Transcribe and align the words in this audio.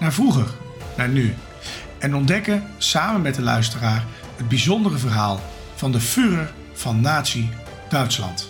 naar 0.00 0.12
vroeger, 0.12 0.46
naar 0.96 1.08
nu. 1.08 1.34
En 1.98 2.14
ontdekken 2.14 2.64
samen 2.78 3.22
met 3.22 3.34
de 3.34 3.42
luisteraar 3.42 4.04
het 4.36 4.48
bijzondere 4.48 4.98
verhaal 4.98 5.40
van 5.74 5.92
de 5.92 6.00
Führer 6.00 6.52
van 6.72 7.00
Nazi-Duitsland. 7.00 8.48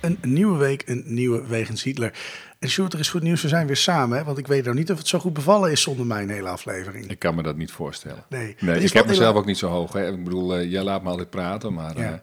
Een 0.00 0.18
nieuwe 0.22 0.58
week, 0.58 0.82
een 0.86 1.02
nieuwe 1.06 1.46
Wegens 1.46 1.82
Hitler. 1.82 2.12
En 2.58 2.68
Sjoerd, 2.68 2.92
er 2.92 2.98
is 2.98 3.08
goed 3.08 3.22
nieuws, 3.22 3.42
we 3.42 3.48
zijn 3.48 3.66
weer 3.66 3.76
samen. 3.76 4.18
Hè? 4.18 4.24
Want 4.24 4.38
ik 4.38 4.46
weet 4.46 4.64
nou 4.64 4.76
niet 4.76 4.90
of 4.90 4.98
het 4.98 5.08
zo 5.08 5.18
goed 5.18 5.32
bevallen 5.32 5.70
is 5.70 5.82
zonder 5.82 6.06
mijn 6.06 6.30
hele 6.30 6.48
aflevering. 6.48 7.10
Ik 7.10 7.18
kan 7.18 7.34
me 7.34 7.42
dat 7.42 7.56
niet 7.56 7.70
voorstellen. 7.72 8.24
Nee. 8.28 8.56
nee 8.60 8.80
ik 8.80 8.92
heb 8.92 9.06
mezelf 9.06 9.36
ook 9.36 9.46
niet 9.46 9.58
zo 9.58 9.68
hoog. 9.68 9.92
Hè. 9.92 10.08
Ik 10.12 10.24
bedoel, 10.24 10.56
eh, 10.56 10.70
jij 10.70 10.82
laat 10.82 11.02
me 11.02 11.08
altijd 11.08 11.30
praten, 11.30 11.74
maar 11.74 11.98
Ja. 11.98 12.12
eh, 12.12 12.18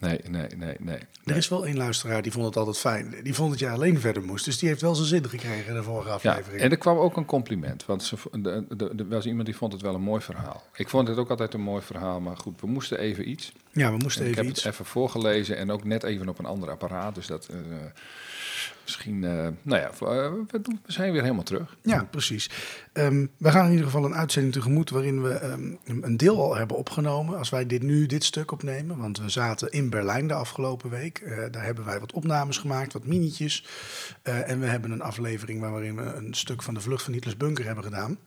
nee, 0.00 0.20
nee, 0.28 0.46
nee, 0.56 0.76
nee. 0.78 0.98
Er 1.24 1.36
is 1.36 1.48
wel 1.48 1.66
één 1.66 1.76
luisteraar 1.76 2.22
die 2.22 2.32
vond 2.32 2.46
het 2.46 2.56
altijd 2.56 2.78
fijn. 2.78 3.14
Die 3.22 3.34
vond 3.34 3.50
dat 3.50 3.58
jij 3.58 3.70
alleen 3.70 4.00
verder 4.00 4.22
moest. 4.22 4.44
Dus 4.44 4.58
die 4.58 4.68
heeft 4.68 4.80
wel 4.80 4.94
zijn 4.94 5.06
zin 5.08 5.28
gekregen 5.28 5.66
in 5.68 5.74
de 5.74 5.82
vorige 5.82 6.08
Ja, 6.08 6.14
aflevering. 6.14 6.62
en 6.62 6.70
er 6.70 6.76
kwam 6.78 6.96
ook 6.98 7.16
een 7.16 7.24
compliment. 7.24 7.86
Want 7.86 8.02
ze, 8.02 8.16
de- 8.40 9.06
was 9.08 9.26
iemand 9.26 9.46
die 9.46 9.56
vond 9.56 9.72
het 9.72 9.82
wel 9.82 9.94
een 9.94 10.00
mooi 10.00 10.20
verhaal. 10.20 10.62
Ik 10.74 10.88
vond 10.88 11.08
het 11.08 11.18
ook 11.18 11.30
altijd 11.30 11.54
een 11.54 11.60
mooi 11.60 11.82
verhaal, 11.82 12.20
maar 12.20 12.36
goed, 12.36 12.60
we 12.60 12.66
moesten 12.66 12.98
even 12.98 13.28
iets. 13.28 13.52
ja, 13.72 13.90
we 13.90 13.96
moesten 13.96 14.22
ik 14.24 14.30
even 14.30 14.42
heb 14.42 14.52
iets. 14.52 14.62
het 14.64 14.72
even 14.72 14.84
voorgelezen 14.84 15.56
en 15.56 15.70
ook 15.70 15.84
net 15.84 16.02
even 16.02 16.28
op 16.28 16.38
een 16.38 16.44
ander 16.46 16.70
apparaat. 16.70 17.14
Dus 17.14 17.26
dat 17.26 17.46
eh, 17.46 17.56
misschien, 18.84 19.24
eh, 19.24 19.48
nou 19.62 19.80
ja, 19.80 19.90
eh, 19.90 20.32
we, 20.50 20.60
zijn 20.86 21.12
weer 21.12 21.22
helemaal 21.22 21.44
terug. 21.44 21.76
Ja, 21.82 22.04
precies. 22.04 22.50
Ehm, 22.92 23.26
we 23.36 23.50
gaan 23.50 23.64
in 23.64 23.70
ieder 23.70 23.86
geval 23.86 24.04
een 24.04 24.14
uitzending 24.14 24.54
tegemoet 24.54 24.90
waarin 24.90 25.22
we 25.22 25.32
ehm, 25.32 25.74
een 25.84 26.16
deel 26.16 26.42
al 26.42 26.56
hebben 26.56 26.76
opgenomen. 26.76 27.38
Als 27.38 27.50
wij 27.50 27.66
dit 27.66 27.82
nu, 27.82 28.06
dit 28.06 28.24
stuk 28.24 28.52
opnemen. 28.52 28.98
Want 28.98 29.18
we 29.18 29.28
zaten 29.28 29.70
in 29.70 29.90
Berlijn 29.90 30.26
de 30.26 30.34
afgelopen 30.34 30.90
week. 30.90 31.18
Eh, 31.18 31.38
daar 31.50 31.64
hebben 31.64 31.84
wij 31.84 32.00
wat 32.00 32.12
opnames 32.12 32.58
gemaakt, 32.58 32.92
wat 32.92 33.06
minietjes. 33.06 33.66
En 34.22 34.60
we 34.60 34.66
hebben 34.66 34.90
een 34.90 35.02
aflevering 35.02 35.60
waarin 35.60 35.96
we 35.96 36.02
een 36.02 36.34
stuk 36.34 36.62
van 36.62 36.74
de 36.74 36.80
vlucht 36.80 37.02
van 37.02 37.12
Hitlers 37.12 37.36
bunker 37.36 37.64
hebben 37.64 37.84
gedaan. 37.84 38.18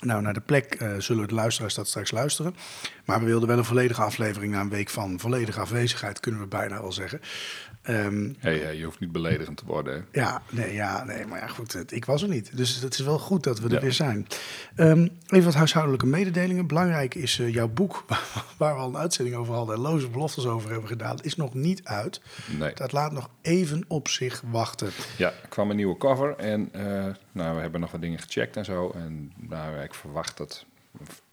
Nou, 0.00 0.22
naar 0.22 0.34
de 0.34 0.40
plek 0.40 0.84
zullen 0.98 1.28
de 1.28 1.34
luisteraars 1.34 1.74
dat 1.74 1.88
straks 1.88 2.10
luisteren. 2.10 2.54
Maar 3.04 3.20
we 3.20 3.26
wilden 3.26 3.48
wel 3.48 3.58
een 3.58 3.64
volledige 3.64 4.02
aflevering 4.02 4.52
na 4.52 4.60
een 4.60 4.68
week 4.68 4.90
van 4.90 5.20
volledige 5.20 5.60
afwezigheid, 5.60 6.20
kunnen 6.20 6.40
we 6.40 6.46
bijna 6.46 6.80
wel 6.80 6.92
zeggen. 6.92 7.20
Hey, 7.84 8.58
hey, 8.58 8.76
je 8.76 8.84
hoeft 8.84 9.00
niet 9.00 9.12
beledigend 9.12 9.56
te 9.56 9.64
worden. 9.66 9.94
hè. 10.12 10.20
ja, 10.20 10.42
nee, 10.50 10.72
ja, 10.74 11.04
nee, 11.04 11.26
maar 11.26 11.38
ja, 11.40 11.46
goed, 11.46 11.72
het- 11.72 11.92
ik 11.92 12.04
was 12.04 12.22
er 12.22 12.28
niet. 12.28 12.56
Dus 12.56 12.80
het 12.80 12.92
is 12.94 13.00
wel 13.00 13.18
goed 13.18 13.42
dat 13.42 13.60
we 13.60 13.74
er 13.74 13.80
weer 13.80 13.92
zijn. 13.92 14.26
Ehm, 14.76 15.08
even 15.26 15.44
wat 15.44 15.54
huishoudelijke 15.54 16.06
mededelingen. 16.06 16.66
Belangrijk 16.66 17.14
is 17.14 17.38
eh, 17.38 17.52
jouw 17.52 17.68
boek, 17.68 18.04
waar 18.58 18.74
we 18.74 18.80
al 18.80 18.88
een 18.88 18.96
uitzending 18.96 19.36
over 19.36 19.54
hadden... 19.54 19.74
en 19.74 19.80
loze 19.80 20.08
beloftes 20.08 20.46
over 20.46 20.70
hebben 20.70 20.88
gedaan, 20.88 21.16
is 21.22 21.36
nog 21.36 21.54
niet 21.54 21.84
uit. 21.84 22.20
Nee. 22.58 22.74
Dat 22.74 22.92
laat 22.92 23.12
nog 23.12 23.30
even 23.42 23.84
op 23.88 24.08
zich 24.08 24.42
wachten. 24.50 24.90
Ja, 25.18 25.28
er 25.42 25.48
kwam 25.48 25.70
een 25.70 25.76
nieuwe 25.76 25.96
cover 25.96 26.36
en 26.36 26.68
eh, 26.72 26.82
nou, 27.32 27.54
we 27.54 27.60
hebben 27.60 27.80
nog 27.80 27.90
wat 27.90 28.00
dingen 28.00 28.18
gecheckt 28.18 28.56
en 28.56 28.64
zo. 28.64 28.90
En 28.94 29.32
nou, 29.36 29.78
ik 29.82 29.94
verwacht 29.94 30.36
dat 30.36 30.64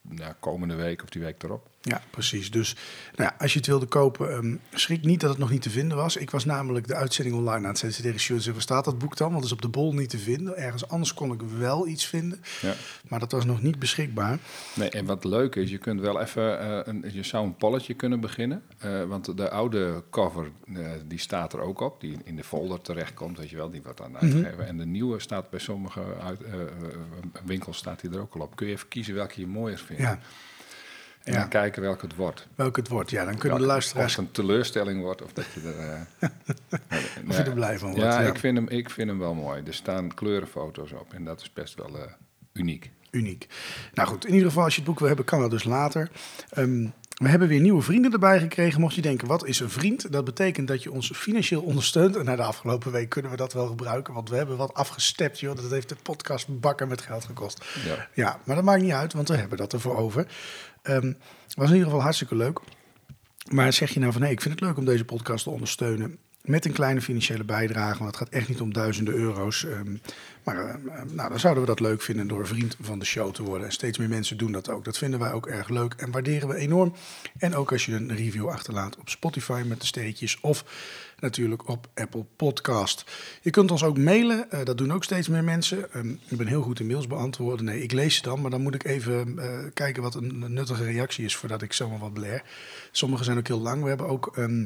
nou, 0.01 0.33
komende 0.39 0.75
week 0.75 1.03
of 1.03 1.09
die 1.09 1.21
week 1.21 1.43
erop. 1.43 1.69
Ja, 1.81 2.01
precies. 2.09 2.51
Dus 2.51 2.75
nou 3.15 3.29
ja, 3.29 3.35
als 3.39 3.53
je 3.53 3.57
het 3.57 3.67
wilde 3.67 3.85
kopen, 3.85 4.31
ehm, 4.31 4.55
schrik 4.71 5.03
niet 5.03 5.19
dat 5.19 5.29
het 5.29 5.39
nog 5.39 5.49
niet 5.49 5.61
te 5.61 5.69
vinden 5.69 5.97
was. 5.97 6.15
Ik 6.15 6.29
was 6.31 6.45
namelijk 6.45 6.87
de 6.87 6.95
uitzending 6.95 7.35
online 7.35 7.57
aan 7.57 7.71
het 7.71 7.77
zetten 7.77 8.03
tegen 8.03 8.19
Sjoerd. 8.19 8.45
Waar 8.45 8.61
staat 8.61 8.85
dat 8.85 8.97
boek 8.97 9.17
dan? 9.17 9.31
Want 9.31 9.43
het 9.43 9.51
is 9.51 9.57
op 9.57 9.61
de 9.61 9.79
bol 9.79 9.93
niet 9.93 10.09
te 10.09 10.17
vinden. 10.17 10.57
Ergens 10.57 10.87
anders 10.87 11.13
kon 11.13 11.31
ik 11.31 11.41
wel 11.41 11.87
iets 11.87 12.05
vinden. 12.05 12.41
Ja. 12.61 12.73
Maar 13.07 13.19
dat 13.19 13.31
was 13.31 13.45
nog 13.45 13.61
niet 13.61 13.79
beschikbaar. 13.79 14.39
Nee, 14.75 14.89
en 14.89 15.05
wat 15.05 15.23
leuk 15.23 15.55
is, 15.55 15.69
je 15.69 15.77
kunt 15.77 15.99
wel 15.99 16.21
even, 16.21 16.59
eh, 16.59 16.79
een, 16.83 17.05
je 17.13 17.23
zou 17.23 17.45
een 17.45 17.55
polletje 17.55 17.93
kunnen 17.93 18.19
beginnen. 18.19 18.63
Eh, 18.77 19.03
want 19.03 19.37
de 19.37 19.49
oude 19.49 20.03
cover, 20.09 20.51
eh, 20.73 20.91
die 21.05 21.19
staat 21.19 21.53
er 21.53 21.59
ook 21.59 21.79
op, 21.79 22.01
die 22.01 22.17
in 22.23 22.35
de 22.35 22.43
folder 22.43 22.81
terechtkomt, 22.81 23.37
weet 23.37 23.49
je 23.49 23.55
wel, 23.55 23.69
die 23.69 23.81
wordt 23.81 23.97
dan 23.97 24.17
uitgegeven. 24.17 24.67
En 24.67 24.77
de 24.77 24.85
nieuwe 24.85 25.19
staat 25.19 25.49
bij 25.49 25.59
sommige 25.59 26.01
uit, 26.23 26.39
winkels 27.45 27.77
staat 27.77 28.01
die 28.01 28.09
er 28.09 28.19
ook 28.19 28.35
al 28.35 28.41
op. 28.41 28.55
Kun 28.55 28.67
je 28.67 28.73
even 28.73 28.87
kiezen 28.87 29.13
welke 29.13 29.39
je 29.39 29.47
mooier 29.47 29.77
vindt. 29.77 30.01
Ja, 30.01 30.19
En 31.23 31.33
ja. 31.33 31.39
dan 31.39 31.49
kijken 31.49 31.81
welke 31.81 32.05
het 32.05 32.15
wordt. 32.15 32.47
welke 32.55 32.79
het 32.79 32.89
wordt. 32.89 33.09
Ja, 33.09 33.25
dan 33.25 33.37
kunnen 33.37 33.59
de 33.59 33.65
luisteraars 33.65 34.17
Of 34.17 34.17
het 34.17 34.27
een 34.27 34.43
teleurstelling 34.43 35.01
wordt, 35.01 35.21
of 35.21 35.33
dat 35.33 35.45
je 35.53 35.61
er... 35.61 35.77
eh, 36.19 37.29
Of 37.29 37.37
je 37.37 37.43
er 37.43 37.53
blij 37.53 37.79
van 37.79 37.89
wordt, 37.89 38.03
Ja, 38.03 38.21
ja. 38.21 38.27
Ik, 38.27 38.37
vind 38.37 38.57
hem, 38.57 38.67
ik 38.67 38.89
vind 38.89 39.09
hem 39.09 39.19
wel 39.19 39.33
mooi. 39.33 39.63
Er 39.65 39.73
staan 39.73 40.13
kleurenfoto's 40.13 40.91
op 40.91 41.13
en 41.13 41.23
dat 41.23 41.41
is 41.41 41.53
best 41.53 41.75
wel 41.75 41.97
eh, 41.97 42.11
uniek. 42.53 42.91
uniek. 43.11 43.47
Nou 43.93 44.07
goed, 44.09 44.25
in 44.25 44.33
ieder 44.33 44.47
geval 44.47 44.63
als 44.63 44.73
je 44.73 44.79
het 44.79 44.89
boek 44.89 44.99
wil 44.99 45.07
hebben, 45.07 45.25
kan 45.25 45.39
dat 45.39 45.51
dus 45.51 45.63
later. 45.63 46.09
Ehm, 46.49 46.87
we 47.21 47.29
hebben 47.29 47.47
weer 47.47 47.59
nieuwe 47.59 47.81
vrienden 47.81 48.11
erbij 48.11 48.39
gekregen. 48.39 48.81
Mocht 48.81 48.95
je 48.95 49.01
denken, 49.01 49.27
wat 49.27 49.45
is 49.45 49.59
een 49.59 49.69
vriend? 49.69 50.11
Dat 50.11 50.25
betekent 50.25 50.67
dat 50.67 50.83
je 50.83 50.91
ons 50.91 51.11
financieel 51.15 51.61
ondersteunt. 51.61 52.15
En 52.15 52.25
na 52.25 52.35
de 52.35 52.43
afgelopen 52.43 52.91
week 52.91 53.09
kunnen 53.09 53.31
we 53.31 53.37
dat 53.37 53.53
wel 53.53 53.67
gebruiken. 53.67 54.13
Want 54.13 54.29
we 54.29 54.35
hebben 54.35 54.57
wat 54.57 54.73
afgestept, 54.73 55.39
joh. 55.39 55.55
Dat 55.55 55.69
heeft 55.69 55.89
de 55.89 55.95
podcast 56.03 56.59
bakken 56.59 56.87
met 56.87 57.01
geld 57.01 57.25
gekost. 57.25 57.65
Ja. 57.85 58.07
Ja, 58.13 58.39
maar 58.43 58.55
dat 58.55 58.65
maakt 58.65 58.81
niet 58.81 58.91
uit, 58.91 59.13
want 59.13 59.27
we 59.27 59.35
hebben 59.35 59.57
dat 59.57 59.73
ervoor 59.73 59.97
over. 59.97 60.27
Ehm 60.81 61.13
was 61.55 61.67
in 61.69 61.75
ieder 61.75 61.83
geval 61.83 62.01
hartstikke 62.01 62.35
leuk. 62.35 62.59
Maar 63.49 63.73
zeg 63.73 63.89
je 63.89 63.99
nou 63.99 64.11
van, 64.11 64.21
hé, 64.21 64.29
ik 64.29 64.41
vind 64.41 64.53
het 64.53 64.63
leuk 64.63 64.77
om 64.77 64.85
deze 64.85 65.05
podcast 65.05 65.43
te 65.43 65.49
ondersteunen... 65.49 66.17
met 66.41 66.65
een 66.65 66.71
kleine 66.71 67.01
financiële 67.01 67.43
bijdrage, 67.43 67.97
want 67.97 68.09
het 68.09 68.15
gaat 68.15 68.29
echt 68.29 68.47
niet 68.47 68.61
om 68.61 68.73
duizenden 68.73 69.13
euro's. 69.13 69.65
ehm, 69.65 69.95
maar 70.43 70.57
eh, 70.57 70.73
eh, 70.73 71.03
nou, 71.11 71.29
dan 71.29 71.39
zouden 71.39 71.63
we 71.63 71.69
dat 71.69 71.79
leuk 71.79 72.01
vinden 72.01 72.27
door 72.27 72.47
vriend 72.47 72.77
van 72.81 72.99
de 72.99 73.05
show 73.05 73.33
te 73.33 73.43
worden. 73.43 73.67
En 73.67 73.73
steeds 73.73 73.97
meer 73.97 74.09
mensen 74.09 74.37
doen 74.37 74.51
dat 74.51 74.69
ook. 74.69 74.85
Dat 74.85 74.97
vinden 74.97 75.19
wij 75.19 75.31
ook 75.31 75.47
erg 75.47 75.69
leuk 75.69 75.93
en 75.93 76.11
waarderen 76.11 76.47
we 76.47 76.55
enorm. 76.55 76.93
En 77.37 77.55
ook 77.55 77.71
als 77.71 77.85
je 77.85 77.93
een 77.93 78.15
review 78.15 78.47
achterlaat 78.47 78.97
op 78.97 79.09
Spotify 79.09 79.63
met 79.65 79.79
de 79.79 79.85
sterretjes... 79.85 80.39
of 80.39 80.65
natuurlijk 81.19 81.67
op 81.69 81.87
Apple 81.93 82.25
Podcast. 82.35 83.05
Je 83.41 83.49
kunt 83.49 83.71
ons 83.71 83.83
ook 83.83 83.97
mailen, 83.97 84.51
eh, 84.51 84.65
dat 84.65 84.77
doen 84.77 84.93
ook 84.93 85.03
steeds 85.03 85.27
meer 85.27 85.43
mensen. 85.43 85.93
Ehm, 85.93 86.09
ik 86.09 86.37
ben 86.37 86.47
heel 86.47 86.61
goed 86.61 86.79
in 86.79 86.87
mails 86.87 87.07
beantwoorden. 87.07 87.65
Nee, 87.65 87.83
ik 87.83 87.91
lees 87.91 88.15
ze 88.15 88.21
dan, 88.21 88.41
maar 88.41 88.51
dan 88.51 88.61
moet 88.61 88.75
ik 88.75 88.83
even 88.83 89.39
kijken 89.73 90.03
wat 90.03 90.15
een, 90.15 90.41
een 90.41 90.53
nuttige 90.53 90.83
reactie 90.83 91.25
is... 91.25 91.35
voordat 91.35 91.61
ik 91.61 91.73
zomaar 91.73 91.99
wat 91.99 92.13
blair. 92.13 92.43
Sommige 92.91 93.23
zijn 93.23 93.37
ook 93.37 93.47
heel 93.47 93.61
lang. 93.61 93.81
We 93.81 93.87
hebben 93.87 94.07
ook... 94.07 94.37
ehm, 94.37 94.65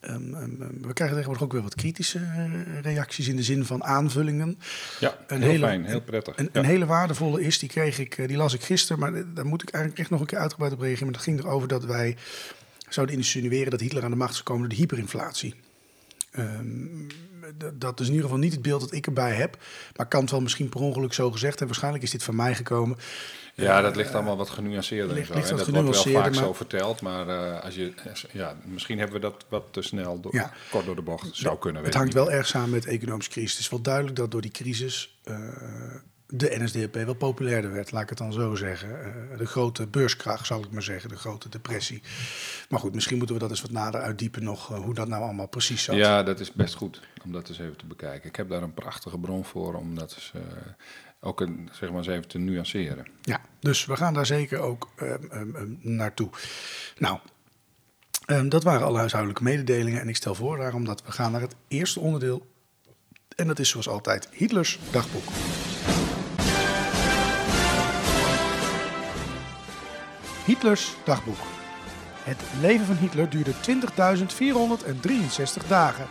ehm, 0.00 0.34
ehm, 0.34 0.62
ehm, 0.62 0.80
we 0.80 0.92
krijgen 0.92 1.16
tegenwoordig 1.16 1.42
ook 1.42 1.52
weer 1.52 1.62
wat 1.62 1.74
kritische 1.74 2.18
eh, 2.18 2.80
reacties 2.82 3.28
in 3.28 3.36
de 3.36 3.42
zin 3.42 3.64
van 3.64 3.84
aanvullingen. 3.84 4.58
Ja, 5.00 5.18
Een 5.26 5.40
heel 5.42 5.50
hele- 5.50 5.66
fijn, 5.66 5.84
heel 5.84 6.00
prettig. 6.00 6.36
Een, 6.38 6.48
Ja. 6.52 6.60
een 6.60 6.66
hele 6.66 6.86
waardevolle 6.86 7.42
is, 7.42 7.58
die 7.58 7.68
kreeg 7.68 7.98
ik, 7.98 8.18
eh, 8.18 8.28
die 8.28 8.36
las 8.36 8.54
ik 8.54 8.62
gisteren, 8.62 8.98
maar 8.98 9.34
daar 9.34 9.46
moet 9.46 9.62
ik 9.62 9.70
eigenlijk 9.70 10.00
echt 10.02 10.10
nog 10.10 10.20
een 10.20 10.26
keer 10.26 10.38
uitgebreid 10.38 10.72
op 10.72 10.80
reageren. 10.80 11.04
Maar 11.04 11.14
dat 11.14 11.22
ging 11.22 11.38
erover 11.38 11.68
dat 11.68 11.84
wij 11.84 12.16
zouden 12.88 13.16
insinueren 13.16 13.70
dat 13.70 13.80
Hitler 13.80 14.04
aan 14.04 14.10
de 14.10 14.16
macht 14.16 14.32
zou 14.32 14.44
komen 14.44 14.60
door 14.62 14.70
de 14.70 14.76
hyperinflatie. 14.76 15.54
Dat 17.74 18.00
is 18.00 18.06
in 18.06 18.12
ieder 18.12 18.26
geval 18.28 18.42
niet 18.42 18.52
het 18.52 18.62
beeld 18.62 18.80
dat 18.80 18.92
ik 18.92 19.06
erbij 19.06 19.34
heb. 19.34 19.58
Maar 19.96 20.06
kan 20.08 20.20
het 20.20 20.30
wel 20.30 20.40
misschien 20.40 20.68
per 20.68 20.80
ongeluk 20.80 21.12
zo 21.12 21.24
gezegd 21.30 21.48
hebben. 21.58 21.66
Waarschijnlijk 21.68 22.04
is 22.04 22.10
dit 22.10 22.22
van 22.22 22.36
mij 22.36 22.54
gekomen. 22.54 22.96
Ja, 23.64 23.80
dat 23.80 23.96
ligt 23.96 24.14
allemaal 24.14 24.36
wat 24.36 24.50
genuanceerder. 24.50 25.16
en 25.16 25.26
zo, 25.26 25.34
ligt 25.34 25.48
dat 25.48 25.68
wordt 25.68 26.04
wel 26.04 26.14
vaak 26.14 26.34
maar- 26.34 26.34
zo 26.44 26.52
verteld, 26.52 27.00
maar 27.00 27.28
eh, 27.28 27.64
als 27.64 27.74
je, 27.74 27.92
ja, 28.32 28.56
misschien 28.64 28.98
hebben 28.98 29.16
we 29.16 29.22
dat 29.22 29.44
wat 29.48 29.64
te 29.70 29.82
snel, 29.82 30.20
door, 30.20 30.34
Ja. 30.34 30.52
kort 30.70 30.86
door 30.86 30.94
de 30.96 31.02
bocht, 31.02 31.28
zou 31.32 31.58
kunnen. 31.58 31.84
Het 31.84 31.94
hangt 31.94 32.14
wel 32.14 32.30
erg 32.30 32.46
samen 32.46 32.70
met 32.70 32.82
de 32.82 32.90
economische 32.90 33.30
crisis. 33.30 33.52
Het 33.52 33.60
is 33.60 33.68
wel 33.68 33.80
duidelijk 33.80 34.16
dat 34.16 34.30
door 34.30 34.40
die 34.40 34.50
crisis 34.50 35.18
eh, 35.24 35.38
de 36.30 36.56
NSDAP 36.58 36.94
wel 36.94 37.14
populairder 37.14 37.72
werd, 37.72 37.90
laat 37.90 38.02
ik 38.02 38.08
het 38.08 38.18
dan 38.18 38.32
zo 38.32 38.54
zeggen. 38.54 39.04
Eh, 39.04 39.38
de 39.38 39.46
grote 39.46 39.86
beurskracht, 39.86 40.46
zal 40.46 40.62
ik 40.62 40.70
maar 40.70 40.82
zeggen, 40.82 41.08
de 41.10 41.16
grote 41.16 41.48
depressie. 41.48 42.02
Maar 42.68 42.80
goed, 42.80 42.94
misschien 42.94 43.16
moeten 43.16 43.34
we 43.34 43.40
dat 43.40 43.50
eens 43.50 43.60
wat 43.60 43.70
nader 43.70 44.00
uitdiepen 44.00 44.44
nog, 44.44 44.72
eh, 44.72 44.78
hoe 44.78 44.94
dat 44.94 45.08
nou 45.08 45.22
allemaal 45.22 45.48
precies 45.48 45.82
zat. 45.82 45.96
Ja, 45.96 46.22
dat 46.22 46.40
is 46.40 46.52
best 46.52 46.74
goed 46.74 47.00
om 47.24 47.32
dat 47.32 47.48
eens 47.48 47.58
even 47.58 47.76
te 47.76 47.86
bekijken. 47.86 48.28
Ik 48.28 48.36
heb 48.36 48.48
daar 48.48 48.62
een 48.62 48.74
prachtige 48.74 49.18
bron 49.18 49.44
voor 49.44 49.74
om 49.74 49.94
dat 49.94 50.14
eens, 50.14 50.32
eh, 50.34 50.42
ook 51.20 51.40
een, 51.40 51.68
zeg 51.72 51.88
maar 51.88 51.98
eens 51.98 52.06
even 52.06 52.28
te 52.28 52.38
nuanceren. 52.38 53.06
Ja, 53.22 53.40
dus 53.60 53.84
we 53.84 53.96
gaan 53.96 54.14
daar 54.14 54.26
zeker 54.26 54.58
ook 54.58 54.88
ehm, 54.96 55.24
ehm, 55.30 55.56
ehm, 55.56 55.70
naartoe. 55.80 56.30
Nou, 56.98 57.18
dat 58.48 58.62
waren 58.62 58.86
alle 58.86 58.98
huishoudelijke 58.98 59.42
mededelingen. 59.42 60.00
En 60.00 60.08
ik 60.08 60.16
stel 60.16 60.34
voor 60.34 60.56
daarom 60.56 60.84
dat 60.84 61.02
we 61.04 61.12
gaan 61.12 61.32
naar 61.32 61.40
het 61.40 61.54
eerste 61.68 62.00
onderdeel. 62.00 62.46
En 63.36 63.46
dat 63.46 63.58
is 63.58 63.68
zoals 63.68 63.88
altijd 63.88 64.28
Hitlers 64.32 64.78
dagboek. 64.90 65.28
Hitlers 70.48 70.96
dagboek. 71.04 71.36
Het 72.22 72.40
leven 72.60 72.86
van 72.86 72.96
Hitler 72.96 73.30
duurde 73.30 73.52
20.463 75.62 75.66
dagen. 75.68 76.06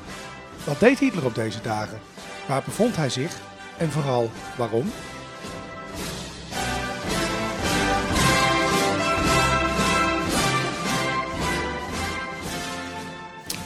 Wat 0.64 0.80
deed 0.80 1.00
Hitler 1.00 1.26
op 1.26 1.36
deze 1.36 1.62
dagen? 1.62 2.00
Waar 2.48 2.64
bevond 2.66 2.96
hij 2.96 3.10
zich? 3.10 3.40
En 3.78 3.92
vooral 3.92 4.32
waarom? 4.58 4.92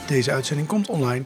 Deze 0.06 0.32
uitzending 0.32 0.68
komt 0.68 0.88
online 0.88 1.24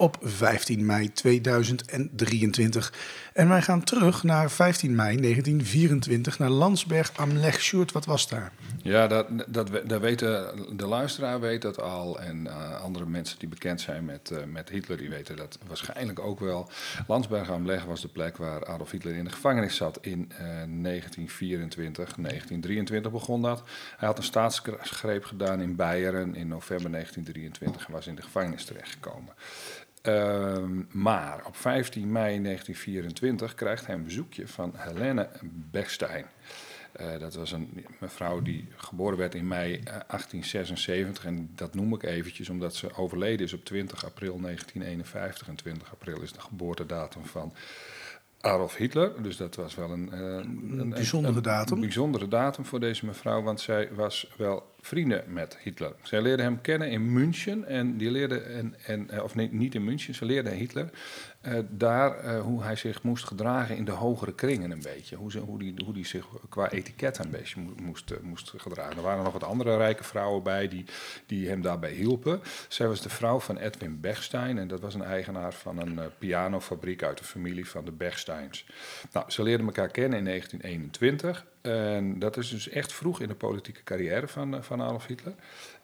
op 0.00 0.16
15 0.22 0.86
mei 0.86 1.12
2023. 1.12 2.92
En 3.32 3.48
wij 3.48 3.62
gaan 3.62 3.84
terug 3.84 4.22
naar 4.22 4.50
15 4.50 4.94
mei 4.94 5.20
1924 5.20 6.38
naar 6.38 6.50
Landsberg 6.50 7.12
am 7.16 7.32
Lech. 7.32 7.70
Wat 7.92 8.04
was 8.04 8.28
daar? 8.28 8.52
Ja, 8.82 9.06
dat, 9.06 9.26
dat, 9.46 9.70
dat 9.84 10.00
weten, 10.00 10.46
de 10.76 10.86
luisteraar 10.86 11.40
weet 11.40 11.62
dat 11.62 11.80
al. 11.80 12.20
En 12.20 12.46
eh, 12.46 12.80
andere 12.80 13.06
mensen 13.06 13.38
die 13.38 13.48
bekend 13.48 13.80
zijn 13.80 14.04
met, 14.04 14.30
eh, 14.30 14.44
met 14.44 14.68
Hitler, 14.68 14.96
die 14.96 15.10
weten 15.10 15.36
dat 15.36 15.58
waarschijnlijk 15.66 16.18
ook 16.18 16.40
wel. 16.40 16.70
Landsberg 17.06 17.50
am 17.50 17.66
Lech 17.66 17.84
was 17.84 18.00
de 18.00 18.08
plek 18.08 18.36
waar 18.36 18.66
Adolf 18.66 18.90
Hitler 18.90 19.14
in 19.14 19.24
de 19.24 19.30
gevangenis 19.30 19.76
zat 19.76 19.98
in 20.00 20.32
eh, 20.32 20.38
1924. 20.38 21.94
1923 21.94 23.12
begon 23.12 23.42
dat. 23.42 23.62
Hij 23.96 24.08
had 24.08 24.18
een 24.18 24.24
staatsgreep 24.24 25.24
gedaan 25.24 25.60
in 25.60 25.76
Beieren 25.76 26.34
in 26.34 26.48
november 26.48 26.90
1923 26.90 27.86
en 27.86 27.92
was 27.92 28.06
in 28.06 28.14
de 28.14 28.22
gevangenis 28.22 28.64
terechtgekomen. 28.64 29.34
Ehm, 30.02 30.82
maar 30.90 31.46
op 31.46 31.56
15 31.56 32.12
mei 32.12 32.40
1924 32.40 33.54
krijgt 33.54 33.86
hij 33.86 33.94
een 33.94 34.04
bezoekje 34.04 34.48
van 34.48 34.72
Helene 34.76 35.28
Bechstein. 35.70 36.26
Eh, 36.92 37.18
dat 37.18 37.34
was 37.34 37.52
een 37.52 37.86
mevrouw 38.00 38.42
die 38.42 38.68
geboren 38.76 39.18
werd 39.18 39.34
in 39.34 39.48
mei 39.48 39.74
eh, 39.74 39.84
1876. 39.84 41.24
En 41.24 41.50
dat 41.54 41.74
noem 41.74 41.94
ik 41.94 42.02
eventjes 42.02 42.48
omdat 42.48 42.74
ze 42.74 42.94
overleden 42.96 43.46
is 43.46 43.52
op 43.52 43.64
20 43.64 44.04
april 44.04 44.40
1951. 44.40 45.48
En 45.48 45.54
20 45.54 45.92
april 45.92 46.22
is 46.22 46.32
de 46.32 46.40
geboortedatum 46.40 47.24
van 47.26 47.52
Adolf 48.40 48.76
Hitler. 48.76 49.22
Dus 49.22 49.36
dat 49.36 49.54
was 49.54 49.74
wel 49.74 49.90
een, 49.90 50.12
eh, 50.12 50.20
een, 50.20 50.90
bijzondere 50.90 51.40
datum. 51.40 51.74
Een 51.74 51.80
bijzondere 51.80 52.28
datum 52.28 52.64
voor 52.64 52.80
deze 52.80 53.06
mevrouw, 53.06 53.42
want 53.42 53.60
zij 53.60 53.88
was 53.94 54.30
wel 54.36 54.74
vrienden 54.80 55.24
met 55.26 55.58
Hitler. 55.62 55.92
Zij 56.02 56.22
leerde 56.22 56.42
hem 56.42 56.60
kennen 56.60 56.90
in 56.90 57.12
München 57.12 57.66
en 57.66 57.96
die 57.96 58.10
leerde, 58.10 58.38
en, 58.40 58.74
en, 58.86 59.10
eh, 59.10 59.22
of 59.22 59.34
niet 59.34 59.74
in 59.74 59.84
München, 59.84 60.14
ze 60.14 60.24
leerde 60.24 60.50
Hitler 60.50 60.90
eh, 61.40 61.58
daar 61.68 62.18
eh, 62.18 62.40
hoe 62.40 62.62
hij 62.62 62.76
zich 62.76 63.02
moest 63.02 63.24
gedragen 63.24 63.76
in 63.76 63.84
de 63.84 63.90
hogere 63.90 64.34
kringen 64.34 64.70
een 64.70 64.82
beetje. 64.82 65.16
Hoe, 65.16 65.30
ze, 65.30 65.38
hoe, 65.38 65.58
die, 65.58 65.74
hoe 65.84 65.94
die 65.94 66.06
zich 66.06 66.26
qua 66.48 66.70
etiket 66.70 67.18
een 67.18 67.30
beetje 67.30 67.60
mo- 67.60 67.74
moest, 67.82 68.12
moest 68.22 68.52
gedragen. 68.56 68.96
Er 68.96 69.02
waren 69.02 69.24
nog 69.24 69.32
wat 69.32 69.44
andere 69.44 69.76
rijke 69.76 70.04
vrouwen 70.04 70.42
bij 70.42 70.68
die, 70.68 70.84
die 71.26 71.48
hem 71.48 71.62
daarbij 71.62 71.92
hielpen. 71.92 72.40
Zij 72.68 72.88
was 72.88 73.02
de 73.02 73.08
vrouw 73.08 73.40
van 73.40 73.58
Edwin 73.58 74.00
Bechstein 74.00 74.58
en 74.58 74.68
dat 74.68 74.80
was 74.80 74.94
een 74.94 75.02
eigenaar 75.02 75.52
van 75.52 75.78
een 75.78 76.00
pianofabriek 76.18 77.02
uit 77.02 77.18
de 77.18 77.24
familie 77.24 77.68
van 77.68 77.84
de 77.84 77.92
Bechsteins. 77.92 78.66
Nou, 79.12 79.30
ze 79.30 79.42
leerden 79.42 79.66
elkaar 79.66 79.90
kennen 79.90 80.18
in 80.18 80.24
1921. 80.24 81.46
En 81.60 82.18
dat 82.18 82.36
is 82.36 82.48
dus 82.50 82.68
echt 82.68 82.92
vroeg 82.92 83.20
in 83.20 83.28
de 83.28 83.34
politieke 83.34 83.82
carrière 83.82 84.28
van, 84.28 84.54
eh, 84.54 84.62
van 84.62 84.82
Adolf 84.82 85.06
Hitler. 85.06 85.34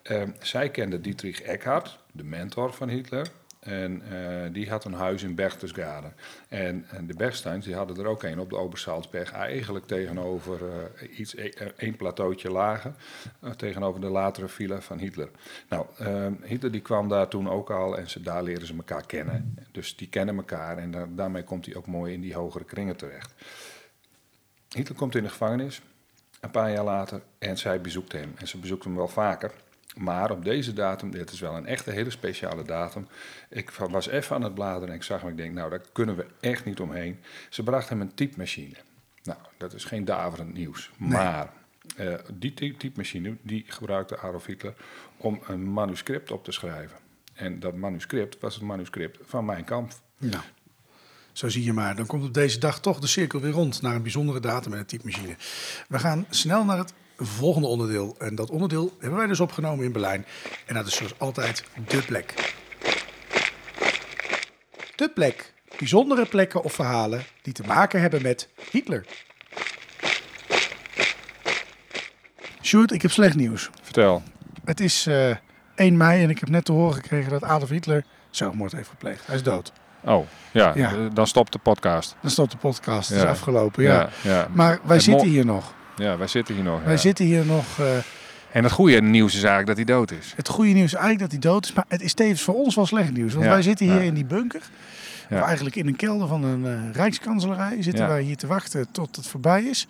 Ehm, 0.01 0.29
zij 0.39 0.69
kende 0.69 1.01
Dietrich 1.01 1.41
Eckart, 1.41 1.99
de 2.11 2.23
mentor 2.23 2.73
van 2.73 2.89
Hitler. 2.89 3.27
En 3.59 4.01
eh, 4.11 4.53
die 4.53 4.69
had 4.69 4.85
een 4.85 4.93
huis 4.93 5.23
in 5.23 5.35
Berchtesgaden. 5.35 6.13
En, 6.49 6.85
en 6.89 7.07
de 7.07 7.13
Bechsteins 7.13 7.65
die 7.65 7.75
hadden 7.75 7.97
er 7.97 8.05
ook 8.05 8.23
een 8.23 8.39
op 8.39 8.49
de 8.49 8.57
Obersalzberg. 8.57 9.31
Eigenlijk 9.31 9.85
tegenover 9.85 10.59
eh, 10.95 11.19
iets, 11.19 11.35
één 11.77 11.95
plateautje 11.95 12.51
lager. 12.51 12.93
tegenover 13.55 14.01
de 14.01 14.07
latere 14.09 14.47
villa 14.47 14.81
van 14.81 14.97
Hitler. 14.97 15.29
Nou, 15.69 15.85
ehm, 15.97 16.33
Hitler 16.41 16.71
die 16.71 16.81
kwam 16.81 17.09
daar 17.09 17.27
toen 17.27 17.49
ook 17.49 17.71
al. 17.71 17.97
En 17.97 18.09
ze, 18.09 18.21
daar 18.21 18.43
leren 18.43 18.67
ze 18.67 18.75
elkaar 18.75 19.05
kennen. 19.05 19.57
Dus 19.71 19.95
die 19.95 20.09
kennen 20.09 20.35
elkaar. 20.35 20.77
En 20.77 20.91
da- 20.91 21.07
daarmee 21.15 21.43
komt 21.43 21.65
hij 21.65 21.75
ook 21.75 21.87
mooi 21.87 22.13
in 22.13 22.21
die 22.21 22.33
hogere 22.35 22.63
kringen 22.63 22.95
terecht. 22.95 23.33
Hitler 24.69 24.97
komt 24.97 25.15
in 25.15 25.23
de 25.23 25.29
gevangenis, 25.29 25.81
een 26.39 26.51
paar 26.51 26.71
jaar 26.71 26.83
later, 26.83 27.21
en 27.39 27.57
zij 27.57 27.81
bezoekt 27.81 28.11
hem. 28.11 28.33
En 28.35 28.47
ze 28.47 28.57
bezoekt 28.57 28.83
hem 28.83 28.95
wel 28.95 29.07
vaker. 29.07 29.51
Maar 29.95 30.31
op 30.31 30.43
deze 30.43 30.73
datum, 30.73 31.11
dit 31.11 31.31
is 31.31 31.39
wel 31.39 31.55
een 31.55 31.65
echte 31.65 31.91
hele 31.91 32.09
speciale 32.09 32.63
datum. 32.63 33.07
Ik 33.49 33.69
was 33.71 34.07
even 34.07 34.35
aan 34.35 34.41
het 34.41 34.53
bladeren 34.53 34.89
en 34.89 34.95
ik 34.95 35.03
zag 35.03 35.21
hem, 35.21 35.29
ik 35.29 35.37
denk, 35.37 35.53
nou, 35.53 35.69
daar 35.69 35.81
kunnen 35.91 36.15
we 36.15 36.25
echt 36.39 36.65
niet 36.65 36.79
omheen. 36.79 37.19
Ze 37.49 37.63
bracht 37.63 37.89
hem 37.89 38.01
een 38.01 38.13
typemachine. 38.13 38.75
Nou, 39.23 39.39
dat 39.57 39.73
is 39.73 39.83
geen 39.85 40.05
daverend 40.05 40.53
nieuws. 40.53 40.91
Maar 40.97 41.53
eh, 41.95 42.13
die 42.33 42.53
ty- 42.53 42.75
typemachine, 42.77 43.37
die 43.41 43.63
gebruikte 43.67 44.17
Adolf 44.17 44.45
Hitler 44.45 44.73
om 45.17 45.39
een 45.47 45.73
manuscript 45.73 46.31
op 46.31 46.43
te 46.43 46.51
schrijven. 46.51 46.97
En 47.33 47.59
dat 47.59 47.75
manuscript 47.75 48.39
was 48.39 48.55
het 48.55 48.63
manuscript 48.63 49.17
van 49.21 49.45
Mijn 49.45 49.63
Kamp. 49.63 49.91
Nou, 50.17 50.43
zo 51.37 51.49
zie 51.49 51.63
je 51.63 51.73
maar. 51.73 51.95
Dan 51.95 52.05
komt 52.05 52.23
op 52.23 52.33
deze 52.33 52.59
dag 52.59 52.79
toch 52.79 52.99
de 52.99 53.07
cirkel 53.07 53.39
weer 53.39 53.51
rond 53.51 53.81
naar 53.81 53.95
een 53.95 54.01
bijzondere 54.01 54.39
datum 54.39 54.73
en 54.73 54.79
een 54.79 54.85
typemachine. 54.85 55.35
We 55.87 55.99
gaan 55.99 56.25
snel 56.29 56.65
naar 56.65 56.77
het 56.77 56.93
volgende 57.17 57.67
onderdeel. 57.67 58.15
En 58.19 58.35
dat 58.35 58.49
onderdeel 58.49 58.95
hebben 58.99 59.17
wij 59.17 59.27
dus 59.27 59.39
opgenomen 59.39 59.85
in 59.85 59.91
Berlijn. 59.91 60.25
En 60.65 60.73
dat 60.75 60.87
is 60.87 60.95
zoals 60.95 61.13
altijd 61.17 61.63
de 61.87 62.01
plek. 62.01 62.53
De 64.95 65.09
plek. 65.09 65.53
Bijzondere 65.77 66.25
plekken 66.25 66.63
of 66.63 66.73
verhalen 66.73 67.23
die 67.41 67.53
te 67.53 67.63
maken 67.63 68.01
hebben 68.01 68.21
met 68.21 68.49
Hitler. 68.71 69.05
Sjoerd, 72.61 72.91
ik 72.91 73.01
heb 73.01 73.11
slecht 73.11 73.35
nieuws. 73.35 73.69
Vertel. 73.81 74.23
Het 74.65 74.79
is 74.79 75.07
eh 75.07 75.35
1 75.75 75.97
mei 75.97 76.23
en 76.23 76.29
ik 76.29 76.39
heb 76.39 76.49
net 76.49 76.65
te 76.65 76.71
horen 76.71 76.95
gekregen 76.95 77.31
dat 77.31 77.43
Adolf 77.43 77.69
Hitler 77.69 78.05
zelfmoord 78.29 78.71
heeft 78.71 78.89
gepleegd. 78.89 79.27
Hij 79.27 79.35
is 79.35 79.43
dood. 79.43 79.73
Oh, 80.07 80.25
ja, 80.51 80.71
Ja. 80.75 80.91
eh, 80.91 80.97
dan 81.13 81.27
stopt 81.27 81.51
de 81.51 81.59
podcast. 81.59 82.15
Dan 82.21 82.31
stopt 82.31 82.51
de 82.51 82.57
podcast. 82.57 83.09
Het 83.09 83.17
is 83.17 83.23
afgelopen. 83.29 83.83
Ja. 83.83 84.09
Maar 84.53 84.79
wij 84.83 84.99
zitten 84.99 85.27
hier 85.27 85.45
nog. 85.45 85.73
Ja, 85.95 86.17
wij 86.17 86.27
zitten 86.27 86.55
hier 86.55 86.63
nog. 86.63 86.83
Wij 86.83 86.97
zitten 86.97 87.25
hier 87.25 87.45
nog. 87.45 87.65
eh, 87.79 87.85
En 88.51 88.63
het 88.63 88.71
goede 88.71 89.01
nieuws 89.01 89.35
is 89.35 89.43
eigenlijk 89.43 89.67
dat 89.67 89.75
hij 89.75 89.85
dood 89.95 90.11
is. 90.11 90.33
het 90.35 90.47
goede 90.47 90.71
nieuws 90.71 90.85
is 90.93 90.99
eigenlijk 90.99 91.31
dat 91.31 91.31
hij 91.43 91.51
dood 91.51 91.65
is. 91.65 91.73
Maar 91.73 91.85
het 91.87 92.01
is 92.01 92.13
tevens 92.13 92.41
voor 92.41 92.53
ons 92.55 92.75
wel 92.75 92.85
slecht 92.85 93.11
nieuws. 93.11 93.33
Want 93.33 93.45
wij 93.45 93.61
zitten 93.61 93.85
hier 93.91 94.01
in 94.03 94.13
die 94.13 94.25
bunker. 94.25 94.61
Of 95.31 95.41
eigenlijk 95.41 95.75
in 95.75 95.87
een 95.87 95.95
kelder 95.95 96.27
van 96.27 96.43
een 96.43 96.65
eh, 96.65 96.93
rijkskanselarij. 96.95 97.83
Zitten 97.83 98.07
wij 98.07 98.21
hier 98.21 98.37
te 98.37 98.47
wachten 98.47 98.87
tot 98.91 99.15
het 99.15 99.27
voorbij 99.27 99.63
is. 99.63 99.87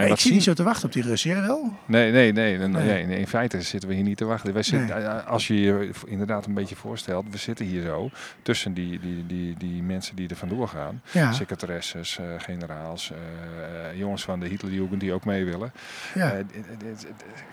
Ja, 0.00 0.06
ik 0.06 0.20
zie 0.20 0.32
niet 0.32 0.42
zo 0.42 0.52
te 0.52 0.62
wachten 0.62 0.84
op 0.86 0.92
die 0.92 1.02
Russen. 1.02 1.30
Jij 1.30 1.42
wel? 1.42 1.72
Nee, 1.86 2.12
nee, 2.12 2.32
nee, 2.32 2.58
nee, 2.58 3.06
Nee. 3.06 3.18
In 3.18 3.26
feite 3.26 3.62
zitten 3.62 3.88
we 3.88 3.94
hier 3.94 4.04
niet 4.04 4.16
te 4.16 4.24
wachten. 4.24 4.52
Wij 4.52 4.62
zitten, 4.62 5.04
eh, 5.04 5.26
Als 5.26 5.46
je 5.46 5.60
je 5.60 5.90
inderdaad 6.06 6.46
een 6.46 6.54
beetje 6.54 6.76
voorstelt, 6.76 7.26
we 7.30 7.38
zitten 7.38 7.66
hier 7.66 7.82
zo 7.82 8.10
tussen 8.42 8.74
die, 8.74 9.00
die, 9.00 9.26
die, 9.26 9.54
die 9.58 9.82
mensen 9.82 10.16
die 10.16 10.28
er 10.28 10.36
vandoor 10.36 10.68
gaan. 10.68 11.02
Ja. 11.10 11.32
Secretaresses, 11.32 12.18
eh, 12.18 12.24
generaals, 12.38 13.10
eh, 13.10 13.98
jongens 13.98 14.22
van 14.24 14.40
de 14.40 14.46
Hitlerjugend 14.46 15.00
die 15.00 15.12
ook 15.12 15.24
mee 15.24 15.44
willen. 15.44 15.72
ja. 16.14 16.34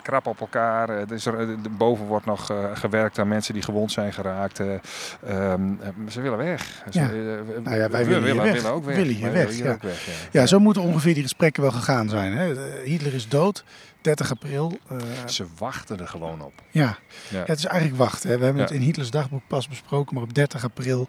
Krap 0.02 0.28
op 0.28 0.40
elkaar. 0.40 1.08
dus 1.08 1.26
er, 1.26 1.48
boven 1.78 2.06
wordt 2.06 2.26
nog 2.26 2.54
gewerkt 2.74 3.20
aan 3.20 3.28
mensen 3.28 3.54
die 3.54 3.64
gewond 3.64 3.92
zijn 3.92 4.14
geraakt. 4.14 4.60
eh, 4.60 4.74
ehm, 5.28 5.62
eh, 5.82 5.90
ze 6.10 6.22
willen 6.22 6.38
weg. 6.38 6.84
Ja. 6.90 7.10
Nou 7.64 7.78
ja, 7.78 7.90
wij 7.90 8.06
we 8.06 8.10
willen 8.10 8.32
hier 8.32 8.42
weg. 8.42 8.54
willen 8.54 8.72
ook 8.72 8.86
weg. 8.86 8.96
Willen 8.96 9.14
hier 9.14 9.32
weg, 9.32 9.58
ja. 9.58 9.72
ook 9.72 9.82
weg, 9.82 10.08
ja, 10.32 10.46
zo 10.46 10.60
moeten 10.60 10.82
ongeveer 10.82 11.14
die 11.14 11.24
gesprekken 11.24 11.62
wel 11.62 11.72
gegaan 11.72 12.10
zijn. 12.10 12.29
Hè? 12.34 12.54
Eh, 12.80 12.86
Hitler 12.86 13.14
is 13.14 13.28
dood. 13.28 13.64
30 14.02 14.32
april. 14.32 14.78
eh, 14.90 14.98
Ze 15.28 15.46
wachten 15.58 16.00
er 16.00 16.08
gewoon 16.08 16.42
op. 16.42 16.54
ja. 16.72 16.82
Ja. 17.30 17.38
Ja, 17.40 17.44
het 17.46 17.58
is 17.58 17.66
eigenlijk 17.66 18.00
wachten. 18.00 18.30
Hè. 18.30 18.38
We 18.38 18.44
hebben 18.44 18.62
Ja. 18.62 18.68
het 18.68 18.78
in 18.78 18.84
Hitlers 18.86 19.10
dagboek 19.12 19.42
pas 19.48 19.68
besproken, 19.68 20.14
maar 20.16 20.24
op 20.24 20.34
30 20.34 20.64
april 20.64 21.08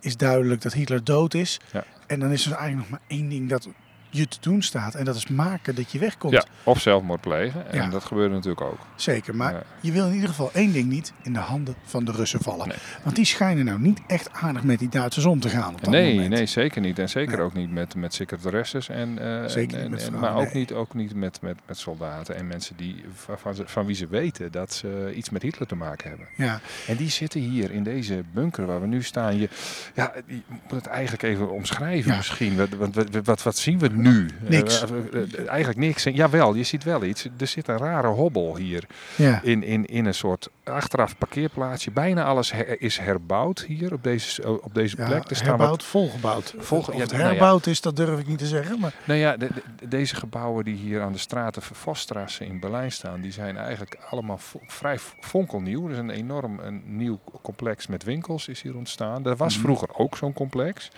is 0.00 0.16
duidelijk 0.16 0.62
dat 0.62 0.72
Hitler 0.72 1.04
dood 1.04 1.34
is. 1.34 1.60
Ja. 1.72 1.84
En 2.06 2.20
dan 2.20 2.30
is 2.30 2.46
er 2.46 2.52
eigenlijk 2.52 2.90
nog 2.90 2.98
maar 2.98 3.08
één 3.18 3.28
ding 3.28 3.48
dat 3.48 3.68
je 4.14 4.28
te 4.28 4.36
doen 4.40 4.62
staat. 4.62 4.94
En 4.94 5.04
dat 5.04 5.16
is 5.16 5.26
maken 5.28 5.74
dat 5.74 5.92
je 5.92 5.98
wegkomt. 5.98 6.32
Ja, 6.32 6.44
of 6.64 6.80
zelfmoord 6.80 7.20
plegen. 7.20 7.70
En 7.70 7.76
Ja. 7.82 7.88
dat 7.88 8.04
gebeurde 8.04 8.34
natuurlijk 8.34 8.60
ook. 8.60 8.78
Zeker, 8.96 9.34
maar 9.36 9.52
Ja. 9.52 9.62
je 9.80 9.92
wil 9.92 10.06
in 10.06 10.14
ieder 10.14 10.28
geval 10.28 10.50
één 10.52 10.72
ding 10.72 10.88
niet 10.88 11.12
in 11.22 11.32
de 11.32 11.38
handen 11.38 11.74
van 11.84 12.04
de 12.04 12.12
Russen 12.12 12.40
vallen. 12.40 12.68
Nee. 12.68 12.76
Want 13.02 13.16
die 13.16 13.24
schijnen 13.24 13.64
nou 13.64 13.80
niet 13.80 14.00
echt 14.06 14.32
aardig 14.32 14.62
met 14.62 14.78
die 14.78 14.88
Duitsers 14.88 15.24
om 15.24 15.40
te 15.40 15.48
gaan 15.48 15.74
op 15.74 15.80
dat 15.80 15.90
Nee, 15.90 16.14
moment. 16.14 16.30
nee, 16.34 16.46
zeker 16.46 16.80
niet. 16.80 16.98
En 16.98 17.08
zeker 17.08 17.36
Nee. 17.36 17.44
ook 17.46 17.54
niet 17.54 17.70
met, 17.72 17.94
met 17.94 18.14
secretaresses. 18.14 18.88
En, 18.88 19.18
Zeker 19.50 19.76
en, 19.76 19.82
niet 19.82 19.90
met 19.90 20.00
en- 20.00 20.06
vrouwen, 20.06 20.20
maar 20.20 20.34
ook 20.46 20.52
nee. 20.52 20.54
niet, 20.62 20.72
ook 20.72 20.94
niet 20.94 21.14
met, 21.14 21.40
met, 21.42 21.56
met 21.66 21.78
soldaten 21.78 22.36
en 22.36 22.46
mensen 22.46 22.76
die, 22.76 23.04
van, 23.14 23.54
van, 23.64 23.86
wie 23.86 23.96
ze 23.96 24.06
weten 24.06 24.52
dat 24.52 24.72
ze 24.72 25.12
iets 25.16 25.30
met 25.30 25.42
Hitler 25.42 25.68
te 25.68 25.74
maken 25.74 26.08
hebben. 26.08 26.26
Ja, 26.36 26.60
En 26.86 26.96
die 26.96 27.08
zitten 27.10 27.40
hier 27.40 27.70
in 27.70 27.82
deze 27.82 28.22
bunker 28.32 28.66
waar 28.66 28.80
we 28.80 28.86
nu 28.86 29.02
staan. 29.02 29.36
Je, 29.38 29.48
ja, 29.94 30.12
je 30.26 30.40
moet 30.48 30.70
het 30.70 30.86
eigenlijk 30.86 31.22
even 31.22 31.50
omschrijven 31.50 32.16
misschien. 32.16 32.56
Wat, 32.56 32.68
wat, 32.68 32.94
wat, 32.94 33.24
wat, 33.24 33.42
wat 33.42 33.56
zien 33.56 33.78
we 33.78 33.88
nu? 33.88 34.01
Niks. 34.40 34.82
Eh, 34.84 34.88
eh, 34.90 35.22
eh, 35.38 35.48
eigenlijk 35.48 35.78
niks. 35.78 36.02
Jawel, 36.04 36.54
je 36.54 36.62
ziet 36.62 36.84
wel 36.84 37.04
iets. 37.04 37.28
Er 37.38 37.46
zit 37.46 37.68
een 37.68 37.78
rare 37.78 38.06
hobbel 38.06 38.56
hier 38.56 38.84
ja. 39.16 39.40
in, 39.42 39.62
in, 39.62 39.86
in 39.86 40.04
een 40.06 40.14
soort 40.14 40.48
achteraf 40.64 41.18
parkeerplaatsje. 41.18 41.90
Bijna 41.90 42.24
alles 42.24 42.52
her- 42.52 42.80
is 42.80 42.98
herbouwd 42.98 43.60
hier 43.60 43.92
op 43.92 44.02
deze, 44.02 44.60
op 44.62 44.74
deze 44.74 44.96
ja 44.96 45.06
plek. 45.06 45.30
Er 45.30 45.36
staan 45.36 45.48
wat 45.48 45.58
herbouwd, 45.58 45.82
volgebouwd. 45.84 46.54
Volge- 46.58 46.90
of 46.90 46.96
ja, 46.96 47.02
het 47.02 47.12
nou 47.12 47.22
herbouwd 47.24 47.66
is, 47.66 47.80
dat 47.80 47.96
durf 47.96 48.18
ik 48.20 48.26
niet 48.26 48.38
te 48.38 48.46
zeggen. 48.46 48.78
Maar 48.80 48.94
Nou 49.04 49.18
ja, 49.20 49.36
de- 49.36 49.48
de- 49.78 49.88
deze 49.88 50.14
gebouwen 50.16 50.64
die 50.64 50.76
hier 50.76 51.00
aan 51.02 51.12
de 51.12 51.18
straten 51.18 51.62
Vosstrasse 51.62 52.44
in 52.46 52.60
Berlijn 52.60 52.92
staan, 52.92 53.20
die 53.20 53.32
zijn 53.32 53.56
eigenlijk 53.56 53.98
allemaal 54.10 54.38
vrij 54.66 54.98
fonkelnieuw. 55.20 55.84
Er 55.86 55.92
is 55.92 55.98
een 55.98 56.10
enorm 56.10 56.58
een 56.58 56.82
nieuw 56.86 57.20
complex 57.42 57.86
met 57.86 58.04
winkels 58.04 58.48
is 58.48 58.62
hier 58.62 58.76
ontstaan. 58.76 59.26
Er 59.26 59.36
was 59.36 59.54
Mhm. 59.54 59.62
vroeger 59.64 59.88
ook 59.94 60.16
zo'n 60.16 60.32
complex. 60.32 60.90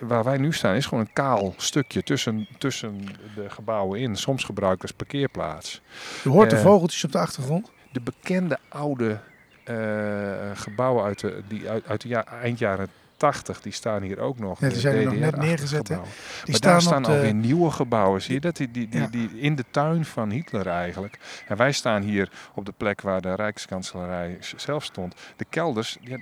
Waar 0.00 0.24
wij 0.24 0.36
nu 0.36 0.52
staan 0.52 0.74
is 0.74 0.86
gewoon 0.86 1.04
een 1.04 1.12
kaal 1.12 1.54
stukje 1.62 2.02
tussen, 2.02 2.46
tussen 2.58 3.04
de 3.34 3.50
gebouwen 3.50 4.00
in, 4.00 4.16
soms 4.16 4.44
gebruikt 4.44 4.82
als 4.82 4.92
parkeerplaats. 4.92 5.80
je 6.22 6.28
hoort 6.28 6.50
de 6.50 6.56
Eh, 6.56 6.62
vogeltjes 6.62 7.04
op 7.04 7.12
de 7.12 7.18
achtergrond. 7.18 7.70
De 7.92 8.00
bekende 8.00 8.58
oude 8.68 9.18
eh, 9.64 9.74
gebouwen 10.54 11.04
uit 11.04 11.20
de, 11.20 11.42
die 11.48 11.68
uit, 11.68 11.86
uit 11.86 12.00
de 12.00 12.08
ja, 12.08 12.24
eind 12.26 12.58
jaren 12.58 12.88
80, 13.16 13.60
die 13.60 13.72
staan 13.72 14.02
hier 14.02 14.18
ook 14.20 14.38
nog. 14.38 14.60
Ja, 14.60 14.68
die 14.68 14.78
zijn 14.78 14.96
er 14.96 15.04
nog 15.04 15.14
net 15.14 15.36
neergezet, 15.36 15.88
hè? 15.88 15.94
Die 16.44 16.50
maar 16.50 16.60
daar 16.60 16.80
staan 16.82 16.98
op 16.98 17.04
de- 17.04 17.10
alweer 17.10 17.34
nieuwe 17.34 17.70
gebouwen. 17.70 18.22
Zie 18.22 18.34
je 18.34 18.40
dat? 18.40 18.56
Die, 18.56 18.70
die, 18.70 18.88
die, 18.88 19.00
Ja. 19.00 19.06
die 19.06 19.30
in 19.38 19.54
de 19.54 19.64
tuin 19.70 20.04
van 20.04 20.30
Hitler 20.30 20.66
eigenlijk. 20.66 21.18
En 21.48 21.56
wij 21.56 21.72
staan 21.72 22.02
hier 22.02 22.30
op 22.54 22.66
de 22.66 22.72
plek 22.76 23.00
waar 23.00 23.20
de 23.20 23.34
Rijkskanselarij 23.34 24.38
zelf 24.56 24.84
stond. 24.84 25.14
De 25.36 25.44
kelders, 25.48 25.96
ja, 26.00 26.16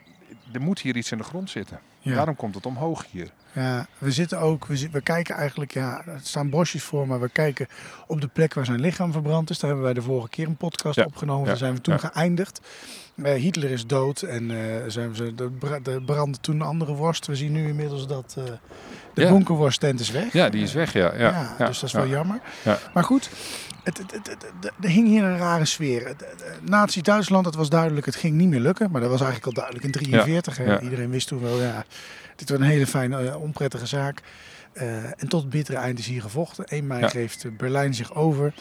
er 0.52 0.61
moet 0.61 0.80
hier 0.80 0.97
iets 0.97 1.12
in 1.12 1.18
de 1.18 1.25
grond 1.25 1.50
zitten. 1.50 1.80
Ja. 2.00 2.14
Daarom 2.14 2.37
komt 2.37 2.54
het 2.54 2.66
omhoog 2.66 3.04
hier. 3.11 3.30
Ja, 3.52 3.87
we 3.99 4.12
zitten 4.12 4.38
ook, 4.38 4.66
we, 4.66 5.00
kijken 5.00 5.35
eigenlijk, 5.35 5.73
ja, 5.73 6.02
er 6.07 6.21
staan 6.23 6.50
bosjes 6.50 6.83
voor, 6.83 7.07
maar 7.07 7.21
we 7.21 7.28
kijken 7.28 7.66
op 8.07 8.21
de 8.21 8.26
plek 8.28 8.54
waar 8.54 8.64
zijn 8.64 8.80
lichaam 8.80 9.12
verbrand 9.12 9.50
is. 9.50 9.59
Daar 9.59 9.71
hebben 9.71 9.85
wij 9.88 9.95
de 9.95 10.02
vorige 10.02 10.28
keer 10.28 10.47
een 10.47 10.57
podcast 10.57 10.97
Ja, 10.97 11.04
opgenomen. 11.04 11.47
Daar 11.47 11.57
zijn 11.57 11.75
we 11.75 11.80
toen 11.80 12.00
geëindigd. 12.00 12.61
Eh, 13.23 13.35
Hitler 13.35 13.71
is 13.71 13.87
dood 13.87 14.23
en 14.23 14.50
eh 14.50 14.83
zijn 14.87 15.14
ze, 15.14 15.35
de, 15.35 15.50
de 15.83 16.02
brandde 16.07 16.38
toen 16.40 16.54
een 16.54 16.66
andere 16.66 16.95
worst. 16.95 17.26
We 17.26 17.37
zien 17.37 17.52
nu 17.52 17.69
inmiddels 17.69 18.07
dat 18.07 18.35
eh, 18.38 18.45
de 19.14 19.23
Ja. 19.23 19.28
bunkerworsttent 19.30 20.00
is 20.00 20.11
weg. 20.11 20.33
Ja, 20.33 20.49
die 20.49 20.62
is 20.62 20.73
weg, 20.73 20.92
ja. 20.92 21.14
Ja, 21.16 21.54
dus 21.59 21.78
dat 21.80 21.88
is 21.88 21.92
wel 21.92 22.07
jammer. 22.07 22.40
Ja. 22.64 22.78
Maar 22.95 23.04
goed, 23.04 23.30
het, 23.84 23.99
het, 23.99 24.12
het, 24.12 24.26
het- 24.26 24.42
het- 24.60 24.72
er 24.80 24.88
hing 24.88 25.06
hier 25.08 25.22
een 25.25 25.38
rare 25.38 25.64
sfeer. 25.64 26.16
Nazi-Duitsland, 26.62 27.46
het 27.46 27.54
was 27.54 27.68
duidelijk, 27.68 28.06
het 28.06 28.16
ging 28.16 28.34
niet 28.37 28.49
meer 28.49 28.60
lukken. 28.60 28.90
Maar 28.90 29.00
dat 29.00 29.10
was 29.10 29.20
eigenlijk 29.20 29.46
al 29.56 29.62
duidelijk 29.62 29.84
in 29.84 29.90
1943. 29.92 30.56
hè. 30.56 30.72
ja. 30.72 30.80
Iedereen 30.80 31.10
wist 31.10 31.28
toen 31.28 31.40
wel, 31.40 31.60
ja, 31.60 31.84
dit 32.37 32.49
was 32.50 32.58
een 32.58 32.64
hele 32.64 32.87
fijne, 32.87 33.28
eh, 33.28 33.40
onprettige 33.40 33.87
zaak. 33.87 34.20
Eh, 34.72 35.04
en 35.04 35.28
tot 35.28 35.40
het 35.40 35.50
bittere 35.50 35.78
eind 35.78 35.99
is 35.99 36.06
hier 36.06 36.22
gevochten. 36.22 36.64
1 36.68 36.87
mei 36.87 37.00
Ja. 37.00 37.08
geeft 37.08 37.44
eh, 37.44 37.50
Berlijn 37.56 37.94
zich 37.94 38.14
over 38.14 38.54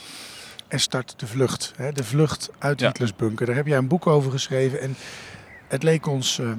en 0.67 0.79
start 0.79 1.13
de 1.19 1.27
vlucht. 1.27 1.73
Hè, 1.75 1.91
de 1.91 2.03
vlucht 2.03 2.49
uit. 2.57 2.79
Hitlers 2.81 3.15
bunker. 3.15 3.45
Daar 3.45 3.55
heb 3.55 3.67
jij 3.67 3.77
een 3.77 3.87
boek 3.87 4.07
over 4.07 4.31
geschreven. 4.31 4.81
En 4.81 4.95
het 5.67 5.83
leek 5.83 6.07
ons 6.07 6.39
ehm, 6.39 6.57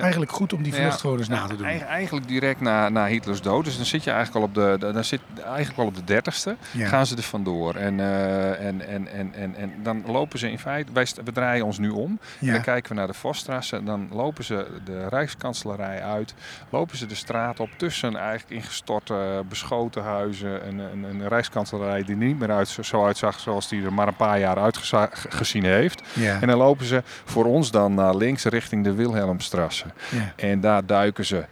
Ja. 0.00 0.06
eigenlijk 0.10 0.32
goed 0.32 0.52
om 0.52 0.62
die 0.62 0.74
vlucht 0.74 0.92
ja, 0.92 0.98
gewoon 0.98 1.18
eens 1.18 1.28
na 1.28 1.46
te 1.46 1.56
doen. 1.56 1.66
Eigen- 1.66 1.86
Eigenlijk 1.86 2.28
direct 2.28 2.60
na, 2.60 2.88
na 2.88 3.06
Hitlers 3.06 3.42
dood. 3.42 3.64
Dus 3.64 3.76
dan 3.76 3.84
zit 3.86 4.04
je 4.04 4.10
eigenlijk 4.10 4.44
al 4.56 4.64
op 4.64 4.78
de, 4.80 4.92
dan 4.92 5.04
zit 5.04 5.20
eigenlijk 5.44 5.78
al 5.78 5.86
op 5.86 5.94
de 5.94 6.04
dertigste. 6.04 6.56
Gaan 6.86 7.06
ze 7.06 7.16
er 7.16 7.22
vandoor. 7.22 7.74
En, 7.74 8.00
eh, 8.00 8.66
en, 8.66 8.86
en, 8.88 9.12
en, 9.12 9.34
en, 9.34 9.54
en 9.56 9.72
dan 9.82 10.02
lopen 10.06 10.38
ze 10.38 10.50
in 10.50 10.58
feite, 10.58 10.92
wij 10.92 11.06
we 11.24 11.32
draaien 11.32 11.64
ons 11.64 11.78
nu 11.78 11.88
om. 11.90 12.18
En 12.40 12.52
dan 12.52 12.62
kijken 12.62 12.88
we 12.92 12.98
naar 12.98 13.06
de 13.06 13.14
Vosstrasse. 13.14 13.84
Dan 13.84 14.08
lopen 14.12 14.44
ze 14.44 14.66
de 14.84 15.08
Rijkskanselarij 15.08 16.02
uit. 16.02 16.34
Lopen 16.70 16.96
ze 16.96 17.06
de 17.06 17.14
straat 17.14 17.60
op 17.60 17.68
tussen 17.76 18.16
eigenlijk 18.16 18.50
ingestorte, 18.50 19.42
beschoten 19.48 20.02
huizen. 20.02 20.66
Een, 20.68 20.78
een, 20.78 21.02
een 21.04 21.28
Rijkskanselarij 21.28 22.04
die 22.04 22.16
niet 22.16 22.38
meer 22.38 22.50
uit, 22.50 22.68
zo 22.68 23.04
uitzag 23.06 23.40
zoals 23.40 23.68
die 23.68 23.84
er 23.84 23.92
maar 23.92 24.08
een 24.08 24.16
paar 24.16 24.38
jaar 24.38 24.58
uitgezien 24.58 25.64
heeft. 25.64 26.02
Ja. 26.12 26.40
En 26.40 26.46
dan 26.48 26.56
lopen 26.58 26.86
ze 26.86 27.02
voor 27.24 27.44
ons 27.44 27.70
dan 27.70 27.94
naar 27.94 28.16
links 28.16 28.44
richting 28.44 28.84
de 28.84 28.92
Wilhelmstrasse. 28.94 29.84
Ja. 30.10 30.32
En 30.36 30.60
daar 30.60 30.86
duiken 30.86 31.24
ze 31.24 31.44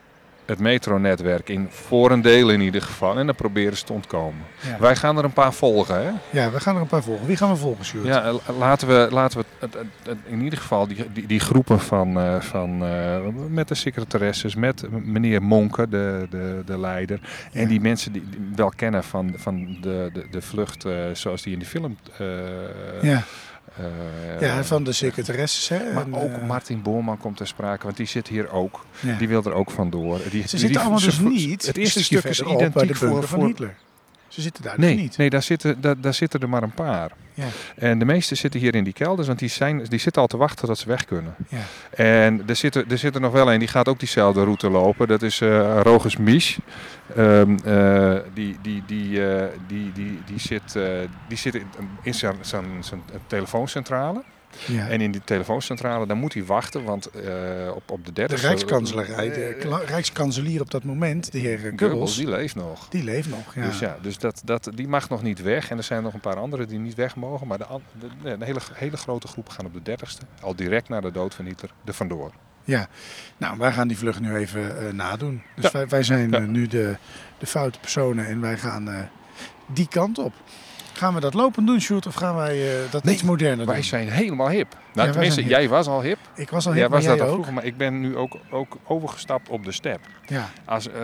het 0.49 0.59
metronetwerk 0.59 1.49
in, 1.49 1.69
voor 1.71 2.11
een 2.11 2.21
deel 2.21 2.51
in 2.51 2.61
ieder 2.61 2.83
geval. 2.83 3.19
En 3.19 3.27
dan 3.27 3.35
proberen 3.35 3.77
ze 3.77 3.85
te 3.85 3.93
ontkomen. 3.93 4.45
Ja. 4.61 4.79
Wij 4.79 4.97
gaan 4.97 5.19
er 5.19 5.25
een 5.25 5.33
paar 5.33 5.53
volgen, 5.53 6.03
hè? 6.03 6.11
ja, 6.31 6.51
we 6.51 6.61
gaan 6.61 6.75
er 6.75 6.81
een 6.81 6.87
paar 6.87 7.03
volgen. 7.03 7.27
Wie 7.27 7.37
gaan 7.37 7.51
we 7.51 7.57
volgen, 7.57 7.85
Sjoerd? 7.85 8.07
Ja, 8.07 8.25
eh, 8.25 8.59
laten 8.59 8.89
we, 8.89 9.09
laten 9.11 9.45
we 9.61 9.77
in 10.27 10.43
ieder 10.43 10.59
geval 10.59 10.87
die, 10.87 11.13
die, 11.13 11.27
die 11.27 11.41
groepen 11.41 11.81
van, 11.81 12.21
eh, 12.21 12.41
van 12.41 12.85
eh, 12.85 13.19
met 13.49 13.69
de 13.69 13.75
secretaresses, 13.75 14.55
met 14.55 14.85
meneer 15.05 15.43
Monke, 15.43 15.89
de, 15.89 16.27
de, 16.31 16.63
de 16.67 16.79
leider. 16.79 17.21
Ja. 17.53 17.61
En 17.61 17.69
die 17.69 17.81
mensen 17.81 18.13
die, 18.13 18.25
die 18.31 18.41
wel 18.55 18.73
kennen 18.77 19.05
van, 19.05 19.33
van 19.37 19.79
de, 19.81 20.11
de, 20.13 20.27
de 20.31 20.43
vlucht 20.43 20.87
zoals 21.13 21.43
die 21.43 21.53
in 21.53 21.59
de 21.59 21.65
film. 21.65 21.97
Ja. 23.03 23.23
Eh, 23.79 24.41
Ja, 24.41 24.65
van 24.65 24.85
de 24.85 24.93
secretaresses. 24.93 25.69
Hè? 25.69 25.93
maar 25.95 26.05
En, 26.05 26.15
ook 26.15 26.33
eh, 26.33 26.47
Martin 26.47 26.83
Boorman 26.83 27.19
komt 27.19 27.37
ter 27.37 27.47
sprake, 27.47 27.85
want 27.85 27.97
die 27.97 28.07
zit 28.07 28.29
hier 28.29 28.51
ook. 28.51 28.85
ja. 29.01 29.17
Die 29.19 29.29
wil 29.29 29.45
er 29.45 29.53
ook 29.53 29.71
vandoor. 29.71 30.19
Die, 30.19 30.25
Ze 30.25 30.31
die- 30.31 30.41
zitten 30.49 30.69
die- 30.69 30.79
allemaal 30.79 31.01
dus 31.01 31.19
niet 31.21 31.67
Het 31.67 31.77
eerste 31.77 32.05
stuk 32.05 32.25
is 32.25 32.41
identiek 32.41 32.97
voor, 32.97 33.23
voor 33.29 33.45
Hitler. 33.47 33.75
Ze 34.29 34.41
zitten 34.41 34.63
daar 34.63 34.77
dus 34.77 34.85
Nee, 34.85 34.95
niet. 34.95 35.17
nee 35.17 35.31
daar, 35.31 35.43
zitten, 35.43 35.81
daar, 35.81 36.01
daar 36.01 36.15
zitten 36.15 36.41
er 36.41 36.49
maar 36.49 36.63
een 36.63 36.75
paar. 36.75 37.11
Ja. 37.35 37.45
En 37.77 37.99
de 37.99 38.05
meeste 38.05 38.35
zitten 38.35 38.61
hier 38.61 38.75
in 38.75 38.85
die 38.85 38.93
kelders, 38.93 39.27
want 39.27 39.39
die, 39.39 39.49
zijn, 39.49 39.85
die 39.85 39.99
zitten 39.99 40.23
al 40.23 40.29
te 40.29 40.37
wachten 40.37 40.67
tot 40.67 40.79
ze 40.79 40.89
weg 40.89 41.05
kunnen. 41.05 41.35
Ja. 41.49 41.59
En 41.91 42.43
er 42.47 42.57
zit 42.57 42.75
er, 42.75 42.85
er 42.89 42.99
zit 42.99 43.15
er 43.15 43.21
nog 43.21 43.33
wel 43.33 43.53
een, 43.53 43.59
die 43.59 43.69
gaat 43.69 43.89
ook 43.89 43.99
diezelfde 43.99 44.45
route 44.45 44.71
lopen. 44.71 45.09
Dat 45.09 45.23
is 45.23 45.41
eh 45.41 45.81
Rogus 45.83 46.17
Mies. 46.17 46.59
Ehm, 47.17 47.57
eh, 47.65 48.17
die, 48.35 48.57
die, 48.63 48.83
die, 48.87 49.27
eh, 49.27 49.47
die, 49.67 49.93
die, 49.93 50.21
die, 50.27 50.41
zit, 50.41 50.79
die 51.29 51.39
zit 51.39 51.55
in, 51.55 51.67
in 52.03 52.15
zijn, 52.15 52.37
zijn, 52.41 52.65
zijn 52.81 53.03
telefooncentrale. 53.27 54.23
Ja. 54.67 54.89
En 54.89 55.01
in 55.01 55.11
die 55.11 55.21
telefooncentrale, 55.25 56.07
daar 56.07 56.17
moet 56.17 56.35
hij 56.35 56.45
wachten, 56.45 56.85
want 56.85 57.07
eh, 57.07 57.71
op, 57.75 57.91
op 57.91 57.99
de 57.99 58.03
de 58.05 58.13
derde... 58.13 58.35
Rijkskanselarij, 58.37 59.29
de 59.31 59.57
kla- 59.61 59.83
Rijkskanselier 59.87 60.61
op 60.61 60.71
dat 60.71 60.85
moment, 60.85 61.33
de 61.33 61.39
heer 61.39 61.59
Goebbels, 61.59 61.81
Goebbels, 61.91 62.17
die, 62.17 62.27
die 62.27 62.35
leeft 62.35 62.55
nog. 62.55 62.89
leeft 62.91 63.29
nog. 63.29 63.55
Ja. 63.55 63.67
Dus 63.67 63.79
ja, 63.79 63.97
dus 64.03 64.19
dat, 64.19 64.43
dat, 64.45 64.71
die 64.75 64.89
mag 64.89 65.09
nog 65.09 65.23
niet 65.23 65.43
weg. 65.43 65.71
En 65.71 65.77
er 65.77 65.83
zijn 65.83 66.03
nog 66.03 66.15
een 66.15 66.21
paar 66.21 66.37
anderen 66.37 66.69
die 66.69 66.79
niet 66.79 66.95
weg 66.95 67.17
mogen. 67.17 67.47
Maar 67.47 67.59
de, 67.59 67.67
de, 68.23 68.37
de 68.39 68.45
hele, 68.45 68.61
hele 68.75 68.97
grote 68.97 69.29
groep 69.29 69.49
gaan 69.49 69.67
op 69.67 69.73
de 69.73 69.83
dertigste. 69.83 70.23
Al 70.41 70.55
direct 70.57 70.89
na 70.89 71.01
de 71.01 71.11
dood 71.13 71.35
van 71.35 71.45
Hitler 71.45 71.71
er 71.85 71.95
vandoor. 71.95 72.33
Ja, 72.65 72.89
nou, 73.37 73.59
wij 73.59 73.73
gaan 73.73 73.89
die 73.89 73.99
vlucht 73.99 74.21
nu 74.21 74.37
even 74.37 74.87
eh, 74.87 74.93
nadoen. 74.93 75.43
Dus 75.57 75.65
Ja. 75.65 75.71
wij, 75.73 75.89
wij 75.89 76.03
zijn 76.03 76.31
Ja. 76.31 76.39
eh, 76.39 76.45
nu 76.47 76.67
de, 76.67 76.97
de 77.39 77.47
foute 77.47 77.79
personen 77.79 78.27
en 78.27 78.41
wij 78.41 78.57
gaan 78.59 78.89
eh, 78.91 78.99
die 79.67 79.89
kant 79.89 80.19
op. 80.19 80.33
Gaan 80.99 81.15
we 81.15 81.21
dat 81.21 81.35
lopen 81.35 81.67
doen, 81.67 81.81
Sjoerd, 81.81 82.07
of 82.07 82.15
gaan 82.15 82.37
wij 82.37 82.83
eh, 82.85 82.91
dat 82.91 83.05
Nee, 83.05 83.15
iets 83.15 83.23
moderner 83.23 83.67
Wij 83.67 83.75
doen? 83.75 83.85
zijn 83.85 84.09
helemaal 84.11 84.49
hip. 84.49 84.77
Nou, 84.99 85.13
tenminste, 85.13 85.41
hip. 85.41 85.51
jij 85.51 85.69
was 85.69 85.87
al 85.87 86.03
hip. 86.03 86.19
Ik 86.35 86.51
was 86.51 86.67
al 86.67 86.73
Jij 86.73 86.81
heel 86.81 86.91
was 86.91 87.01
maar 87.05 87.09
dat 87.09 87.19
jij 87.19 87.27
al 87.27 87.33
vroeger. 87.33 87.55
Maar 87.55 87.65
ik 87.65 87.77
ben 87.77 88.01
nu 88.01 88.17
ook, 88.17 88.37
ook 88.51 88.77
overgestapt 88.85 89.49
op 89.49 89.65
de 89.65 89.73
step. 89.73 90.01
Ja, 90.27 90.49
Als, 90.65 90.89
eh, 90.89 91.01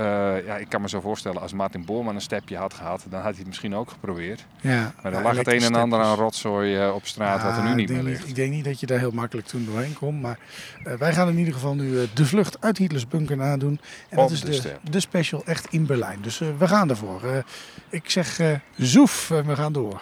ja, 0.46 0.56
ik 0.56 0.68
kan 0.68 0.80
me 0.80 0.88
zo 0.88 1.00
voorstellen, 1.00 1.40
als 1.40 1.52
Martin 1.52 1.84
Boorman 1.84 2.14
een 2.14 2.20
stepje 2.20 2.56
had 2.56 2.74
gehad, 2.74 3.04
dan 3.08 3.20
had 3.20 3.28
hij 3.28 3.38
het 3.38 3.46
misschien 3.46 3.74
ook 3.74 3.90
geprobeerd. 3.90 4.44
ja. 4.60 4.92
Maar 5.02 5.12
Ja, 5.12 5.22
lag 5.22 5.36
het 5.36 5.46
een 5.46 5.62
en 5.62 5.74
ander 5.74 6.00
aan 6.00 6.16
rotzooi 6.16 6.76
eh, 6.76 6.94
op 6.94 7.06
straat, 7.06 7.42
wat 7.42 7.56
er 7.56 7.62
nu 7.62 7.74
niet 7.74 7.90
ik 7.90 7.96
meer 7.96 8.04
ligt. 8.04 8.28
Ik 8.28 8.34
denk 8.34 8.52
niet 8.52 8.64
dat 8.64 8.80
je 8.80 8.86
daar 8.86 8.98
heel 8.98 9.10
makkelijk 9.10 9.46
toen 9.46 9.64
doorheen 9.64 9.94
komt. 9.94 10.20
Maar 10.22 10.38
eh, 10.84 10.94
wij 10.94 11.12
gaan 11.12 11.28
in 11.28 11.38
ieder 11.38 11.54
geval 11.54 11.74
nu 11.74 12.08
de 12.14 12.26
vlucht 12.26 12.60
uit 12.60 12.78
Hitlers 12.78 13.08
bunker 13.08 13.36
nadoen. 13.36 13.80
En 14.08 14.16
dat 14.16 14.30
is 14.30 14.40
de 14.40 14.60
de, 14.60 14.90
de 14.90 15.00
special 15.00 15.42
echt 15.44 15.66
in 15.70 15.86
Berlijn. 15.86 16.18
Dus 16.22 16.38
we 16.38 16.68
gaan 16.68 16.90
ervoor. 16.90 17.44
Ik 17.88 18.10
zeg 18.10 18.40
zoef, 18.76 19.28
we 19.28 19.56
gaan 19.56 19.72
door. 19.72 20.00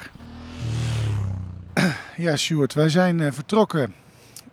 Ja, 2.17 2.37
Stuart, 2.37 2.75
wij 2.75 2.89
zijn 2.89 3.21
eh, 3.21 3.33
vertrokken 3.33 3.95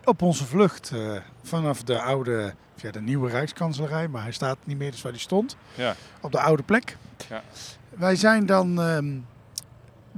op 0.04 0.22
onze 0.22 0.44
vlucht 0.44 0.90
eh, 0.94 1.16
vanaf 1.42 1.82
de 1.82 2.00
oude, 2.00 2.54
ja, 2.74 2.90
de 2.90 3.00
nieuwe 3.00 3.30
Rijkskanselarij. 3.30 4.08
Maar 4.08 4.22
hij 4.22 4.32
staat 4.32 4.58
niet 4.64 4.78
meer 4.78 4.90
dus 4.90 5.02
waar 5.02 5.12
hij 5.12 5.20
stond. 5.20 5.56
Ja. 5.74 5.94
Op 6.20 6.32
de 6.32 6.40
oude 6.40 6.62
plek. 6.62 6.96
Ja. 7.28 7.42
Wij 7.88 8.16
zijn 8.16 8.46
dan 8.46 8.80
ehm 8.82 9.18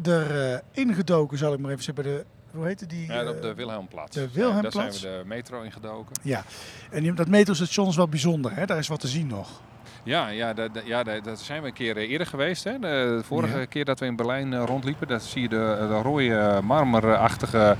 er 0.02 0.52
eh, 0.52 0.58
ingedoken, 0.72 1.38
zal 1.38 1.52
ik 1.52 1.58
maar 1.58 1.70
even 1.70 1.84
zeggen, 1.84 2.04
bij 2.04 2.12
de, 2.12 2.24
hoe 2.50 2.66
heette 2.66 2.86
die? 2.86 3.06
Ja, 3.06 3.28
op 3.28 3.42
de 3.42 3.54
Wilhelmplatz. 3.54 4.14
de 4.14 4.20
Ja, 4.20 4.28
Wilhelmplatz? 4.32 4.74
daar 4.76 4.92
zijn 4.92 5.16
we 5.16 5.22
de 5.22 5.28
metro 5.28 5.62
ingedoken. 5.62 6.16
Ja, 6.22 6.44
en 6.90 7.14
dat 7.14 7.28
metrostation 7.28 7.88
is 7.88 7.96
wel 7.96 8.08
bijzonder, 8.08 8.54
hè? 8.54 8.66
daar 8.66 8.78
is 8.78 8.88
wat 8.88 9.00
te 9.00 9.08
zien 9.08 9.26
nog. 9.26 9.60
Ja, 10.04 10.28
ja, 10.28 10.52
da- 10.52 10.68
da- 10.68 10.80
ja 10.84 11.02
da- 11.02 11.20
daar 11.20 11.36
zijn 11.36 11.60
we 11.60 11.66
een 11.66 11.72
keer 11.72 11.96
eh, 11.96 12.10
eerder 12.10 12.26
geweest. 12.26 12.64
Hè? 12.64 12.78
De, 12.78 13.20
vorige 13.24 13.58
Ja. 13.58 13.64
keer 13.64 13.84
dat 13.84 14.00
we 14.00 14.06
in 14.06 14.16
Berlijn 14.16 14.52
eh, 14.52 14.62
rondliepen, 14.66 15.08
daar 15.08 15.20
zie 15.20 15.42
je 15.42 15.48
de, 15.48 15.76
de 15.88 16.00
rode 16.02 16.60
marmerachtige 16.62 17.76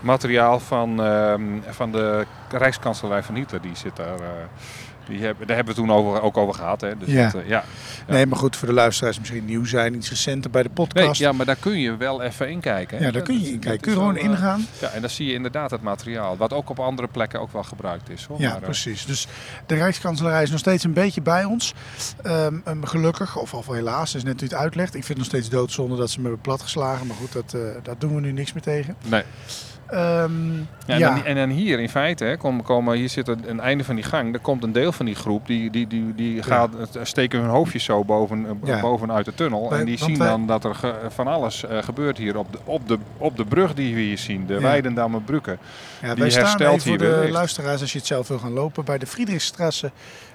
materiaal 0.00 0.60
van, 0.60 1.02
ehm, 1.02 1.42
van 1.68 1.92
de 1.92 2.26
Rijkskanselarij 2.50 3.22
van 3.22 3.34
Hitler. 3.34 3.60
Die 3.60 3.76
zit 3.76 3.96
daar. 3.96 4.18
Die 5.12 5.24
hebben, 5.24 5.46
daar 5.46 5.56
hebben 5.56 5.74
we 5.74 5.80
toen 5.80 5.90
over, 5.92 6.22
ook 6.22 6.36
over 6.36 6.54
gehad. 6.54 6.80
Hè? 6.80 6.96
Dus 6.98 7.08
Ja. 7.08 7.30
dat, 7.30 7.42
eh, 7.42 7.48
ja. 7.48 7.64
Ja. 8.06 8.12
Nee, 8.12 8.26
maar 8.26 8.38
goed, 8.38 8.56
voor 8.56 8.68
de 8.68 8.74
luisteraars 8.74 9.18
misschien 9.18 9.44
nieuw 9.44 9.64
zijn, 9.64 9.94
iets 9.94 10.08
recenter 10.08 10.50
bij 10.50 10.62
de 10.62 10.68
Nee, 10.74 10.76
podcast. 10.86 11.20
ja, 11.20 11.32
maar 11.32 11.46
daar 11.46 11.56
kun 11.56 11.78
je 11.80 11.96
wel 11.96 12.22
even 12.22 12.50
in 12.50 12.60
kijken. 12.60 12.98
hè. 12.98 13.04
Ja, 13.04 13.10
daar 13.10 13.22
kun 13.22 13.34
je 13.34 13.40
dat- 13.40 13.48
in 13.48 13.54
dat 13.54 13.62
kijken. 13.64 13.78
is 13.80 13.82
Kun 13.82 13.92
je 13.92 13.98
gewoon 13.98 14.14
wel, 14.14 14.22
eh, 14.22 14.28
ingaan. 14.30 14.66
Ja, 14.80 14.88
en 14.88 15.00
dan 15.00 15.10
zie 15.10 15.26
je 15.26 15.32
inderdaad 15.32 15.70
het 15.70 15.82
materiaal, 15.82 16.36
wat 16.36 16.52
ook 16.52 16.70
op 16.70 16.78
andere 16.80 17.08
plekken 17.08 17.40
ook 17.40 17.52
wel 17.52 17.62
gebruikt 17.62 18.10
is. 18.10 18.24
Hoor. 18.24 18.40
Ja, 18.40 18.48
Maar, 18.48 18.56
eh, 18.58 18.62
precies. 18.62 19.06
Dus 19.06 19.26
de 19.66 19.74
Rijkskanselarij 19.74 20.42
is 20.42 20.50
nog 20.50 20.58
steeds 20.58 20.84
een 20.84 20.92
beetje 20.92 21.20
bij 21.22 21.44
ons. 21.44 21.74
Ehm, 22.22 22.54
ehm, 22.64 22.82
gelukkig, 22.82 23.36
of 23.36 23.54
al 23.54 23.74
helaas, 23.74 24.14
is 24.14 24.22
net 24.22 24.40
u 24.40 24.44
het 24.44 24.54
uitlegt. 24.54 24.88
Ik 24.94 25.04
vind 25.04 25.08
het 25.08 25.16
nog 25.18 25.26
steeds 25.26 25.48
doodzonde 25.48 25.96
dat 25.96 26.10
ze 26.10 26.16
me 26.16 26.22
hebben 26.24 26.42
platgeslagen. 26.42 27.06
Maar 27.06 27.16
goed, 27.16 27.32
dat, 27.32 27.50
daar 27.82 27.98
doen 27.98 28.14
we 28.14 28.20
nu 28.20 28.32
niks 28.32 28.52
meer 28.52 28.62
tegen. 28.62 28.96
nee. 29.08 29.22
Ehm, 29.92 30.52
Ja, 30.86 30.96
ja, 30.96 31.08
en, 31.08 31.14
Dan, 31.14 31.24
en 31.24 31.34
dan 31.36 31.48
hier 31.50 31.80
in 31.80 31.88
feite, 31.88 32.24
hè, 32.24 32.36
komen, 32.36 32.64
komen, 32.64 32.96
hier 32.96 33.08
zit 33.08 33.28
een, 33.28 33.42
een 33.50 33.60
einde 33.60 33.84
van 33.84 33.94
die 33.94 34.04
gang. 34.04 34.34
Er 34.34 34.40
komt 34.40 34.62
een 34.62 34.72
deel 34.72 34.92
van 34.92 35.06
die 35.06 35.14
groep, 35.14 35.46
die, 35.46 35.70
die, 35.70 35.86
die, 35.86 36.14
die 36.14 36.42
gaat, 36.42 36.70
steken 37.02 37.40
hun 37.40 37.48
hoofdjes 37.50 37.84
zo 37.84 38.04
boven, 38.04 38.46
eh, 38.66 38.80
bovenuit 38.80 39.24
de 39.24 39.34
tunnel. 39.34 39.72
En 39.74 39.84
die 39.86 39.98
zien 39.98 40.18
wij- 40.18 40.28
dan 40.28 40.46
dat 40.46 40.64
er 40.64 40.74
ge- 40.74 40.94
van 41.08 41.26
alles 41.26 41.64
eh, 41.64 41.78
gebeurt 41.82 42.18
hier 42.18 42.36
op 42.38 42.52
de, 42.52 42.58
op, 42.64 42.88
de, 42.88 42.98
op 43.18 43.36
de 43.36 43.44
brug 43.44 43.74
die 43.74 43.94
we 43.94 44.00
hier 44.00 44.18
zien. 44.18 44.46
De 44.46 44.54
Ja. 44.54 44.60
Weidendammer 44.60 45.20
Brugge. 45.22 45.58
ja, 46.02 46.14
die 46.14 46.24
herstelt 46.24 46.82
voor 46.82 46.90
hier 46.90 46.98
de 46.98 47.28
luisteraars 47.30 47.80
als 47.80 47.92
je 47.92 47.98
het 47.98 48.06
zelf 48.06 48.28
wil 48.28 48.38
gaan 48.38 48.52
lopen. 48.52 48.84
Bij 48.84 48.98
de 48.98 49.06
Friedrichstrasse, 49.06 49.90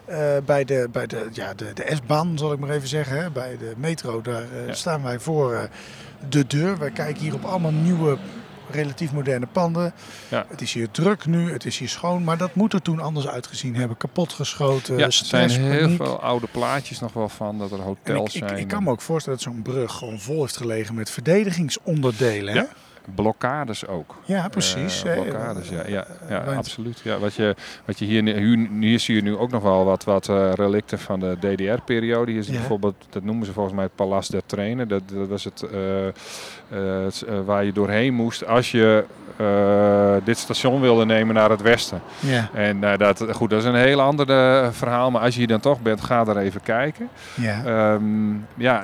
eh, 0.06 0.18
bij, 0.46 0.64
de, 0.66 0.90
bij 0.92 1.08
de, 1.08 1.28
ja, 1.32 1.54
de, 1.54 1.72
de 1.74 1.96
S-baan 1.96 2.38
zal 2.38 2.52
ik 2.54 2.60
maar 2.60 2.70
even 2.70 2.88
zeggen. 2.88 3.22
Hè, 3.22 3.30
bij 3.32 3.58
de 3.60 3.74
metro, 3.78 4.22
daar 4.22 4.44
staan 4.72 5.04
wij 5.04 5.20
voor 5.20 5.70
de 6.30 6.48
deur. 6.48 6.78
Wij 6.78 6.92
kijken 6.92 7.22
hier 7.24 7.34
op 7.34 7.44
allemaal 7.44 7.72
nieuwe, 7.72 8.18
relatief 8.72 9.12
moderne 9.12 9.46
panden. 9.46 9.94
Ja. 10.28 10.46
Het 10.50 10.62
is 10.62 10.74
hier 10.74 10.92
druk 10.92 11.26
nu, 11.26 11.52
het 11.52 11.66
is 11.66 11.78
hier 11.78 11.90
schoon. 11.90 12.24
Maar 12.24 12.38
dat 12.38 12.56
moet 12.56 12.74
er 12.74 12.82
toen 12.82 13.00
anders 13.00 13.28
uitgezien 13.28 13.76
hebben. 13.76 13.98
Kapotgeschoten, 13.98 14.98
ja, 14.98 15.06
er 15.06 15.12
zijn 15.12 15.50
heel 15.50 15.82
paniek. 15.82 16.04
veel 16.04 16.22
oude 16.22 16.48
plaatjes 16.52 17.00
nog 17.00 17.14
wel 17.14 17.30
van, 17.30 17.58
dat 17.58 17.72
er 17.72 17.80
hotels 17.80 18.36
ik, 18.36 18.42
ik, 18.42 18.48
zijn. 18.48 18.60
ik 18.60 18.68
kan 18.68 18.84
me 18.84 18.92
ook 18.92 19.02
voorstellen 19.02 19.40
dat 19.40 19.54
zo'n 19.54 19.62
brug 19.62 19.94
gewoon 19.94 20.20
vol 20.20 20.42
heeft 20.42 20.58
gelegen 20.58 20.96
met 20.96 21.10
verdedigingsonderdelen. 21.10 22.54
Hè? 22.54 22.64
Blokkades 23.16 23.88
ook. 23.88 24.16
Ja, 24.26 24.48
precies. 24.48 25.04
Eh, 25.04 25.14
blokkades, 25.14 25.70
ja, 25.70 25.82
ja, 25.88 26.06
ja 26.30 26.40
absoluut. 26.40 27.00
Ja, 27.04 27.18
wat 27.18 27.34
je, 27.34 27.56
wat 27.86 28.00
je 28.00 28.06
hier, 28.06 28.24
hier, 28.80 29.00
zie 29.00 29.16
je 29.16 29.22
nu 29.22 29.38
ook 29.38 29.52
nog 29.52 29.64
wel 29.64 29.86
wat, 29.86 30.04
wat 30.04 30.30
eh, 30.30 30.52
relicten 30.54 31.00
van 31.00 31.20
de 31.20 31.38
DDR-periode. 31.40 32.32
Hier 32.32 32.40
is 32.40 32.48
bijvoorbeeld, 32.50 33.06
dat 33.10 33.24
noemen 33.24 33.46
ze 33.46 33.54
volgens 33.54 33.76
mij 33.76 33.84
het 33.84 33.96
Palas 33.96 34.28
der 34.28 34.42
Trainen. 34.46 34.88
Dat, 34.88 35.02
dat 35.14 35.28
was 35.28 35.44
het, 35.44 35.62
eh, 35.62 37.40
waar 37.46 37.66
je 37.66 37.72
doorheen 37.72 38.14
moest 38.14 38.46
als 38.48 38.72
je 38.72 39.04
dit 40.24 40.38
station 40.38 40.82
wilde 40.82 41.06
nemen 41.06 41.36
naar 41.36 41.50
het 41.50 41.62
westen. 41.62 42.02
Ja, 42.20 42.50
En 42.54 42.80
dat, 42.98 43.26
goed, 43.32 43.50
dat 43.50 43.60
is 43.60 43.66
een 43.66 43.76
heel 43.76 44.02
ander 44.02 44.26
verhaal. 44.74 45.12
Maar 45.12 45.22
als 45.22 45.34
je 45.34 45.40
hier 45.40 45.48
dan 45.48 45.60
toch 45.60 45.82
bent, 45.82 46.02
ga 46.02 46.24
daar 46.24 46.38
even 46.38 46.62
kijken. 46.62 47.10
ja. 47.36 47.64
Ehm, 47.66 48.34
ja, 48.56 48.84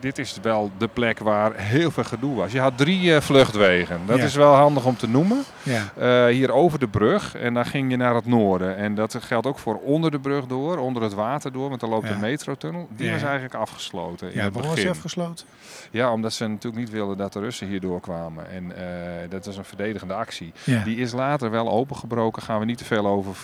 dit 0.00 0.18
is 0.18 0.36
wel 0.42 0.70
de 0.78 0.88
plek 0.88 1.18
waar 1.18 1.52
heel 1.56 1.90
veel 1.90 2.04
gedoe 2.04 2.34
was. 2.34 2.52
Je 2.52 2.60
had 2.60 2.76
drie 2.78 3.14
eh, 3.14 3.20
vluchtwegen. 3.20 4.00
Dat 4.06 4.18
Ja. 4.18 4.24
is 4.24 4.34
wel 4.34 4.54
handig 4.54 4.84
om 4.84 4.96
te 4.96 5.08
noemen. 5.08 5.42
ja. 5.62 5.82
Eh, 5.98 6.26
hier 6.34 6.52
over 6.52 6.78
de 6.78 6.88
brug 6.88 7.36
en 7.36 7.54
dan 7.54 7.66
ging 7.66 7.90
je 7.90 7.96
naar 7.96 8.14
het 8.14 8.26
noorden. 8.26 8.76
En 8.76 8.94
dat 8.94 9.16
geldt 9.20 9.46
ook 9.46 9.58
voor 9.58 9.74
onder 9.80 10.10
de 10.10 10.18
brug 10.18 10.46
door, 10.46 10.78
onder 10.78 11.02
het 11.02 11.14
water 11.14 11.52
door, 11.52 11.68
want 11.68 11.80
dan 11.80 11.90
loopt 11.90 12.08
Ja. 12.08 12.14
de 12.14 12.20
metrotunnel. 12.20 12.88
Die 12.96 13.10
was 13.10 13.22
eigenlijk 13.22 13.54
afgesloten 13.54 14.32
in 14.32 14.38
ja 14.42 14.50
waarom 14.50 14.70
was 14.74 14.86
afgesloten? 14.86 15.46
Ja, 15.90 16.12
omdat 16.12 16.32
ze 16.32 16.46
natuurlijk 16.46 16.76
niet 16.82 16.90
wilden 16.90 17.16
dat 17.16 17.32
de 17.32 17.40
Russen 17.40 17.66
hier 17.68 17.80
doorkwamen. 17.80 18.50
En 18.50 18.76
eh, 18.76 18.84
dat 19.28 19.46
was 19.46 19.56
een 19.56 19.64
verdedigende 19.64 20.14
actie. 20.14 20.52
Die 20.84 20.96
is 20.96 21.12
later 21.12 21.50
wel 21.50 21.70
opengebroken. 21.70 22.42
Gaan 22.42 22.58
we 22.58 22.64
niet 22.64 22.78
te 22.78 22.84
veel 22.84 23.06
over 23.06 23.36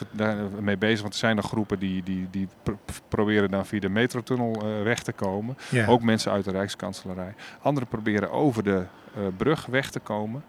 mee 0.60 0.76
bezig. 0.76 1.00
Want 1.00 1.12
er 1.12 1.18
zijn 1.18 1.36
nog 1.36 1.44
groepen 1.46 1.78
die, 1.78 2.02
die, 2.02 2.26
die 2.30 2.48
pr- 2.62 2.70
proberen 3.08 3.50
dan 3.50 3.66
via 3.66 3.80
de 3.80 3.88
metrotunnel 3.88 4.62
weg 4.84 5.02
te 5.02 5.12
komen. 5.12 5.56
Ook 5.86 6.02
mensen 6.02 6.32
uit 6.32 6.45
de 6.46 6.50
Rijkskanselarij. 6.58 7.34
Anderen 7.62 7.88
proberen 7.88 8.30
over 8.30 8.62
de 8.62 8.82
eh, 9.14 9.20
brug 9.36 9.66
weg 9.66 9.90
te 9.90 10.00
komen. 10.00 10.44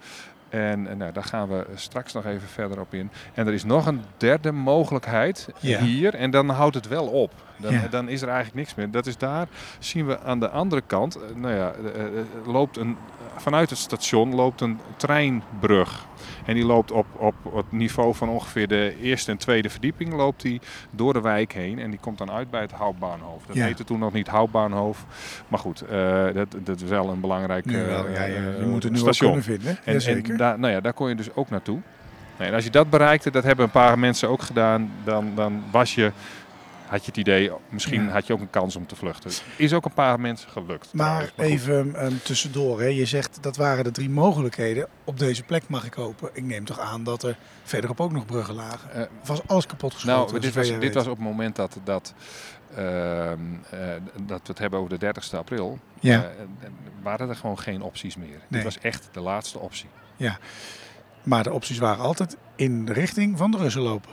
En, 0.50 0.88
en 0.88 0.98
nou, 0.98 1.12
daar 1.12 1.24
gaan 1.24 1.48
we 1.50 1.66
straks 1.76 2.14
nog 2.14 2.26
even 2.26 2.48
verder 2.48 2.80
op 2.80 2.94
in. 2.94 3.10
En 3.34 3.48
er 3.48 3.54
is 3.54 3.64
nog 3.64 3.86
een 3.86 4.02
derde 4.18 4.52
mogelijkheid 4.52 5.48
Ja. 5.60 5.80
hier. 5.80 6.14
En 6.16 6.32
dan 6.32 6.50
houdt 6.50 6.76
het 6.76 6.88
wel 6.88 7.08
op. 7.08 7.32
Dan, 7.58 7.74
Ja. 7.74 7.88
dan 7.90 8.10
is 8.10 8.22
er 8.22 8.28
eigenlijk 8.28 8.58
niks 8.58 8.76
meer. 8.76 8.92
Dat 8.92 9.06
is 9.06 9.18
daar, 9.18 9.48
zien 9.80 10.06
we 10.06 10.20
aan 10.22 10.40
de 10.40 10.50
andere 10.50 10.82
kant. 10.88 11.16
eh, 11.16 11.22
Nou 11.36 11.54
ja, 11.56 11.72
eh, 11.72 12.02
eh, 12.06 12.08
loopt 12.46 12.78
een, 12.78 12.98
vanuit 13.38 13.70
het 13.70 13.80
station 13.80 14.36
loopt 14.36 14.62
een 14.62 14.80
treinbrug. 14.98 16.06
En 16.46 16.54
die 16.54 16.66
loopt 16.66 16.92
op, 16.92 17.06
op 17.14 17.36
het 17.56 17.72
niveau 17.72 18.16
van 18.16 18.30
ongeveer 18.30 18.68
de 18.68 18.96
eerste 19.02 19.32
en 19.32 19.38
tweede 19.38 19.70
verdieping. 19.70 20.14
Loopt 20.14 20.42
die 20.42 20.62
door 20.92 21.14
de 21.14 21.22
wijk 21.22 21.54
heen. 21.54 21.80
En 21.80 21.90
die 21.90 22.00
komt 22.00 22.18
dan 22.18 22.32
uit 22.32 22.50
bij 22.50 22.62
het 22.62 22.72
Houtbaanhoofd. 22.72 23.48
Dat 23.48 23.56
Ja. 23.56 23.66
heette 23.66 23.84
toen 23.84 24.00
nog 24.00 24.14
niet 24.14 24.28
Houtbaanhoofd. 24.28 25.04
Maar 25.48 25.60
goed, 25.60 25.84
dat, 26.34 26.56
dat 26.64 26.82
is 26.82 26.90
wel 26.90 27.10
een 27.10 27.20
belangrijk 27.20 27.66
wel, 27.66 28.10
ja. 28.10 28.24
Je 28.26 28.66
moet 28.68 28.84
het 28.84 28.92
nu 28.92 28.98
station. 28.98 29.42
kunnen 29.42 29.46
vinden. 29.84 30.28
En, 30.30 30.38
daar, 30.38 30.60
nou 30.60 30.74
ja, 30.74 30.80
daar 30.82 30.94
kon 30.94 31.10
je 31.10 31.16
dus 31.16 31.34
ook 31.36 31.50
naartoe. 31.50 31.80
Nee, 32.40 32.48
en 32.48 32.54
als 32.54 32.64
je 32.64 32.70
dat 32.70 32.90
bereikte, 32.90 33.32
dat 33.32 33.44
hebben 33.44 33.66
een 33.66 33.72
paar 33.72 34.00
mensen 34.00 34.30
ook 34.30 34.42
gedaan, 34.42 34.92
dan, 35.04 35.32
dan 35.36 35.64
was 35.72 35.96
je, 35.96 36.12
had 36.88 37.00
je 37.02 37.08
het 37.08 37.18
idee, 37.18 37.52
misschien 37.70 38.04
Ja. 38.04 38.10
had 38.12 38.28
je 38.28 38.34
ook 38.34 38.40
een 38.40 38.50
kans 38.50 38.76
om 38.76 38.88
te 38.88 38.96
vluchten. 38.96 39.32
Is 39.56 39.74
ook 39.74 39.86
een 39.86 39.94
paar 39.94 40.20
mensen 40.20 40.50
gelukt. 40.50 40.94
maar 40.94 41.32
trouwens, 41.34 41.62
even 41.62 41.96
ehm, 41.96 42.14
tussendoor. 42.24 42.80
Hè. 42.82 42.88
Je 42.88 43.06
zegt 43.06 43.38
dat 43.44 43.58
waren 43.58 43.84
de 43.84 43.92
drie 43.92 44.10
mogelijkheden. 44.10 44.88
Op 45.04 45.20
deze 45.20 45.44
plek 45.44 45.64
mag 45.68 45.86
ik 45.86 45.94
hopen. 45.94 46.30
Ik 46.34 46.44
neem 46.44 46.66
toch 46.66 46.80
aan 46.80 47.04
dat 47.04 47.24
er 47.24 47.38
verderop 47.64 48.02
ook 48.02 48.12
nog 48.12 48.26
bruggen 48.26 48.54
lagen. 48.56 48.92
Eh, 48.94 49.02
Of 49.22 49.28
was 49.28 49.48
alles 49.48 49.66
kapot 49.66 49.94
geschoten? 49.94 50.18
nou, 50.32 50.40
dit, 50.40 50.54
was, 50.54 50.80
dit 50.80 50.94
was 50.94 51.04
op 51.08 51.16
het 51.18 51.26
moment 51.26 51.56
dat, 51.56 51.78
dat, 51.84 52.14
ehm, 52.76 53.40
eh, 53.72 53.80
dat 54.26 54.40
we 54.42 54.48
het 54.48 54.60
hebben 54.60 54.80
over 54.80 55.00
de 55.00 55.06
30ste 55.06 55.38
april. 55.38 55.80
Ja. 56.00 56.24
eh, 56.24 56.30
waren 57.02 57.30
er 57.30 57.36
gewoon 57.36 57.60
geen 57.60 57.82
opties 57.82 58.16
meer. 58.16 58.28
Nee. 58.28 58.40
Dit 58.50 58.64
was 58.64 58.78
echt 58.80 59.10
de 59.12 59.20
laatste 59.22 59.60
optie. 59.60 59.90
Maar 61.28 61.44
de 61.44 61.52
opties 61.52 61.78
waren 61.78 62.04
altijd 62.04 62.38
in 62.56 62.86
de 62.86 62.94
richting 62.94 63.38
van 63.38 63.52
de 63.52 63.58
Russen 63.58 63.82
lopen. 63.82 64.12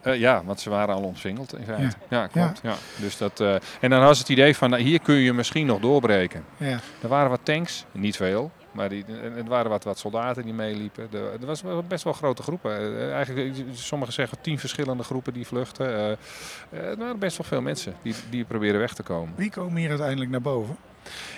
Eh, 0.00 0.18
ja, 0.18 0.44
want 0.44 0.60
ze 0.60 0.70
waren 0.70 0.94
al 0.94 1.02
omsingeld 1.02 1.58
in 1.58 1.64
feite. 1.64 1.96
Ja, 2.08 2.26
klopt. 2.26 2.60
Ja. 2.62 2.74
Dus 3.00 3.16
dat, 3.16 3.40
eh, 3.40 3.54
en 3.80 3.90
dan 3.90 4.00
was 4.00 4.18
het 4.18 4.28
idee 4.28 4.56
van, 4.56 4.70
nou, 4.70 4.82
hier 4.82 5.00
kun 5.00 5.14
je 5.14 5.32
misschien 5.32 5.66
nog 5.66 5.80
doorbreken. 5.80 6.44
Ja. 6.56 6.78
Er 7.02 7.08
waren 7.08 7.30
wat 7.30 7.40
tanks, 7.42 7.84
niet 7.92 8.16
veel. 8.16 8.50
Maar 8.72 8.88
die, 8.88 9.04
en 9.04 9.36
er 9.36 9.44
waren 9.44 9.70
wat, 9.70 9.84
wat 9.84 9.98
soldaten 9.98 10.42
die 10.42 10.52
meeliepen. 10.52 11.08
Er, 11.12 11.32
er 11.40 11.46
was 11.46 11.62
best 11.88 12.04
wel 12.04 12.12
grote 12.12 12.42
groepen. 12.42 12.98
Eh, 12.98 13.14
Eigenlijk, 13.14 13.56
eh, 13.56 13.62
sommigen 13.72 14.14
zeggen 14.14 14.38
tien 14.40 14.58
verschillende 14.58 15.02
groepen 15.02 15.32
die 15.32 15.46
vluchten. 15.46 15.94
Eh, 15.96 16.10
eh, 16.10 16.18
er 16.70 16.96
waren 16.96 17.18
best 17.18 17.36
wel 17.36 17.46
veel 17.46 17.60
mensen 17.60 17.94
die, 18.02 18.14
die 18.30 18.44
proberen 18.44 18.80
weg 18.80 18.94
te 18.94 19.02
komen. 19.02 19.34
Wie 19.36 19.50
komen 19.50 19.76
hier 19.76 19.88
uiteindelijk 19.88 20.30
naar 20.30 20.40
boven? 20.40 20.76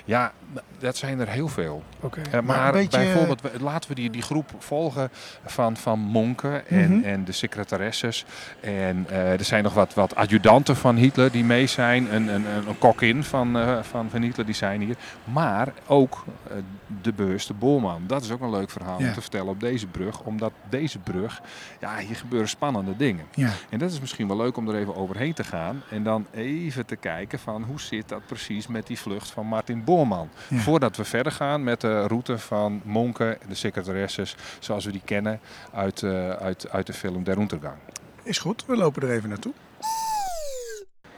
Ja, 0.05 0.33
dat 0.79 0.97
zijn 0.97 1.21
er 1.21 1.29
heel 1.29 1.49
veel. 1.49 1.83
Oké. 2.01 2.21
Eh, 2.31 2.41
maar 2.41 2.67
een 2.67 2.73
beetje, 2.73 2.99
bijvoorbeeld, 2.99 3.41
we- 3.41 3.51
laten 3.61 3.89
we 3.89 3.95
die, 3.95 4.11
die 4.11 4.23
groep 4.23 4.51
volgen 4.59 5.11
van, 5.45 5.77
van 5.77 5.99
monken 5.99 6.69
en, 6.69 6.97
Mhm. 6.97 7.05
en 7.05 7.25
de 7.25 7.33
secretaresses. 7.33 8.25
En 8.61 9.07
eh, 9.09 9.33
er 9.33 9.45
zijn 9.45 9.63
nog 9.63 9.75
wat, 9.75 9.95
wat 9.95 10.15
adjudanten 10.15 10.77
van 10.77 10.97
Hitler 10.97 11.31
die 11.31 11.45
mee 11.45 11.67
zijn. 11.67 12.15
Een, 12.15 12.29
een, 12.29 12.45
een, 12.47 12.69
een 12.69 12.79
kokin 12.79 13.25
van, 13.25 13.59
eh, 13.59 13.83
van, 13.83 14.11
van 14.11 14.23
Hitler 14.23 14.47
die 14.47 14.55
zijn 14.55 14.81
hier. 14.81 14.97
Maar 15.25 15.69
ook 15.87 16.25
eh, 16.51 16.57
de 17.03 17.13
bewuste 17.13 17.55
Bolman. 17.55 18.03
Dat 18.07 18.23
is 18.23 18.31
ook 18.31 18.41
een 18.41 18.51
leuk 18.51 18.71
verhaal 18.71 19.01
Ja. 19.01 19.07
om 19.09 19.13
te 19.13 19.21
vertellen 19.21 19.49
op 19.49 19.61
deze 19.61 19.87
brug. 19.87 20.21
Omdat 20.21 20.53
deze 20.69 20.99
brug, 20.99 21.41
ja, 21.81 21.97
hier 21.99 22.17
gebeuren 22.17 22.49
spannende 22.49 22.97
dingen. 22.97 23.25
Ja. 23.35 23.51
En 23.71 23.79
dat 23.79 23.91
is 23.91 24.01
misschien 24.01 24.29
wel 24.29 24.37
leuk 24.37 24.57
om 24.57 24.69
er 24.69 24.75
even 24.77 24.97
overheen 24.97 25.33
te 25.35 25.45
gaan. 25.45 25.83
En 25.91 26.03
dan 26.03 26.27
even 26.33 26.87
te 26.87 26.97
kijken 26.97 27.39
van 27.39 27.63
hoe 27.63 27.81
zit 27.81 28.09
dat 28.09 28.27
precies 28.27 28.67
met 28.67 28.87
die 28.87 28.99
vlucht 28.99 29.31
van 29.31 29.49
Martin 29.59 29.85
Boorman. 29.85 30.29
Ja. 30.49 30.59
Voordat 30.59 30.97
we 30.97 31.05
verder 31.05 31.33
gaan 31.33 31.65
met 31.65 31.81
de 31.81 32.07
route 32.07 32.39
van 32.39 32.81
Monken, 32.85 33.39
de 33.49 33.55
secretaresses, 33.55 34.37
zoals 34.59 34.85
we 34.85 34.93
die 34.93 35.01
kennen 35.05 35.41
uit, 35.73 36.03
eh, 36.03 36.31
uit, 36.31 36.71
uit 36.71 36.87
de 36.87 36.93
film 36.93 37.25
Der 37.25 37.39
Untergang. 37.39 37.77
Is 38.23 38.39
goed, 38.39 38.65
we 38.67 38.77
lopen 38.77 39.03
er 39.03 39.11
even 39.11 39.29
naartoe. 39.29 39.53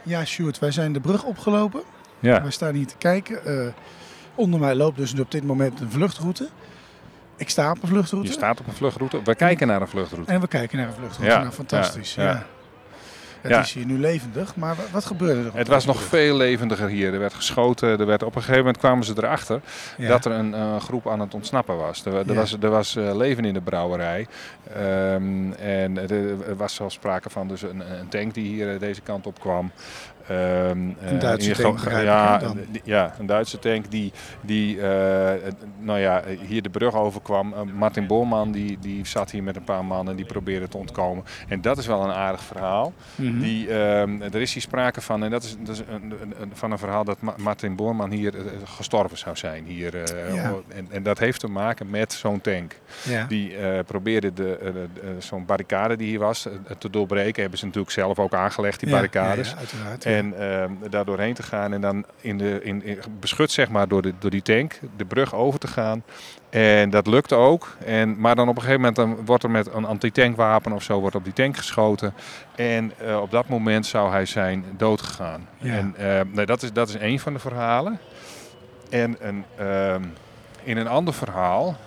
Ja, 0.03 0.25
Sjoerd, 0.25 0.59
wij 0.59 0.71
zijn 0.71 0.93
de 0.93 0.99
brug 0.99 1.23
opgelopen. 1.23 1.81
Ja. 2.19 2.41
Wij 2.41 2.51
staan 2.51 2.73
hier 2.73 2.87
te 2.87 2.97
kijken. 2.97 3.45
Eh, 3.45 3.73
onder 4.35 4.59
mij 4.59 4.75
loopt 4.75 4.97
dus 4.97 5.19
op 5.19 5.31
dit 5.31 5.43
moment 5.43 5.79
een 5.79 5.91
vluchtroute. 5.91 6.49
Ik 7.35 7.49
sta 7.49 7.71
op 7.71 7.81
een 7.83 7.89
vluchtroute. 7.89 8.27
Je 8.27 8.33
staat 8.33 8.59
op 8.59 8.67
een 8.67 8.73
vluchtroute. 8.73 9.21
We 9.23 9.35
kijken 9.35 9.67
naar 9.67 9.81
een 9.81 9.87
vluchtroute. 9.87 10.31
En 10.31 10.41
we 10.41 10.47
kijken 10.47 10.77
naar 10.77 10.87
een 10.87 10.93
vluchtroute. 10.93 11.31
Ja, 11.31 11.39
Nou, 11.39 11.51
fantastisch. 11.51 12.15
Ja, 12.15 12.23
ja. 12.23 12.45
Het 13.41 13.51
Ja. 13.51 13.59
is 13.59 13.73
hier 13.73 13.85
nu 13.85 13.99
levendig, 13.99 14.55
maar 14.55 14.75
wa- 14.75 14.83
wat 14.91 15.05
gebeurde 15.05 15.49
er? 15.49 15.57
Het 15.57 15.67
was 15.67 15.85
nog 15.85 16.01
veel 16.03 16.35
levendiger 16.35 16.87
hier. 16.87 17.13
Er 17.13 17.19
werd 17.19 17.33
geschoten. 17.33 17.99
Er 17.99 18.05
werd, 18.05 18.23
op 18.23 18.35
een 18.35 18.39
gegeven 18.41 18.59
moment 18.59 18.77
kwamen 18.77 19.03
ze 19.05 19.13
erachter 19.17 19.61
Ja. 19.97 20.07
dat 20.07 20.25
er 20.25 20.31
een 20.31 20.81
groep 20.81 21.07
aan 21.09 21.19
het 21.19 21.33
ontsnappen 21.33 21.77
was. 21.77 22.05
Er, 22.05 22.13
er 22.15 22.23
Ja. 22.27 22.33
was, 22.33 22.57
er 22.61 22.69
was 22.69 22.95
eh, 22.95 23.15
leven 23.15 23.45
in 23.45 23.53
de 23.53 23.61
brouwerij. 23.61 24.27
Ehm, 24.75 25.51
en 25.51 25.97
er, 25.97 26.11
er 26.47 26.55
was 26.55 26.75
zelfs 26.75 26.95
sprake 26.95 27.29
van 27.29 27.47
dus 27.47 27.61
een, 27.61 27.79
een 27.99 28.07
tank 28.09 28.33
die 28.33 28.45
hier 28.47 28.73
eh, 28.73 28.79
deze 28.79 29.01
kant 29.01 29.27
op 29.27 29.39
kwam. 29.39 29.71
Ehm, 30.31 30.89
eh, 31.13 31.19
Duitse 31.19 31.51
tank, 31.61 31.79
ja, 31.89 32.41
ja, 32.83 33.13
een 33.19 33.25
Duitse 33.25 33.59
tank 33.59 33.91
die, 33.91 34.11
die 34.41 34.81
eh, 34.81 35.51
nou 35.79 35.99
ja, 35.99 36.23
hier 36.47 36.61
de 36.61 36.69
brug 36.69 36.95
overkwam. 36.95 37.53
Eh, 37.53 37.59
Martin 37.75 38.07
Boorman 38.07 38.51
die, 38.51 38.77
die 38.81 39.05
zat 39.05 39.31
hier 39.31 39.43
met 39.43 39.55
een 39.55 39.63
paar 39.63 39.85
mannen 39.85 40.15
die 40.15 40.25
probeerden 40.25 40.69
te 40.69 40.77
ontkomen. 40.77 41.23
En 41.47 41.61
dat 41.61 41.77
is 41.77 41.87
wel 41.87 42.03
een 42.03 42.11
aardig 42.13 42.41
verhaal. 42.43 42.93
Mhm. 43.15 43.39
Die, 43.39 43.67
ehm, 43.73 44.21
er 44.21 44.41
is 44.41 44.53
hier 44.53 44.61
sprake 44.61 45.01
van, 45.01 45.23
en 45.23 45.29
dat 45.31 45.43
is, 45.43 45.55
dat 45.59 45.75
is 45.75 45.79
een, 45.89 46.13
een- 46.21 46.33
een- 46.41 46.51
van 46.53 46.71
een 46.71 46.77
verhaal 46.77 47.03
dat 47.03 47.21
Ma- 47.21 47.35
Martin 47.37 47.75
Boorman 47.75 48.11
hier 48.11 48.35
eh, 48.37 48.43
gestorven 48.63 49.17
zou 49.17 49.35
zijn. 49.35 49.65
Hier, 49.65 50.03
eh, 50.03 50.35
Ja. 50.35 50.53
en, 50.67 50.87
en 50.91 51.03
dat 51.03 51.19
heeft 51.19 51.39
te 51.39 51.47
maken 51.47 51.89
met 51.89 52.13
zo'n 52.13 52.41
tank. 52.41 52.75
Ja. 53.03 53.25
Die 53.27 53.57
eh, 53.57 53.79
probeerde 53.85 54.33
de, 54.33 54.57
eh, 54.57 54.73
de- 54.73 54.87
eh, 55.01 55.07
zo'n 55.19 55.45
barricade 55.45 55.95
die 55.95 56.07
hier 56.07 56.19
was 56.19 56.45
eh, 56.47 56.53
te 56.77 56.89
doorbreken. 56.89 57.41
Hebben 57.41 57.59
ze 57.59 57.65
natuurlijk 57.65 57.93
zelf 57.93 58.19
ook 58.19 58.33
aangelegd, 58.33 58.79
die 58.79 58.89
barricades. 58.89 59.47
ja, 59.49 59.53
ja, 59.53 59.59
uiteraard. 59.59 60.05
En 60.05 60.20
ehm, 60.37 60.71
daar 60.89 61.05
doorheen 61.05 61.33
te 61.33 61.43
gaan 61.43 61.73
en 61.73 61.81
dan 61.81 62.05
in 62.21 62.37
de, 62.37 62.59
in, 62.63 62.83
in- 62.83 62.99
beschut 63.19 63.51
zeg 63.51 63.69
maar 63.69 63.87
door, 63.87 64.01
de, 64.01 64.13
door 64.19 64.29
die 64.29 64.41
tank 64.41 64.79
de 64.97 65.05
brug 65.05 65.35
over 65.35 65.59
te 65.59 65.67
gaan. 65.67 66.03
En 66.49 66.89
dat 66.89 67.07
lukte 67.07 67.35
ook. 67.35 67.75
En, 67.85 68.19
maar 68.19 68.35
dan 68.35 68.49
op 68.49 68.55
een 68.55 68.61
gegeven 68.61 68.81
moment 68.81 68.95
dan 68.95 69.25
wordt 69.25 69.43
er 69.43 69.51
met 69.51 69.73
een 69.73 69.85
antitankwapen 69.85 70.71
of 70.71 70.83
zo 70.83 70.99
wordt 70.99 71.15
op 71.15 71.23
die 71.23 71.33
tank 71.33 71.57
geschoten. 71.57 72.13
En 72.55 72.91
eh, 72.97 73.21
op 73.21 73.31
dat 73.31 73.47
moment 73.47 73.85
zou 73.85 74.11
hij 74.11 74.25
zijn 74.25 74.65
doodgegaan. 74.77 75.47
Ja. 75.57 75.73
En 75.73 75.95
ehm, 75.97 76.27
nee, 76.31 76.45
dat, 76.45 76.63
is, 76.63 76.73
dat 76.73 76.89
is 76.89 76.95
één 76.95 77.19
van 77.19 77.33
de 77.33 77.39
verhalen. 77.39 77.99
En 78.89 79.15
een, 79.19 79.45
ehm, 79.57 80.03
in 80.63 80.77
een 80.77 80.87
ander 80.87 81.13
verhaal, 81.13 81.77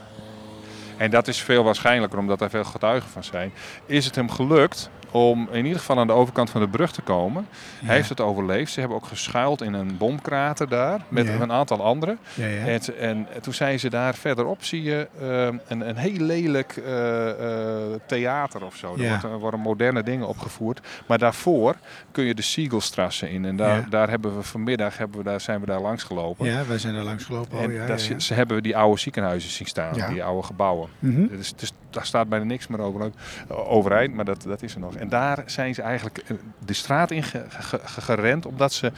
en 0.97 1.11
dat 1.11 1.29
is 1.29 1.43
veel 1.43 1.65
waarschijnlijker 1.65 2.19
omdat 2.19 2.41
er 2.41 2.51
veel 2.51 2.65
getuigen 2.65 3.11
van 3.11 3.25
zijn, 3.25 3.53
is 3.87 4.05
het 4.05 4.15
hem 4.15 4.31
gelukt 4.31 4.91
om 5.15 5.49
in 5.53 5.65
ieder 5.65 5.79
geval 5.79 5.99
aan 5.99 6.07
de 6.07 6.13
overkant 6.13 6.51
van 6.51 6.61
de 6.61 6.69
brug 6.69 6.93
te 6.93 7.03
komen. 7.03 7.47
Ja. 7.81 7.87
Hij 7.87 7.97
heeft 7.97 8.09
het 8.09 8.21
overleefd. 8.21 8.73
Ze 8.73 8.81
hebben 8.81 8.99
ook 8.99 9.07
geschuild 9.07 9.63
in 9.63 9.73
een 9.73 9.97
bomkrater 9.97 10.69
daar 10.69 11.01
met 11.09 11.27
Ja. 11.27 11.33
een 11.41 11.53
aantal 11.53 11.83
anderen. 11.83 12.19
Ja, 12.35 12.47
ja. 12.47 12.65
En, 12.67 12.81
en 12.99 13.27
toen 13.41 13.55
zijn 13.55 13.81
ze 13.81 13.91
daar 13.91 14.15
verderop, 14.15 14.65
zie 14.65 14.83
je 14.83 15.09
ehm, 15.21 15.57
een, 15.69 15.89
een 15.89 15.97
heel 15.97 16.19
lelijk 16.21 16.77
eh, 16.77 17.31
eh, 17.31 18.01
theater 18.07 18.65
of 18.65 18.77
zo. 18.77 18.97
Er, 18.97 19.39
worden 19.39 19.61
moderne 19.61 20.03
dingen 20.03 20.29
opgevoerd. 20.29 20.81
Maar 21.07 21.19
daarvoor 21.19 21.75
kun 22.11 22.25
je 22.25 22.35
de 22.35 22.43
Siegelstrasse 22.43 23.31
in. 23.31 23.45
En 23.45 23.57
daar, 23.57 23.91
daar 23.91 24.11
hebben 24.11 24.37
we 24.37 24.43
vanmiddag 24.43 24.99
hebben 24.99 25.19
we 25.19 25.25
daar, 25.25 25.41
zijn 25.41 25.61
we 25.61 25.67
daar 25.67 25.81
langs 25.81 26.03
gelopen. 26.03 26.47
ja, 26.47 26.65
wij 26.67 26.79
zijn 26.79 26.95
er 26.95 27.03
langs 27.05 27.25
gelopen. 27.25 27.59
En 27.59 27.73
Oh, 27.81 27.87
daar. 27.87 27.99
Ze 27.99 28.35
hebben 28.35 28.57
we 28.57 28.63
die 28.63 28.77
oude 28.77 29.01
ziekenhuizen 29.01 29.51
zien 29.51 29.67
staan, 29.67 29.93
die 30.13 30.25
oude 30.25 30.47
gebouwen. 30.47 30.89
Dus 31.01 31.55
daar 31.95 32.07
staat 32.07 32.29
bijna 32.29 32.45
niks 32.45 32.67
meer 32.67 32.81
over, 32.81 33.11
overeind, 33.49 34.15
maar 34.15 34.25
dat, 34.25 34.43
dat 34.43 34.63
is 34.63 34.75
er 34.75 34.81
nog. 34.81 34.95
En 34.95 35.09
daar 35.09 35.43
zijn 35.47 35.75
ze 35.75 35.83
eigenlijk 35.83 36.19
eh, 36.19 36.37
de 36.65 36.73
straat 36.73 37.11
in 37.11 37.23
ge- 37.23 37.45
ge- 37.49 37.81
ge- 37.85 38.01
gerend, 38.01 38.47
omdat 38.47 38.73
ze 38.73 38.93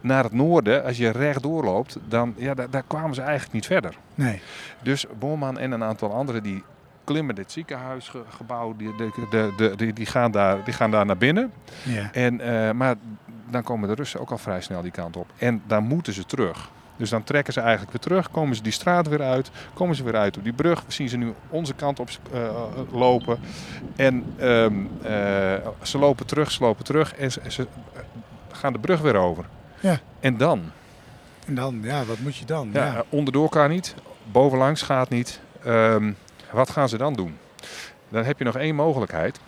naar 0.00 0.24
het 0.24 0.32
noorden, 0.32 0.84
als 0.84 0.96
je 0.96 1.10
rechtdoor 1.10 1.64
loopt, 1.64 1.96
dan 2.08 2.34
ja, 2.36 2.54
daar, 2.54 2.70
daar 2.70 2.82
kwamen 2.86 3.14
ze 3.14 3.20
eigenlijk 3.20 3.52
niet 3.52 3.66
verder. 3.66 3.94
Nee. 4.14 4.40
Dus 4.82 5.06
Boorman 5.18 5.58
en 5.58 5.72
een 5.72 5.82
aantal 5.84 6.12
anderen 6.12 6.42
die 6.42 6.62
klimmen 7.04 7.34
dit 7.34 7.52
ziekenhuisgebouw, 7.52 8.76
die, 8.76 8.94
de, 8.96 9.10
de, 9.56 9.74
de, 9.76 9.92
die, 9.92 10.06
gaan 10.06 10.30
daar, 10.30 10.64
die 10.64 10.74
gaan 10.74 10.90
daar 10.90 11.06
naar 11.06 11.16
binnen. 11.16 11.52
Ja. 11.82 12.12
En, 12.12 12.40
eh, 12.40 12.72
maar 12.72 12.94
dan 13.50 13.62
komen 13.62 13.88
de 13.88 13.94
Russen 13.94 14.20
ook 14.20 14.30
al 14.30 14.38
vrij 14.38 14.60
snel 14.60 14.82
die 14.82 14.90
kant 14.90 15.16
op. 15.16 15.26
En 15.38 15.62
dan 15.66 15.84
moeten 15.84 16.12
ze 16.12 16.24
terug. 16.26 16.70
Dus 17.02 17.10
dan 17.10 17.24
trekken 17.24 17.52
ze 17.52 17.60
eigenlijk 17.60 17.90
weer 17.92 18.00
terug, 18.00 18.30
komen 18.30 18.56
ze 18.56 18.62
die 18.62 18.72
straat 18.72 19.08
weer 19.08 19.22
uit, 19.22 19.50
komen 19.74 19.96
ze 19.96 20.02
weer 20.02 20.16
uit 20.16 20.36
op 20.36 20.44
die 20.44 20.52
brug. 20.52 20.82
We 20.86 20.92
zien 20.92 21.08
ze 21.08 21.16
nu 21.16 21.34
onze 21.48 21.74
kant 21.74 22.00
op 22.00 22.08
eh, 22.32 22.40
lopen. 22.92 23.38
En 23.96 24.24
ehm, 24.38 24.74
eh, 25.02 25.68
ze 25.82 25.98
lopen 25.98 26.26
terug, 26.26 26.50
ze 26.50 26.62
lopen 26.62 26.84
terug 26.84 27.14
en 27.14 27.32
ze, 27.32 27.40
ze 27.48 27.66
gaan 28.52 28.72
de 28.72 28.78
brug 28.78 29.00
weer 29.00 29.16
over. 29.16 29.44
Ja. 29.80 29.98
En 30.20 30.36
dan? 30.36 30.62
En 31.46 31.54
dan, 31.54 31.78
ja, 31.82 32.04
wat 32.04 32.18
moet 32.18 32.36
je 32.36 32.44
dan? 32.44 32.70
Ja, 32.72 32.84
Ja. 32.86 32.94
eh, 32.94 33.00
onderdoor 33.08 33.48
kan 33.48 33.70
niet, 33.70 33.94
bovenlangs 34.32 34.82
gaat 34.82 35.08
niet. 35.08 35.40
Ehm, 35.64 36.12
wat 36.52 36.70
gaan 36.70 36.88
ze 36.88 36.96
dan 36.96 37.14
doen? 37.14 37.36
Dan 38.08 38.24
heb 38.24 38.38
je 38.38 38.44
nog 38.44 38.56
één 38.56 38.74
mogelijkheid. 38.74 39.40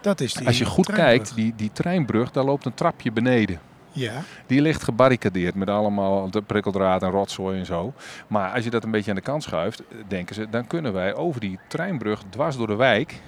Dat 0.00 0.20
is 0.20 0.32
die 0.34 0.46
Als 0.46 0.58
je 0.58 0.64
goed 0.64 0.84
treinbrug. 0.84 1.16
kijkt, 1.16 1.34
die, 1.34 1.52
die 1.56 1.70
treinbrug, 1.72 2.30
daar 2.30 2.44
loopt 2.44 2.64
een 2.66 2.74
trapje 2.74 3.12
beneden. 3.12 3.60
Ja. 3.92 4.22
Die 4.46 4.60
ligt 4.60 4.82
gebarricadeerd 4.82 5.54
met 5.54 5.68
allemaal 5.68 6.30
de 6.30 6.42
prikkeldraad 6.42 7.02
en 7.02 7.10
rotzooi 7.10 7.58
en 7.58 7.66
zo. 7.66 7.92
Maar 8.26 8.52
als 8.52 8.64
je 8.64 8.70
dat 8.70 8.84
een 8.84 8.90
beetje 8.90 9.10
aan 9.10 9.16
de 9.16 9.22
kant 9.22 9.42
schuift, 9.42 9.82
denken 10.08 10.34
ze, 10.34 10.48
dan 10.50 10.66
kunnen 10.66 10.92
wij 10.92 11.14
over 11.14 11.40
die 11.40 11.58
treinbrug 11.68 12.22
dwars 12.30 12.56
door 12.56 12.66
de 12.66 12.76
wijk. 12.76 13.20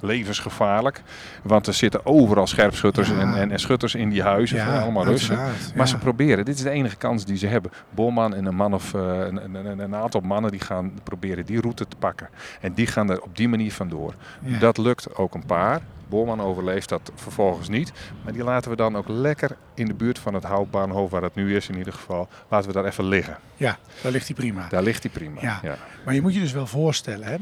Levensgevaarlijk, 0.00 1.02
want 1.42 1.66
er 1.66 1.74
zitten 1.74 2.06
overal 2.06 2.46
scherpschutters 2.46 3.08
Ja. 3.08 3.18
en, 3.18 3.34
en, 3.34 3.50
en 3.50 3.58
schutters 3.60 3.94
in 3.94 4.08
die 4.10 4.22
huizen, 4.22 4.58
van 4.64 4.80
allemaal 4.82 5.04
Russen. 5.04 5.36
Maar 5.36 5.52
ja. 5.74 5.86
ze 5.86 5.98
proberen, 5.98 6.44
dit 6.44 6.54
is 6.56 6.62
de 6.62 6.70
enige 6.70 6.96
kans 6.96 7.24
die 7.24 7.36
ze 7.36 7.46
hebben. 7.46 7.70
Bolman 7.90 8.34
en 8.34 8.44
een 8.44 8.54
man 8.54 8.74
of 8.74 8.94
eh, 8.94 9.00
een, 9.18 9.44
een, 9.44 9.54
een- 9.66 9.78
een 9.78 9.94
aantal 9.94 10.20
mannen 10.20 10.50
die 10.50 10.60
gaan 10.60 10.92
proberen 11.02 11.46
die 11.46 11.60
route 11.60 11.88
te 11.88 11.96
pakken. 11.98 12.28
En 12.60 12.72
die 12.74 12.86
gaan 12.86 13.10
er 13.10 13.22
op 13.22 13.36
die 13.36 13.48
manier 13.48 13.72
vandoor. 13.72 14.14
Ja. 14.42 14.58
Dat 14.58 14.78
lukt 14.78 15.16
ook 15.16 15.34
een 15.34 15.46
paar. 15.46 15.80
Bolman 16.08 16.40
overleeft 16.40 16.88
dat 16.88 17.10
vervolgens 17.14 17.68
niet. 17.68 17.92
Maar 18.24 18.32
die 18.32 18.44
laten 18.44 18.70
we 18.70 18.76
dan 18.76 18.96
ook 18.96 19.08
lekker 19.08 19.56
in 19.74 19.86
de 19.86 19.94
buurt 19.94 20.18
van 20.18 20.34
het 20.34 20.44
houtbaanhoofd, 20.44 21.12
waar 21.12 21.22
het 21.22 21.34
nu 21.34 21.56
is 21.56 21.68
in 21.68 21.76
ieder 21.78 21.92
geval, 21.92 22.28
laten 22.48 22.68
we 22.68 22.74
daar 22.74 22.84
even 22.84 23.04
liggen. 23.04 23.36
Ja, 23.56 23.76
daar 24.02 24.12
ligt 24.12 24.26
hij 24.26 24.36
prima. 24.36 24.66
Daar 24.68 24.82
ligt 24.82 25.02
hij 25.02 25.12
prima. 25.12 25.40
Ja. 25.40 25.58
Ja. 25.62 25.76
Maar 26.04 26.14
je 26.14 26.22
moet 26.22 26.34
je 26.34 26.40
dus 26.40 26.52
wel 26.52 26.66
voorstellen, 26.66 27.26
hè? 27.26 27.36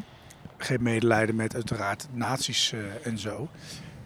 Geen 0.65 0.83
medelijden 0.83 1.35
met 1.37 1.55
uiteraard 1.55 2.07
nazi's 2.13 2.73
eh, 2.73 2.79
en 3.07 3.19
zo. 3.19 3.49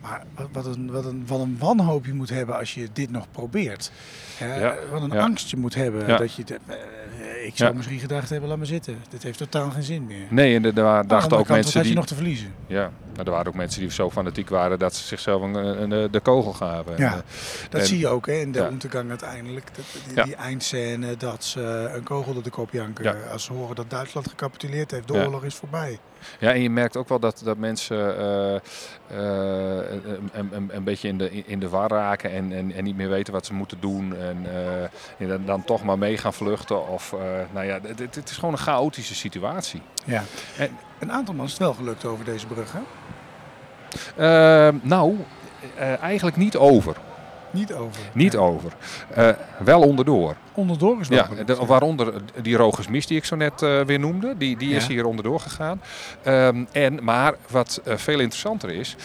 Maar 0.01 0.23
wat, 0.53 0.66
een, 0.66 0.90
wat, 0.90 1.05
een, 1.05 1.25
wat 1.27 1.40
een 1.40 1.57
wanhoop 1.59 2.07
je 2.07 2.12
moet 2.14 2.29
hebben 2.31 2.57
als 2.59 2.75
je 2.75 2.88
dit 2.92 3.11
nog 3.11 3.31
probeert. 3.31 3.92
Hè? 4.37 4.55
Ja, 4.61 4.75
Wat 4.90 5.03
een 5.03 5.11
ja. 5.12 5.23
angst 5.23 5.51
je 5.51 5.57
moet 5.57 5.75
hebben. 5.75 6.07
Ja. 6.07 6.16
Dat 6.16 6.35
je, 6.35 6.44
de- 6.44 6.59
eh, 6.66 7.47
ik 7.47 7.53
zou 7.57 7.75
misschien 7.75 7.99
gedacht 7.99 8.31
hebben, 8.31 8.49
laat 8.49 8.59
maar 8.59 8.66
zitten. 8.66 8.99
Dit 9.09 9.23
heeft 9.23 9.38
totaal 9.38 9.71
geen 9.71 9.83
zin 9.83 10.07
meer. 10.07 10.27
Nee, 10.31 10.55
en 10.55 10.64
er- 10.64 10.75
dachten 10.75 11.16
ook 11.16 11.18
kant, 11.21 11.31
wat 11.31 11.49
mensen 11.49 11.73
had 11.73 11.83
je 11.83 11.88
die. 11.88 11.94
nog 11.94 12.07
te 12.07 12.14
verliezen? 12.14 12.55
Ja, 12.66 12.90
nou, 13.14 13.27
er 13.27 13.31
waren 13.31 13.47
ook 13.47 13.55
mensen 13.55 13.81
die 13.81 13.90
zo 13.90 14.11
fanatiek 14.11 14.49
waren 14.49 14.79
dat 14.79 14.94
ze 14.97 15.07
zichzelf 15.07 15.42
een, 15.42 15.55
een- 15.55 15.90
een- 15.90 16.11
de 16.11 16.21
kogel 16.21 16.53
gaven. 16.53 16.94
Ja. 16.97 17.12
En, 17.12 17.18
eh, 17.18 17.25
Dat 17.71 17.81
En- 17.81 17.87
zie 17.87 17.99
je 17.99 18.09
ook 18.09 18.27
hè, 18.27 18.33
in 18.33 18.53
de 18.53 18.68
ondergang 18.68 19.09
uiteindelijk. 19.09 19.71
Dat, 19.77 19.85
die, 20.14 20.25
die 20.25 20.35
eindscène 20.35 21.16
dat 21.16 21.44
ze 21.44 21.90
een 21.94 22.03
kogel 22.03 22.33
door 22.35 22.42
de 22.42 22.51
kop 22.51 22.73
janken. 22.73 23.05
Ja. 23.05 23.14
Als 23.33 23.44
ze 23.44 23.53
horen 23.53 23.77
dat 23.77 23.90
Duitsland 23.90 24.29
gecapituleerd 24.29 24.90
heeft. 24.90 25.07
De 25.07 25.14
oorlog 25.14 25.44
is 25.44 25.55
voorbij. 25.55 25.99
Ja, 26.38 26.52
en 26.52 26.61
je 26.61 26.70
merkt 26.70 26.96
ook 26.96 27.09
wel 27.09 27.18
dat, 27.18 27.40
dat 27.44 27.57
mensen 27.57 28.18
eh, 28.18 28.54
eh, 28.54 28.61
een, 30.33 30.50
een, 30.52 30.70
een 30.72 30.85
beetje 30.85 31.09
in 31.09 31.18
de, 31.18 31.31
in 31.46 31.61
de 31.61 31.68
war 31.68 31.88
raken 31.90 32.31
en, 32.31 32.52
en, 32.52 32.72
en 32.72 32.85
niet 32.85 32.96
meer 32.96 33.09
weten 33.09 33.33
wat 33.33 33.46
ze 33.46 33.54
moeten 33.54 33.81
doen. 33.81 34.16
En, 34.16 34.46
eh, 34.46 34.83
en 35.18 35.28
dan, 35.28 35.44
dan 35.44 35.64
toch 35.64 35.85
maar 35.85 35.98
mee 35.98 36.16
gaan 36.18 36.35
vluchten. 36.35 36.88
Of, 36.88 37.14
nou 37.52 37.66
ja, 37.66 37.78
het, 37.96 38.31
is 38.31 38.37
gewoon 38.37 38.52
een 38.54 38.61
chaotische 38.61 39.14
situatie. 39.14 39.83
Ja. 40.04 40.22
En- 40.59 40.76
Een 40.98 41.12
aantal 41.12 41.35
man 41.35 41.44
is 41.44 41.50
het 41.50 41.61
wel 41.61 41.74
gelukt 41.74 42.04
over 42.04 42.24
deze 42.24 42.46
brug. 42.46 42.72
Hè? 42.72 42.81
Eh, 44.68 44.74
nou, 44.83 45.16
eigenlijk 46.00 46.37
niet 46.37 46.57
over. 46.57 46.96
Niet 47.51 47.73
over. 47.73 48.01
Niet 48.13 48.33
Ja. 48.33 48.39
over. 48.39 48.73
Eh, 49.15 49.29
wel 49.59 49.81
onderdoor. 49.83 50.35
Onderdoor 50.55 51.01
is 51.01 51.09
wel 51.09 51.19
Ja, 51.37 51.45
de- 51.45 51.65
waaronder 51.67 52.13
die 52.43 52.57
Rogers 52.57 53.07
die 53.07 53.17
ik 53.17 53.25
zo 53.25 53.37
net 53.37 53.63
eh, 53.63 53.81
weer 53.81 53.99
noemde. 53.99 54.35
Die, 54.37 54.57
die 54.57 54.75
is 54.75 54.87
hier 54.87 55.05
onderdoor 55.07 55.41
gegaan. 55.41 55.81
Ehm, 56.23 56.65
en, 56.73 57.05
maar 57.05 57.35
wat 57.51 57.81
eh, 57.85 57.97
veel 57.97 58.21
interessanter 58.21 58.71
is, 58.71 58.97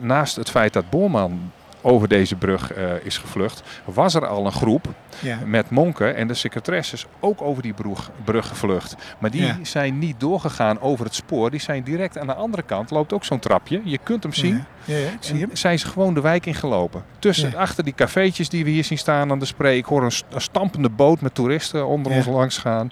naast 0.00 0.36
het 0.36 0.50
feit 0.50 0.72
dat 0.72 0.90
Boorman 0.90 1.52
over 1.82 2.08
deze 2.08 2.36
brug 2.36 2.72
is 3.02 3.18
gevlucht, 3.18 3.62
was 3.84 4.14
er 4.14 4.26
al 4.26 4.46
een 4.46 4.52
groep 4.52 4.86
Ja. 5.20 5.38
met 5.46 5.70
monken 5.70 6.16
en 6.16 6.28
de 6.28 6.34
secretaresses 6.34 7.06
ook 7.20 7.42
over 7.42 7.62
die 7.62 7.72
brug, 7.74 8.10
brug 8.24 8.48
gevlucht. 8.48 8.96
Maar 9.18 9.30
die 9.30 9.54
zijn 9.62 9.98
niet 9.98 10.20
doorgegaan 10.20 10.80
over 10.80 11.04
het 11.04 11.14
spoor. 11.14 11.50
Die 11.50 11.60
zijn 11.60 11.82
direct 11.82 12.18
aan 12.18 12.26
de 12.26 12.34
andere 12.34 12.62
kant, 12.62 12.90
loopt 12.90 13.12
ook 13.12 13.24
zo'n 13.24 13.38
trapje. 13.38 13.80
Je 13.84 13.98
kunt 14.02 14.22
hem 14.22 14.32
zien. 14.32 14.64
Ja, 14.84 14.96
ja, 14.96 15.06
ik 15.06 15.16
zie 15.20 15.34
En 15.34 15.40
hem. 15.40 15.56
zijn 15.56 15.78
ze 15.78 15.86
gewoon 15.86 16.14
de 16.14 16.20
wijk 16.20 16.46
ingelopen. 16.46 17.04
Tussen, 17.18 17.50
Ja. 17.50 17.56
achter 17.58 17.84
die 17.84 17.94
cafeetjes 17.94 18.48
die 18.48 18.64
we 18.64 18.70
hier 18.70 18.84
zien 18.84 18.98
staan 18.98 19.30
aan 19.30 19.38
de 19.38 19.44
spree. 19.44 19.76
Ik 19.78 19.84
hoor 19.84 20.02
een, 20.04 20.12
een 20.30 20.40
stampende 20.40 20.88
boot 20.88 21.20
met 21.20 21.34
toeristen 21.34 21.86
onder 21.86 22.12
ons 22.12 22.26
langs 22.26 22.58
gaan. 22.58 22.90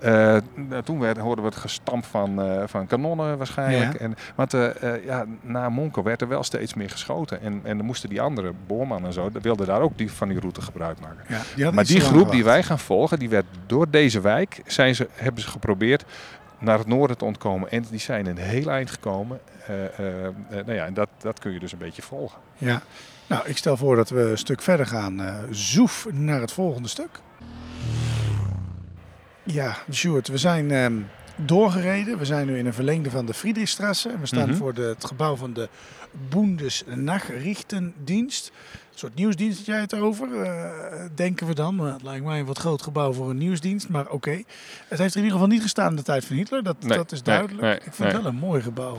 Eh, 0.00 0.36
toen 0.84 0.98
werd, 1.00 1.18
hoorden 1.18 1.44
we 1.44 1.50
het 1.50 1.58
gestamp 1.60 2.04
van, 2.04 2.42
eh, 2.42 2.62
van 2.66 2.86
kanonnen 2.86 3.36
waarschijnlijk. 3.38 3.94
En, 3.94 4.14
want 4.34 4.54
eh, 4.54 4.68
ja, 5.06 5.24
na 5.40 5.68
Monken 5.68 6.02
werd 6.02 6.20
er 6.20 6.28
wel 6.28 6.42
steeds 6.42 6.74
meer 6.74 6.90
geschoten. 6.90 7.40
En, 7.40 7.60
en 7.64 7.76
dan 7.76 7.86
moesten 7.86 8.08
die 8.08 8.20
andere, 8.20 8.52
Boorman 8.66 9.06
en 9.06 9.12
zo, 9.12 9.30
wilden 9.42 9.66
daar 9.66 9.80
ook 9.80 9.98
die, 9.98 10.12
van 10.12 10.28
die 10.28 10.40
route 10.40 10.62
gebruik 10.62 11.00
maken. 11.00 11.24
Die 11.56 11.70
Maar 11.70 11.84
die 11.84 12.00
groep 12.00 12.30
die 12.30 12.44
wij 12.44 12.62
gaan 12.62 12.78
volgen, 12.78 13.18
die 13.18 13.28
werd 13.28 13.46
door 13.66 13.90
deze 13.90 14.20
wijk, 14.20 14.62
zijn 14.66 14.94
ze, 14.94 15.08
hebben 15.14 15.42
ze 15.42 15.48
geprobeerd 15.48 16.04
naar 16.58 16.78
het 16.78 16.86
noorden 16.86 17.18
te 17.18 17.24
ontkomen. 17.24 17.70
En 17.70 17.84
die 17.90 18.00
zijn 18.00 18.26
een 18.26 18.36
heel 18.38 18.70
eind 18.70 18.90
gekomen. 18.90 19.40
Eh, 19.66 19.84
eh, 19.98 20.26
eh, 20.26 20.32
nou 20.50 20.72
ja, 20.72 20.86
en 20.86 20.94
dat, 20.94 21.08
dat 21.18 21.38
kun 21.38 21.52
je 21.52 21.58
dus 21.58 21.72
een 21.72 21.78
beetje 21.78 22.02
volgen. 22.02 22.38
Ja. 22.58 22.82
Nou, 23.26 23.48
ik 23.48 23.56
stel 23.56 23.76
voor 23.76 23.96
dat 23.96 24.10
we 24.10 24.20
een 24.20 24.38
stuk 24.38 24.62
verder 24.62 24.86
gaan. 24.86 25.22
zoef 25.50 26.06
naar 26.12 26.40
het 26.40 26.52
volgende 26.52 26.88
stuk. 26.88 27.20
Ja, 29.42 29.76
Sjoerd, 29.92 30.28
we 30.28 30.38
zijn 30.38 30.70
ehm, 30.70 30.96
doorgereden. 31.36 32.18
We 32.18 32.24
zijn 32.24 32.46
nu 32.46 32.58
in 32.58 32.66
een 32.66 32.74
verlengde 32.74 33.10
van 33.10 33.26
de 33.26 33.34
Friedrichstrasse. 33.34 34.08
En 34.08 34.20
we 34.20 34.26
staan 34.26 34.48
Mhm. 34.48 34.58
voor 34.58 34.74
de, 34.74 34.82
het 34.82 35.04
gebouw 35.04 35.36
van 35.36 35.52
de 35.52 35.68
Bundesnachrichtendienst. 36.28 38.50
Een 38.92 38.98
soort 38.98 39.14
nieuwsdienst 39.14 39.56
had 39.56 39.66
jij 39.66 39.80
het 39.80 39.94
over, 39.94 40.28
denken 41.14 41.46
we 41.46 41.54
dan. 41.54 41.74
Maar 41.74 41.92
het 41.92 42.02
lijkt 42.02 42.24
mij 42.24 42.38
een 42.38 42.46
wat 42.46 42.58
groot 42.58 42.82
gebouw 42.82 43.12
voor 43.12 43.30
een 43.30 43.38
nieuwsdienst, 43.38 43.88
maar 43.88 44.08
oké. 44.08 44.42
Het 44.88 44.98
heeft 44.98 45.14
er 45.14 45.20
in 45.20 45.24
ieder 45.24 45.32
geval 45.32 45.46
niet 45.46 45.62
gestaan 45.62 45.90
in 45.90 45.96
de 45.96 46.02
tijd 46.02 46.24
van 46.24 46.36
Hitler, 46.36 46.62
dat, 46.62 46.76
Nee, 46.80 46.96
dat 46.96 47.12
is 47.12 47.22
duidelijk. 47.22 47.60
nee, 47.60 47.74
ik 47.74 47.82
vind 47.94 48.12
het 48.12 48.22
wel 48.22 48.30
een 48.30 48.36
mooi 48.38 48.62
gebouw. 48.62 48.98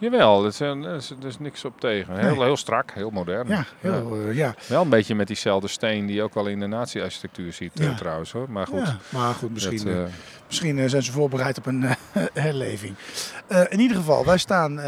Jawel, 0.00 0.40
er 0.42 0.46
is, 0.48 0.60
er 0.60 1.26
is, 1.26 1.38
niks 1.38 1.64
op 1.64 1.80
tegen. 1.80 2.18
Heel, 2.18 2.34
Nee. 2.34 2.44
heel 2.44 2.56
strak, 2.56 2.90
heel 2.94 3.10
modern. 3.10 3.48
Ja, 3.48 3.64
heel, 3.80 4.16
eh, 4.28 4.36
ja. 4.36 4.54
Wel 4.68 4.82
een 4.82 4.88
beetje 4.88 5.14
met 5.14 5.26
diezelfde 5.26 5.68
steen 5.68 6.06
die 6.06 6.14
je 6.16 6.22
ook 6.22 6.34
al 6.34 6.46
in 6.46 6.60
de 6.60 6.66
nazi-architectuur 6.66 7.52
ziet 7.52 7.80
eh, 7.80 7.86
Ja. 7.86 7.94
trouwens 7.94 8.32
hoor. 8.32 8.50
Maar 8.50 8.66
goed, 8.66 8.86
Ja, 8.86 8.96
maar 9.08 9.34
goed, 9.34 9.52
misschien, 9.52 9.84
dat, 9.84 9.94
eh, 9.94 10.02
Misschien 10.46 10.88
zijn 10.90 11.02
ze 11.02 11.12
voorbereid 11.12 11.58
op 11.58 11.66
een 11.66 11.84
herleving. 12.34 12.94
In 13.68 13.80
ieder 13.80 13.96
geval, 13.96 14.24
wij 14.24 14.38
staan 14.38 14.80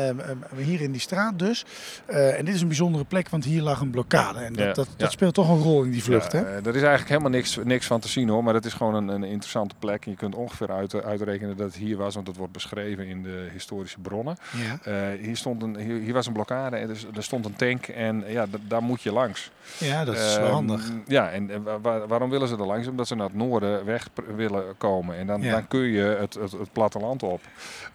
hier 0.56 0.80
in 0.80 0.92
die 0.92 1.00
straat 1.00 1.38
dus. 1.38 1.64
En 2.06 2.44
dit 2.44 2.54
is 2.54 2.60
een 2.60 2.66
bijzondere 2.66 3.04
plek, 3.04 3.28
want 3.28 3.44
hier 3.44 3.62
lag 3.62 3.80
een 3.80 3.90
blokkade. 3.90 4.38
En 4.38 4.52
dat, 4.52 4.64
Ja, 4.66 4.72
dat, 4.72 4.86
ja. 4.86 4.92
dat 4.96 5.12
speelt 5.12 5.34
toch 5.34 5.48
een 5.48 5.62
rol 5.62 5.82
in 5.82 5.90
die 5.90 6.02
vlucht, 6.02 6.32
ja, 6.32 6.38
hè? 6.38 6.44
er 6.44 6.66
is 6.66 6.82
eigenlijk 6.82 7.08
helemaal 7.08 7.30
niks, 7.30 7.58
niks 7.64 7.86
van 7.86 8.00
te 8.00 8.08
zien 8.08 8.28
hoor. 8.28 8.44
Maar 8.44 8.54
het 8.54 8.64
is 8.64 8.72
gewoon 8.72 8.94
een, 8.94 9.08
een 9.08 9.24
interessante 9.24 9.74
plek. 9.78 10.04
En 10.04 10.10
je 10.10 10.16
kunt 10.16 10.34
ongeveer 10.34 10.70
uit, 10.72 11.02
uitrekenen 11.04 11.56
dat 11.56 11.66
het 11.66 11.76
hier 11.76 11.96
was. 11.96 12.14
Want 12.14 12.26
het 12.26 12.36
wordt 12.36 12.52
beschreven 12.52 13.06
in 13.06 13.22
de 13.22 13.48
historische 13.52 13.98
bronnen. 14.00 14.36
Ja, 14.56 14.78
hier, 15.20 15.36
stond 15.36 15.62
een, 15.62 15.76
hier, 15.76 16.00
hier 16.00 16.12
was 16.12 16.26
een 16.26 16.32
blokkade 16.32 16.76
en 16.76 16.88
er, 16.88 16.96
s- 16.96 17.06
er 17.14 17.22
stond 17.22 17.44
een 17.44 17.56
tank. 17.56 17.86
En 17.86 18.24
ja, 18.26 18.46
d- 18.46 18.48
daar 18.68 18.82
moet 18.82 19.02
je 19.02 19.12
langs. 19.12 19.50
ja 19.78 20.04
dat 20.04 20.14
is 20.14 20.36
wel 20.36 20.44
Ehm, 20.44 20.52
handig. 20.54 20.90
Ja, 21.06 21.30
en 21.30 21.50
eh, 21.50 21.56
wa- 21.64 21.80
wa- 21.80 22.06
waarom 22.06 22.30
willen 22.30 22.48
ze 22.48 22.56
er 22.56 22.66
langs? 22.66 22.86
Omdat 22.88 23.06
ze 23.06 23.14
naar 23.14 23.26
het 23.26 23.36
noorden 23.36 23.84
weg 23.84 24.08
willen 24.36 24.64
komen. 24.78 25.16
En 25.16 25.26
dan, 25.26 25.42
Ja. 25.42 25.52
dan 25.52 25.68
kun 25.68 25.80
je 25.80 26.02
het, 26.02 26.34
het, 26.34 26.52
het 26.52 26.72
platteland 26.72 27.22
op. 27.22 27.40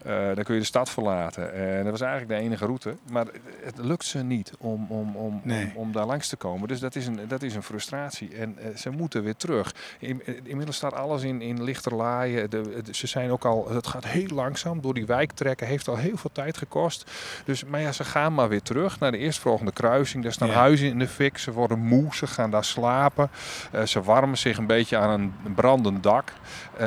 Eh, 0.06 0.26
dan 0.36 0.44
kun 0.44 0.54
je 0.54 0.60
de 0.60 0.66
stad 0.66 0.90
verlaten. 0.90 1.54
En 1.54 1.82
dat 1.84 1.92
was 1.92 2.02
eigenlijk 2.02 2.40
de 2.40 2.46
enige 2.46 2.66
route. 2.66 2.96
Maar 3.12 3.26
het 3.64 3.78
lukt 3.78 4.06
ze 4.06 4.24
niet 4.24 4.52
om, 4.60 4.86
om, 4.90 5.16
om, 5.16 5.42
Nee. 5.44 5.64
om, 5.66 5.72
om 5.76 5.92
daar 5.92 6.06
langs 6.06 6.28
te 6.28 6.36
komen. 6.36 6.68
Dus 6.68 6.80
dat 6.80 6.96
is 6.96 7.08
een, 7.08 7.20
dat 7.28 7.42
is 7.42 7.56
een 7.56 7.64
frustratie. 7.64 8.36
En 8.36 8.58
eh, 8.58 8.76
ze 8.76 8.90
moeten 8.90 9.24
weer 9.24 9.36
terug. 9.36 9.76
In, 10.00 10.22
eh, 10.26 10.34
inmiddels 10.44 10.76
staat 10.78 10.94
alles 10.94 11.24
in, 11.24 11.42
in 11.42 11.64
lichterlaaien. 11.64 12.50
De, 12.50 12.82
de- 12.84 12.94
ze 12.96 13.08
zijn 13.08 13.32
ook 13.32 13.46
al, 13.46 13.70
het 13.70 13.88
gaat 13.88 14.06
heel 14.06 14.28
langzaam. 14.28 14.82
Door 14.82 14.94
die 14.94 15.06
wijk 15.06 15.32
trekken 15.32 15.68
heeft 15.68 15.88
al 15.88 15.96
heel 15.98 16.18
veel 16.18 16.30
tijd 16.34 16.58
gekost. 16.58 16.97
Dus, 17.46 17.64
maar 17.64 17.80
ja, 17.82 17.92
ze 17.92 18.04
gaan 18.04 18.34
maar 18.34 18.50
weer 18.50 18.62
terug 18.62 19.00
naar 19.00 19.12
de 19.12 19.18
eerstvolgende 19.18 19.72
kruising. 19.72 20.24
Daar 20.24 20.34
staan 20.34 20.48
Ja. 20.48 20.54
huizen 20.54 20.88
in 20.88 21.00
de 21.00 21.08
fik. 21.08 21.38
Ze 21.38 21.52
worden 21.52 21.80
moe. 21.80 22.16
Ze 22.16 22.28
gaan 22.28 22.52
daar 22.52 22.64
slapen. 22.64 23.30
Eh, 23.72 23.84
ze 23.84 24.02
warmen 24.02 24.38
zich 24.38 24.58
een 24.58 24.68
beetje 24.68 24.98
aan 24.98 25.20
een 25.20 25.54
brandend 25.56 26.04
dak. 26.04 26.34
Eh, 26.78 26.86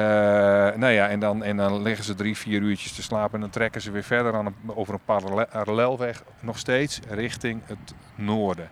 nou 0.77 0.88
ja, 0.88 1.09
en 1.09 1.20
dan, 1.20 1.42
en 1.42 1.57
dan 1.57 1.83
liggen 1.83 2.05
ze 2.05 2.14
drie, 2.14 2.37
vier 2.37 2.61
uurtjes 2.61 2.92
te 2.92 3.03
slapen. 3.03 3.35
En 3.35 3.40
dan 3.40 3.51
trekken 3.51 3.81
ze 3.81 3.90
weer 3.90 4.03
verder 4.05 4.35
aan 4.35 4.46
een, 4.46 4.55
over 4.66 4.94
een 4.94 5.01
parallel- 5.05 5.46
parallelweg. 5.46 6.23
Nog 6.40 6.59
steeds 6.59 7.01
richting 7.09 7.61
het 7.66 7.94
noorden. 8.14 8.70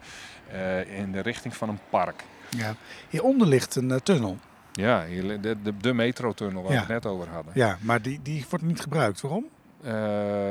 Eh, 0.53 0.99
in 0.99 1.13
de 1.13 1.21
richting 1.21 1.57
van 1.57 1.69
een 1.69 1.79
park. 1.91 2.23
Ja. 2.49 2.75
Hieronder 3.09 3.47
ligt 3.49 3.75
een 3.77 4.01
tunnel. 4.03 4.39
Ja, 4.73 5.05
de, 5.41 5.57
de, 5.63 5.77
de 5.81 5.93
metrotunnel 5.93 6.63
waar 6.63 6.73
Ja. 6.73 6.87
we 6.87 6.93
het 6.93 7.03
net 7.03 7.13
over 7.13 7.29
hadden. 7.29 7.53
Ja, 7.55 7.79
maar 7.81 8.03
die, 8.03 8.21
die 8.23 8.47
wordt 8.51 8.65
niet 8.65 8.81
gebruikt. 8.81 9.21
Waarom? 9.21 9.45
Eh, 9.83 9.93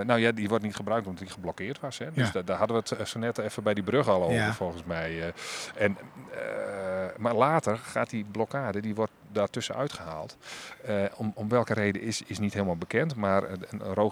nou 0.05 0.19
ja, 0.19 0.31
die 0.31 0.49
wordt 0.49 0.63
niet 0.63 0.75
gebruikt 0.75 1.07
omdat 1.07 1.21
die 1.23 1.31
geblokkeerd 1.33 1.79
was. 1.79 1.97
Hè? 1.97 2.11
Dus 2.13 2.31
da- 2.31 2.41
daar 2.41 2.57
hadden 2.57 2.83
we 2.83 2.95
het 2.95 3.07
zo 3.09 3.19
net 3.19 3.37
even 3.37 3.63
bij 3.63 3.73
die 3.73 3.83
brug 3.83 4.07
al 4.07 4.23
over, 4.23 4.35
Ja. 4.35 4.53
volgens 4.53 4.83
mij. 4.83 5.21
eh. 5.21 5.27
en, 5.83 5.97
eh, 6.31 7.17
maar 7.17 7.33
later 7.35 7.77
gaat 7.77 8.09
die 8.09 8.25
blokkade, 8.31 8.79
die 8.81 8.95
wordt 8.95 9.11
daartussen 9.37 9.75
uitgehaald. 9.75 10.37
Eh, 10.85 10.95
om, 11.17 11.31
om 11.35 11.49
welke 11.49 11.73
reden 11.73 12.01
is, 12.01 12.21
is 12.25 12.39
niet 12.39 12.53
helemaal 12.53 12.75
bekend. 12.77 13.15
Maar 13.15 13.43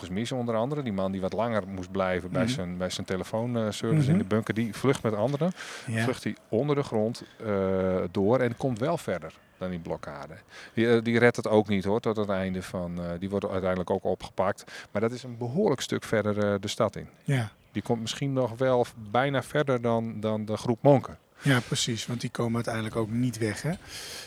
Mies 0.10 0.32
onder 0.32 0.56
andere, 0.56 0.84
die 0.84 0.94
man 0.94 1.12
die 1.12 1.22
wat 1.22 1.34
langer 1.34 1.68
moest 1.68 1.92
blijven 1.92 2.32
bij 2.32 2.44
Mhm. 2.44 2.52
zijn, 2.52 2.78
bij 2.78 2.90
zijn 2.90 3.06
telefoonservice 3.06 4.02
Mhm. 4.02 4.12
in 4.12 4.18
de 4.18 4.24
bunker, 4.24 4.54
die 4.54 4.74
vlucht 4.76 5.04
met 5.04 5.14
anderen. 5.14 5.52
Ja. 5.88 6.04
Vlucht 6.04 6.24
hij 6.24 6.36
onder 6.50 6.76
de 6.76 6.84
grond 6.84 7.24
eh, 7.46 7.96
door 8.12 8.40
en 8.40 8.58
komt 8.58 8.80
wel 8.80 8.98
verder 8.98 9.34
dan 9.58 9.70
die 9.70 9.80
blokkade. 9.80 10.34
Die, 10.74 10.90
eh, 10.96 11.04
die 11.04 11.20
redt 11.20 11.36
het 11.36 11.48
ook 11.48 11.68
niet 11.68 11.84
hoor, 11.84 12.00
tot 12.00 12.16
het 12.18 12.30
einde 12.30 12.62
van. 12.62 13.00
die 13.20 13.30
wordt 13.30 13.46
uiteindelijk 13.50 13.90
ook 13.90 14.04
opgepakt. 14.04 14.64
Maar 14.92 15.02
dat 15.02 15.12
is 15.12 15.24
een 15.24 15.38
behoorlijk 15.38 15.82
stuk 15.82 16.04
verder 16.04 16.62
de 16.62 16.68
stad 16.68 16.96
in. 16.96 17.08
Ja. 17.24 17.50
Die 17.72 17.82
komt 17.82 18.02
misschien 18.02 18.34
nog 18.34 18.58
wel 18.58 18.86
bijna 19.12 19.44
verder 19.44 19.82
dan, 19.82 20.20
dan 20.20 20.46
de 20.46 20.58
groep 20.58 20.78
monken. 20.82 21.18
Ja, 21.46 21.60
precies. 21.68 22.06
Want 22.06 22.22
die 22.22 22.30
komen 22.30 22.56
uiteindelijk 22.56 22.96
ook 22.96 23.10
niet 23.12 23.38
weg, 23.38 23.62
hè? 23.62 23.72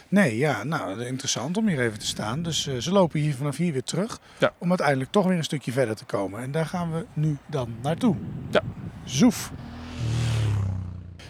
Nee, 0.09 0.37
ja, 0.37 0.65
nou, 0.65 1.05
interessant 1.05 1.57
om 1.57 1.69
hier 1.69 1.81
even 1.81 1.99
te 1.99 2.07
staan. 2.07 2.43
Dus 2.43 2.67
eh, 2.67 2.77
ze 2.77 2.93
lopen 2.93 3.21
hier 3.21 3.35
vanaf 3.35 3.57
hier 3.57 3.73
weer 3.73 3.83
terug. 3.83 4.21
Ja. 4.39 4.53
Om 4.59 4.69
uiteindelijk 4.69 5.11
toch 5.11 5.27
weer 5.27 5.37
een 5.37 5.45
stukje 5.45 5.73
verder 5.73 5.97
te 5.97 6.05
komen. 6.05 6.41
En 6.43 6.51
daar 6.51 6.67
gaan 6.67 6.93
we 6.93 7.07
nu 7.13 7.37
dan 7.47 7.75
naartoe. 7.83 8.17
Ja. 8.51 8.63
Zoef. 9.05 9.51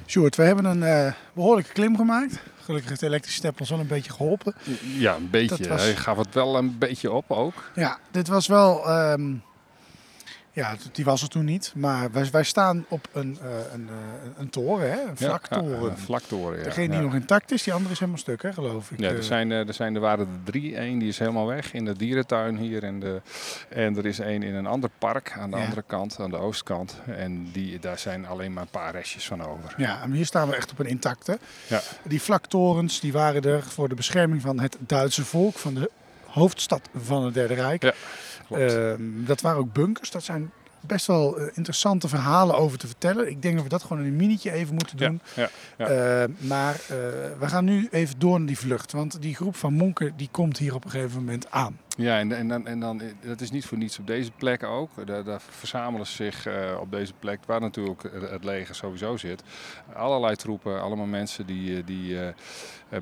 Sjoerd, 0.07 0.37
we 0.37 0.42
hebben 0.42 0.64
een 0.64 0.83
eh, 0.83 1.12
behoorlijke 1.33 1.72
klim 1.72 1.96
gemaakt. 1.96 2.40
Gelukkig 2.62 2.88
heeft 2.88 3.01
de 3.01 3.07
elektrische 3.07 3.38
step 3.38 3.61
ons 3.61 3.70
wel 3.70 3.81
een 3.81 3.87
beetje 3.87 4.11
geholpen. 4.12 4.55
Ja, 4.98 5.14
een 5.14 5.31
beetje. 5.31 5.68
Was- 5.68 5.81
Hij 5.83 5.96
gaf 5.96 6.16
het 6.16 6.35
wel 6.35 6.57
een 6.57 6.79
beetje 6.79 7.12
op 7.12 7.31
ook. 7.31 7.70
Ja, 7.74 7.98
dit 8.11 8.29
was 8.29 8.46
wel. 8.46 8.88
ehm, 8.88 9.35
ja, 10.59 10.77
die 10.92 11.05
was 11.05 11.23
er 11.23 11.29
toen 11.29 11.44
niet. 11.44 11.73
Maar 11.77 12.11
wij, 12.12 12.29
wij 12.31 12.42
staan 12.42 12.85
op 12.88 13.09
een, 13.12 13.38
eh, 13.42 13.49
een, 13.73 13.88
eh, 13.88 14.31
een 14.38 14.51
toren, 14.51 14.90
hè? 14.90 15.01
een 15.03 15.16
vlaktoren. 15.16 15.83
Ja, 15.83 15.90
een 15.90 15.99
vlaktoren, 15.99 16.59
ja. 16.59 16.64
Degene 16.64 16.87
die 16.88 16.97
ja. 16.97 17.03
nog 17.03 17.14
intact 17.14 17.53
is, 17.53 17.62
die 17.62 17.73
andere 17.73 17.92
is 17.92 17.99
helemaal 17.99 18.21
stuk, 18.21 18.42
hè, 18.42 18.53
geloof 18.53 18.90
ik. 18.90 19.01
Ja, 19.01 19.11
er, 19.11 19.25
zijn, 19.25 19.53
eh, 19.53 19.68
er, 19.68 19.75
zijn, 19.75 19.94
er 19.94 20.01
waren 20.01 20.27
er 20.27 20.53
drie. 20.53 20.77
Eén 20.77 20.99
die 20.99 21.09
is 21.09 21.18
helemaal 21.18 21.47
weg 21.47 21.73
in 21.73 21.85
de 21.85 21.97
dierentuin 21.97 22.57
hier. 22.57 22.85
En, 22.85 23.01
de, 23.01 23.21
en 23.68 23.97
er 23.97 24.07
is 24.07 24.18
één 24.18 24.42
in 24.42 24.55
een 24.55 24.66
ander 24.66 24.90
park 24.99 25.33
aan 25.38 25.51
de 25.51 25.57
Ja. 25.57 25.62
andere 25.62 25.85
kant, 25.87 26.16
aan 26.21 26.31
de 26.31 26.37
oostkant. 26.37 26.94
En 27.16 27.49
die, 27.53 27.79
daar 27.79 27.99
zijn 27.99 28.27
alleen 28.27 28.53
maar 28.53 28.62
een 28.62 28.68
paar 28.68 28.92
restjes 28.92 29.27
van 29.27 29.42
over. 29.42 29.75
Ja, 29.77 30.03
en 30.03 30.12
hier 30.12 30.27
staan 30.27 30.49
we 30.49 30.57
echt 30.57 30.71
op 30.71 30.79
een 30.79 30.87
intacte. 30.87 31.38
Ja. 31.66 31.81
Die 32.03 32.23
vlaktorens 32.23 33.01
die 33.01 33.12
waren 33.12 33.42
er 33.42 33.62
voor 33.62 33.88
de 33.88 33.94
bescherming 33.94 34.42
van 34.42 34.61
het 34.61 34.77
Duitse 34.79 35.25
volk, 35.25 35.59
van 35.59 35.75
de 35.75 35.90
hoofdstad 36.25 36.88
van 37.05 37.25
het 37.25 37.35
Derde 37.35 37.55
Rijk. 37.55 37.83
Ja, 37.83 37.92
klopt. 38.48 38.74
Ehm, 38.74 39.02
dat 39.24 39.40
waren 39.40 39.58
ook 39.58 39.72
bunkers. 39.72 40.11
Dat 40.11 40.22
zijn 40.22 40.52
best 40.80 41.06
wel 41.06 41.38
eh, 41.38 41.46
interessante 41.54 42.08
verhalen 42.08 42.56
over 42.56 42.78
te 42.78 42.87
vertellen. 42.87 43.28
Ik 43.28 43.42
denk 43.42 43.54
dat 43.54 43.62
we 43.62 43.68
dat 43.68 43.82
gewoon 43.82 44.02
in 44.02 44.08
een 44.08 44.16
minietje 44.16 44.52
even 44.52 44.74
moeten 44.74 44.96
doen. 44.96 45.20
ja, 45.34 45.48
ja. 45.78 45.87
Eh, 45.87 46.28
maar 46.38 46.74
eh, 46.74 46.88
we 47.38 47.48
gaan 47.48 47.64
nu 47.64 47.88
even 47.90 48.18
door 48.18 48.38
naar 48.38 48.46
die 48.46 48.58
vlucht. 48.58 48.92
Want 48.92 49.22
die 49.22 49.34
groep 49.34 49.56
van 49.56 49.72
monken 49.72 50.12
die 50.16 50.28
komt 50.30 50.58
hier 50.58 50.74
op 50.74 50.84
een 50.84 50.90
gegeven 50.90 51.18
moment 51.18 51.50
aan. 51.50 51.80
Ja, 51.96 52.18
en, 52.18 52.32
en, 52.32 52.48
dan, 52.48 52.66
en 52.66 52.80
dan, 52.80 53.00
eh, 53.00 53.08
dat 53.20 53.40
is 53.40 53.50
niet 53.50 53.66
voor 53.66 53.78
niets 53.78 53.98
op 53.98 54.06
deze 54.06 54.30
plek 54.30 54.62
ook. 54.62 55.06
Daar, 55.06 55.24
daar 55.24 55.40
verzamelen 55.50 56.06
ze 56.06 56.12
zich 56.12 56.46
op 56.80 56.90
deze 56.90 57.12
plek, 57.18 57.38
waar 57.46 57.61
natuurlijk 57.61 58.02
het 58.30 58.44
leger 58.44 58.74
sowieso 58.74 59.16
zit. 59.16 59.42
Allerlei 59.94 60.37
troepen, 60.37 60.82
allemaal 60.82 61.06
mensen 61.06 61.46
die, 61.46 61.84
die 61.84 62.18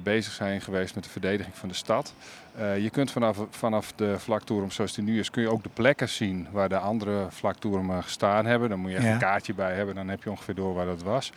bezig 0.02 0.32
zijn 0.32 0.60
geweest 0.60 0.94
met 0.94 1.04
de 1.04 1.10
verdediging 1.10 1.54
van 1.56 1.68
de 1.68 1.74
stad. 1.74 2.14
Eh, 2.58 2.78
je 2.78 2.90
kunt 2.90 3.10
vanaf, 3.10 3.38
vanaf 3.50 3.92
de 3.96 4.18
vlaktoren 4.18 4.72
zoals 4.72 4.94
die 4.94 5.04
nu 5.04 5.18
is, 5.18 5.30
kun 5.30 5.42
je 5.42 5.50
ook 5.50 5.62
de 5.62 5.68
plekken 5.72 6.08
zien 6.08 6.46
waar 6.50 6.68
de 6.68 6.78
andere 6.78 7.26
vlaktoren 7.30 8.02
gestaan 8.02 8.46
hebben. 8.46 8.68
Dan 8.68 8.78
moet 8.78 8.90
je 8.90 8.96
echt 8.96 9.06
Ja. 9.06 9.12
een 9.12 9.18
kaartje 9.18 9.54
bij 9.54 9.74
hebben, 9.74 9.94
dan 9.94 10.08
heb 10.08 10.22
je 10.22 10.30
ongeveer 10.30 10.54
door 10.54 10.74
waar 10.74 10.86
dat 10.86 11.02
was. 11.02 11.32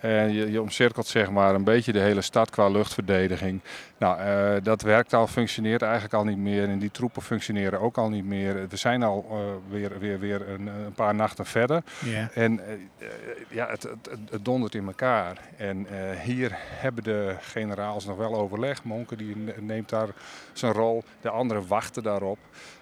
En 0.00 0.32
je, 0.32 0.50
je 0.50 0.62
omcirkelt 0.62 1.06
zeg 1.06 1.30
maar 1.30 1.54
een 1.54 1.64
beetje 1.64 1.92
de 1.92 1.98
hele 2.00 2.20
stad 2.20 2.50
qua 2.50 2.68
luchtverdediging. 2.68 3.60
Nou, 3.98 4.20
eh, 4.20 4.62
dat 4.62 4.82
werkt 4.82 5.14
al, 5.14 5.26
functioneert 5.26 5.82
eigenlijk 5.82 6.14
al 6.14 6.24
niet 6.24 6.36
meer. 6.38 6.68
En 6.68 6.78
die 6.78 6.90
troepen 6.90 7.22
functioneren 7.22 7.80
ook 7.80 7.98
al 7.98 8.08
niet 8.08 8.24
meer. 8.24 8.68
We 8.68 8.76
zijn 8.76 9.02
al 9.02 9.26
eh, 9.30 9.38
weer, 9.72 9.98
weer, 9.98 10.18
weer 10.18 10.48
een, 10.48 10.66
een 10.66 10.92
paar 10.94 11.14
nachten 11.14 11.46
verder. 11.46 11.82
En 12.34 12.60
eh, 12.66 12.72
eh, 12.72 12.78
ja, 13.48 13.66
het, 13.70 13.82
het, 13.82 14.10
het- 14.30 14.44
dondert 14.44 14.74
in 14.74 14.86
elkaar. 14.86 15.36
En 15.56 15.86
eh, 15.90 16.20
hier 16.20 16.50
hebben 16.56 17.04
de 17.04 17.34
generaals 17.88 18.06
nog 18.06 18.16
wel 18.16 18.40
overleg. 18.40 18.84
Monken 18.84 19.18
die 19.18 19.36
ne- 19.36 19.54
neemt 19.60 19.88
daar 19.88 20.08
zijn 20.52 20.72
rol. 20.72 21.02
De 21.20 21.30
anderen 21.30 21.66
wachten 21.68 22.02
daarop. 22.02 22.38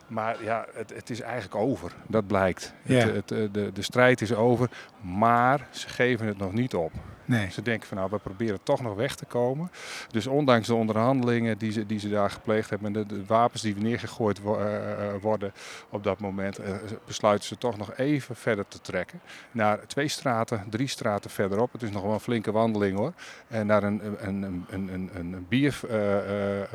Maar 0.07 0.45
ja, 0.45 0.67
het, 0.73 0.95
het 0.95 1.11
is 1.11 1.21
eigenlijk 1.21 1.55
over. 1.55 1.93
Dat 2.07 2.27
blijkt. 2.27 2.75
Ja. 2.83 2.95
Het, 2.99 3.15
het, 3.15 3.31
eh, 3.31 3.39
de, 3.53 3.73
de 3.73 3.83
strijd 3.83 4.21
is 4.21 4.35
over. 4.35 4.71
Maar 5.01 5.67
ze 5.71 5.89
geven 5.89 6.27
het 6.27 6.39
nog 6.39 6.53
niet 6.53 6.75
op. 6.75 6.93
Nee. 7.27 7.51
Ze 7.51 7.63
denken 7.63 7.89
van 7.89 7.97
nou, 7.97 8.11
we 8.11 8.19
proberen 8.19 8.59
toch 8.63 8.83
nog 8.83 8.95
weg 8.95 9.15
te 9.15 9.25
komen. 9.25 9.71
Dus 10.11 10.27
ondanks 10.27 10.67
de 10.67 10.75
onderhandelingen 10.75 11.59
die 11.59 11.73
ze, 11.73 11.87
die 11.87 11.99
ze 11.99 12.09
daar 12.09 12.31
gepleegd 12.31 12.71
hebben 12.71 12.87
en 12.87 12.93
de, 12.93 13.07
de 13.15 13.25
wapens 13.27 13.63
die 13.63 13.77
neergegooid 13.77 14.41
wo- 14.41 14.59
eh, 14.59 14.93
eh, 14.93 14.99
worden 15.21 15.53
op 15.91 16.05
dat 16.05 16.21
moment, 16.21 16.59
eh, 16.59 16.71
besluiten 17.07 17.49
ze 17.49 17.59
toch 17.59 17.77
nog 17.77 17.95
even 17.97 18.37
verder 18.37 18.65
te 18.69 18.81
trekken. 18.81 19.21
Naar 19.51 19.87
twee 19.87 20.09
straten, 20.09 20.65
drie 20.71 20.87
straten 20.89 21.31
verderop. 21.31 21.73
Het 21.73 21.83
is 21.83 21.91
nog 21.91 22.03
wel 22.03 22.13
een 22.13 22.21
flinke 22.21 22.53
wandeling 22.53 22.99
hoor. 22.99 23.13
En 23.49 23.67
naar 23.67 23.83
een, 23.83 24.03
een, 24.27 24.43
een, 24.43 24.65
een, 24.91 25.11
een, 25.15 25.47
bierkeller, 25.49 26.69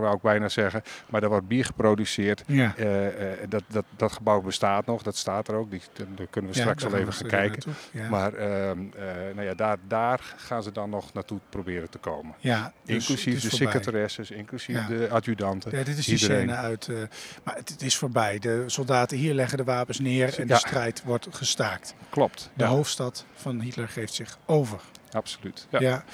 wou 0.00 0.14
ik 0.16 0.22
bijna 0.22 0.48
zeggen. 0.48 0.82
Maar 1.08 1.20
daar 1.20 1.30
wordt 1.30 1.48
bier 1.48 1.64
geproduceerd. 1.64 2.42
Ja. 2.46 2.74
Eh, 2.76 3.32
eh, 3.32 3.38
dat, 3.48 3.62
dat, 3.66 3.84
dat 3.96 4.12
gebouw 4.12 4.40
bestaat 4.40 4.86
nog, 4.86 5.02
dat 5.02 5.16
staat 5.16 5.48
er 5.48 5.54
ook. 5.54 5.70
Die, 5.70 5.80
daar 6.14 6.26
kunnen 6.30 6.50
we 6.50 6.56
Ja, 6.56 6.62
straks 6.62 6.82
wel 6.82 6.90
gaan 6.92 7.00
even 7.00 7.12
gaan 7.12 7.28
kijken. 7.28 7.72
Ja. 7.92 8.08
Maar 8.08 8.32
eh, 8.96 9.04
nou 9.34 9.42
ja, 9.42 9.54
daar, 9.54 9.76
daar 9.88 10.34
gaan 10.36 10.62
ze 10.62 10.72
dan 10.72 10.90
nog 10.90 11.12
naartoe 11.12 11.38
proberen 11.48 11.90
te 11.90 11.98
komen. 11.98 12.34
ja, 12.38 12.72
dus 12.84 12.94
inclusief 12.94 13.40
de 13.42 13.48
voorbij. 13.48 13.66
secretaresses, 13.72 14.30
inclusief 14.30 14.76
Ja. 14.76 14.86
de 14.86 15.08
adjudanten. 15.10 15.78
Ja, 15.78 15.84
dit 15.84 15.98
is 15.98 16.04
die 16.04 16.18
Iedereen. 16.18 16.48
scène 16.48 16.56
uit. 16.60 16.88
eh, 16.88 16.96
maar 17.44 17.54
het, 17.56 17.68
het 17.68 17.82
is 17.82 17.96
voorbij. 17.96 18.38
De 18.38 18.64
soldaten 18.66 19.16
hier 19.16 19.34
leggen 19.34 19.58
de 19.58 19.64
wapens 19.64 19.98
neer 19.98 20.38
en 20.40 20.46
de 20.46 20.56
strijd 20.56 21.02
wordt 21.04 21.28
gestaakt. 21.30 21.94
Klopt, 22.10 22.50
De 22.54 22.64
ja, 22.64 22.70
hoofdstad 22.70 23.24
van 23.34 23.60
Hitler 23.60 23.88
geeft 23.88 24.14
zich 24.14 24.38
over. 24.46 24.80
absoluut. 25.10 25.66
Ja. 25.70 25.80
Ja. 25.80 26.04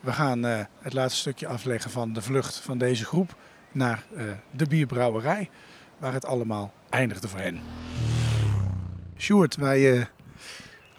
We 0.00 0.12
gaan 0.12 0.44
eh, 0.46 0.60
het 0.80 0.92
laatste 0.92 1.20
stukje 1.20 1.46
afleggen 1.46 1.90
van 1.90 2.12
de 2.12 2.22
vlucht 2.22 2.56
van 2.58 2.78
deze 2.78 3.04
groep 3.04 3.34
naar 3.72 4.04
de 4.50 4.66
bierbrouwerij, 4.66 5.50
waar 5.98 6.12
het 6.12 6.26
allemaal 6.26 6.72
eindigde 6.90 7.28
voor 7.28 7.38
hen. 7.40 7.60
Sjoerd, 9.16 9.56
wij 9.56 10.08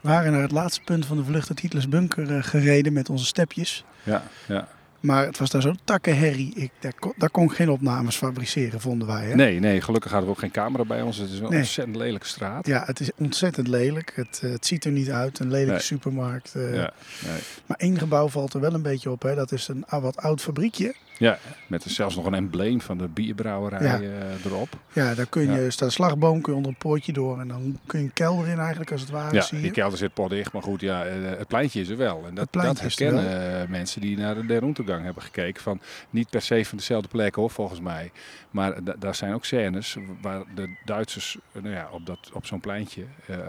waren 0.01 0.31
naar 0.31 0.41
het 0.41 0.51
laatste 0.51 0.81
punt 0.85 1.05
van 1.05 1.17
de 1.17 1.23
vlucht 1.23 1.49
uit 1.49 1.59
Hitlers 1.59 1.89
bunker 1.89 2.35
eh, 2.35 2.43
gereden 2.43 2.93
met 2.93 3.09
onze 3.09 3.25
stepjes. 3.25 3.83
Ja, 4.03 4.23
ja. 4.47 4.67
Maar 4.99 5.25
het 5.25 5.37
was 5.37 5.49
daar 5.49 5.61
zo'n 5.61 5.79
takkenherrie. 5.83 6.53
Ik, 6.55 6.71
daar, 6.79 6.93
kon, 6.99 7.13
daar 7.17 7.29
kon 7.29 7.43
ik 7.43 7.51
geen 7.51 7.69
opnames 7.69 8.15
fabriceren, 8.15 8.81
vonden 8.81 9.07
wij. 9.07 9.25
Hè? 9.25 9.35
Nee, 9.35 9.59
nee, 9.59 9.81
gelukkig 9.81 10.11
hadden 10.11 10.29
we 10.29 10.35
ook 10.35 10.41
geen 10.41 10.51
camera 10.51 10.85
bij 10.85 11.01
ons. 11.01 11.17
Het 11.17 11.29
is 11.29 11.39
een 11.39 11.49
Nee. 11.49 11.59
ontzettend 11.59 11.95
lelijke 11.97 12.27
straat. 12.27 12.67
Ja, 12.67 12.83
het 12.85 12.99
is 12.99 13.09
ontzettend 13.17 13.67
lelijk. 13.67 14.11
Het, 14.15 14.39
eh, 14.43 14.51
het 14.51 14.65
ziet 14.65 14.85
er 14.85 14.91
niet 14.91 15.09
uit. 15.09 15.39
Een 15.39 15.49
lelijke 15.51 15.71
Nee. 15.71 15.81
supermarkt. 15.81 16.55
eh. 16.55 16.73
Ja, 16.75 16.93
nee. 17.25 17.39
Maar 17.65 17.77
één 17.77 17.97
gebouw 17.97 18.27
valt 18.29 18.53
er 18.53 18.59
wel 18.59 18.73
een 18.73 18.81
beetje 18.81 19.11
op. 19.11 19.21
Hè. 19.21 19.35
Dat 19.35 19.51
is 19.51 19.67
een 19.67 19.85
ah, 19.87 20.01
wat 20.01 20.17
oud 20.17 20.41
fabriekje. 20.41 20.95
Ja, 21.19 21.37
met 21.67 21.83
zelfs 21.83 22.15
nog 22.15 22.25
een 22.25 22.33
embleem 22.33 22.81
van 22.81 22.97
de 22.97 23.07
bierbrouwerij 23.07 23.81
Ja. 23.83 23.99
eh, 24.01 24.45
erop. 24.45 24.69
Ja, 24.93 25.13
daar 25.15 25.25
kun 25.25 25.51
je, 25.51 25.61
Ja. 25.61 25.69
staat 25.69 25.87
een 25.87 25.93
slagboom, 25.93 26.41
kun 26.41 26.51
je 26.51 26.57
onder 26.57 26.71
een 26.71 26.77
poortje 26.77 27.13
door. 27.13 27.39
En 27.39 27.47
dan 27.47 27.79
kun 27.85 27.99
je 27.99 28.05
een 28.05 28.13
kelder 28.13 28.47
in 28.47 28.59
eigenlijk, 28.59 28.91
als 28.91 29.01
het 29.01 29.09
ware. 29.09 29.35
Ja, 29.35 29.45
die 29.51 29.71
kelder 29.71 29.97
zit 29.97 30.13
potdicht, 30.13 30.51
maar 30.53 30.61
goed, 30.63 30.81
ja, 30.81 31.05
eh, 31.05 31.13
het 31.37 31.47
pleintje 31.47 31.81
is 31.81 31.89
er 31.89 31.97
wel. 31.97 32.23
En 32.27 32.35
dat, 32.35 32.47
dat 32.51 32.63
er 32.77 32.81
herkennen 32.81 33.61
eh, 33.61 33.67
mensen 33.67 34.01
die 34.01 34.17
naar 34.17 34.35
de 34.35 34.45
Der 34.45 34.63
Untergang 34.63 35.03
hebben 35.03 35.23
gekeken. 35.23 35.61
Van, 35.63 35.79
niet 36.09 36.29
per 36.29 36.41
se 36.41 36.65
van 36.65 36.77
dezelfde 36.77 37.07
plek 37.07 37.35
hoor, 37.35 37.49
volgens 37.49 37.79
mij. 37.79 38.11
Maar 38.51 38.83
da- 38.83 38.95
daar 38.99 39.15
zijn 39.15 39.33
ook 39.33 39.45
scènes 39.45 39.97
waar 40.21 40.43
de 40.55 40.75
Duitsers 40.85 41.37
nou 41.53 41.69
ja, 41.75 41.87
op, 41.91 42.05
dat, 42.05 42.29
op 42.33 42.45
zo'n 42.45 42.59
pleintje 42.59 43.03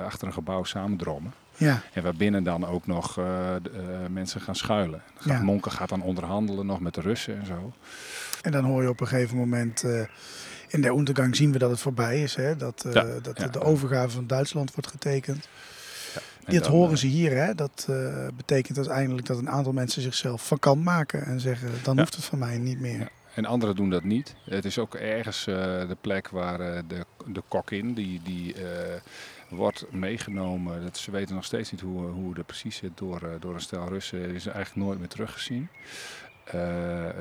achter 0.04 0.26
een 0.26 0.32
gebouw 0.32 0.64
samendrommen. 0.64 1.32
Ja, 1.60 1.82
En 1.92 2.02
waarbinnen 2.02 2.42
dan 2.42 2.66
ook 2.66 2.86
nog 2.86 3.18
eh, 3.18 3.24
de, 3.62 3.70
eh, 3.70 4.08
mensen 4.10 4.40
gaan 4.40 4.56
schuilen. 4.56 5.02
Gaat, 5.14 5.24
Ja. 5.24 5.42
Monken 5.42 5.72
gaat 5.72 5.88
dan 5.88 6.02
onderhandelen 6.02 6.66
nog 6.66 6.80
met 6.80 6.94
de 6.94 7.00
Russen 7.00 7.38
en 7.40 7.46
zo. 7.46 7.72
en 8.42 8.52
dan 8.52 8.64
hoor 8.64 8.82
je 8.82 8.88
op 8.88 9.00
een 9.00 9.06
gegeven 9.06 9.36
moment... 9.36 9.84
eh, 9.84 10.02
in 10.68 10.80
de 10.80 10.92
ondergang 10.92 11.36
zien 11.36 11.52
we 11.52 11.58
dat 11.58 11.70
het 11.70 11.80
voorbij 11.80 12.22
is. 12.22 12.34
Hè? 12.34 12.56
Dat, 12.56 12.86
Ja, 12.92 13.04
dat 13.22 13.38
ja. 13.38 13.46
de 13.48 13.60
overgave 13.60 14.10
van 14.10 14.26
Duitsland 14.26 14.74
wordt 14.74 14.90
getekend. 14.90 15.48
En 16.44 16.52
Dit 16.52 16.62
dan, 16.62 16.72
horen 16.72 16.98
ze 16.98 17.06
hier. 17.06 17.36
Hè? 17.36 17.54
Dat 17.54 17.88
betekent 18.36 18.76
uiteindelijk 18.76 19.26
dat 19.26 19.38
een 19.38 19.50
aantal 19.50 19.72
mensen 19.72 20.02
zichzelf 20.02 20.46
vakant 20.46 20.84
maken. 20.84 21.24
En 21.24 21.40
zeggen, 21.40 21.68
dan 21.82 21.98
hoeft 21.98 22.16
het 22.16 22.24
van 22.24 22.38
mij 22.38 22.58
niet 22.58 22.80
meer. 22.80 23.08
En 23.34 23.44
anderen 23.44 23.76
doen 23.76 23.90
dat 23.90 24.04
niet. 24.04 24.34
Het 24.44 24.64
is 24.64 24.78
ook 24.78 24.94
ergens 24.94 25.44
de 25.44 25.96
plek 26.00 26.28
waar 26.28 26.58
de, 26.58 27.04
de 27.26 27.42
kok 27.48 27.70
in, 27.70 27.94
die, 27.94 28.20
die 28.24 28.54
wordt 29.50 29.86
meegenomen. 29.90 30.82
Dat, 30.82 30.98
ze 30.98 31.10
weten 31.10 31.34
nog 31.34 31.44
steeds 31.44 31.70
niet 31.70 31.80
hoe, 31.80 32.06
hoe 32.06 32.34
dat 32.34 32.46
precies 32.46 32.76
zit 32.76 32.90
door, 32.94 33.22
eh, 33.22 33.30
door 33.40 33.54
een 33.54 33.60
stel 33.60 33.88
Russen. 33.88 34.22
Die 34.22 34.34
is 34.34 34.46
eigenlijk 34.46 34.86
nooit 34.86 34.98
meer 34.98 35.08
teruggezien. 35.08 35.68
Eh 36.44 36.54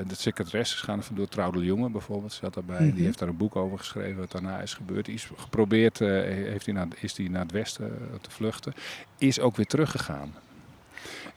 de 0.06 0.14
secretaresses 0.14 0.80
gaan 0.80 0.98
er 0.98 1.04
vandoor. 1.04 1.28
Trouwde 1.28 1.64
Jonge 1.64 1.90
bijvoorbeeld 1.90 2.32
zat 2.32 2.54
daarbij. 2.54 2.86
Mhm. 2.86 2.94
Die 2.94 3.04
heeft 3.04 3.18
daar 3.18 3.28
een 3.28 3.36
boek 3.36 3.56
over 3.56 3.78
geschreven 3.78 4.18
wat 4.18 4.30
daarna 4.30 4.60
is 4.60 4.74
gebeurd. 4.74 5.04
Die 5.04 5.14
is 5.14 5.30
geprobeerd, 5.36 6.00
eh, 6.00 6.08
heeft 6.22 6.64
hij 6.64 6.74
naar, 6.74 6.86
is 7.00 7.16
hij 7.16 7.28
naar 7.28 7.42
het 7.42 7.52
westen 7.52 7.98
te 8.20 8.30
vluchten. 8.30 8.72
Is 9.18 9.40
ook 9.40 9.56
weer 9.56 9.66
teruggegaan. 9.66 10.34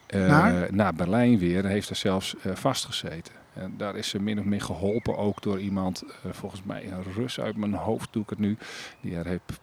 Naar? 0.08 0.74
naar 0.74 0.94
Berlijn 0.94 1.38
weer. 1.38 1.64
Heeft 1.64 1.90
er 1.90 1.96
zelfs 1.96 2.34
vastgezeten. 2.54 3.43
En 3.54 3.74
daar 3.76 3.96
is 3.96 4.08
ze 4.08 4.22
min 4.22 4.38
of 4.38 4.44
meer 4.44 4.60
geholpen 4.60 5.16
ook 5.16 5.42
door 5.42 5.60
iemand, 5.60 6.02
eh, 6.02 6.32
volgens 6.32 6.62
mij 6.62 6.92
een 6.92 7.02
Rus 7.02 7.40
uit 7.40 7.56
mijn 7.56 7.74
hoofd 7.74 8.12
doe 8.12 8.22
ik 8.22 8.30
het 8.30 8.38
nu, 8.38 8.56
die 9.00 9.14
haar 9.14 9.26
heeft 9.26 9.60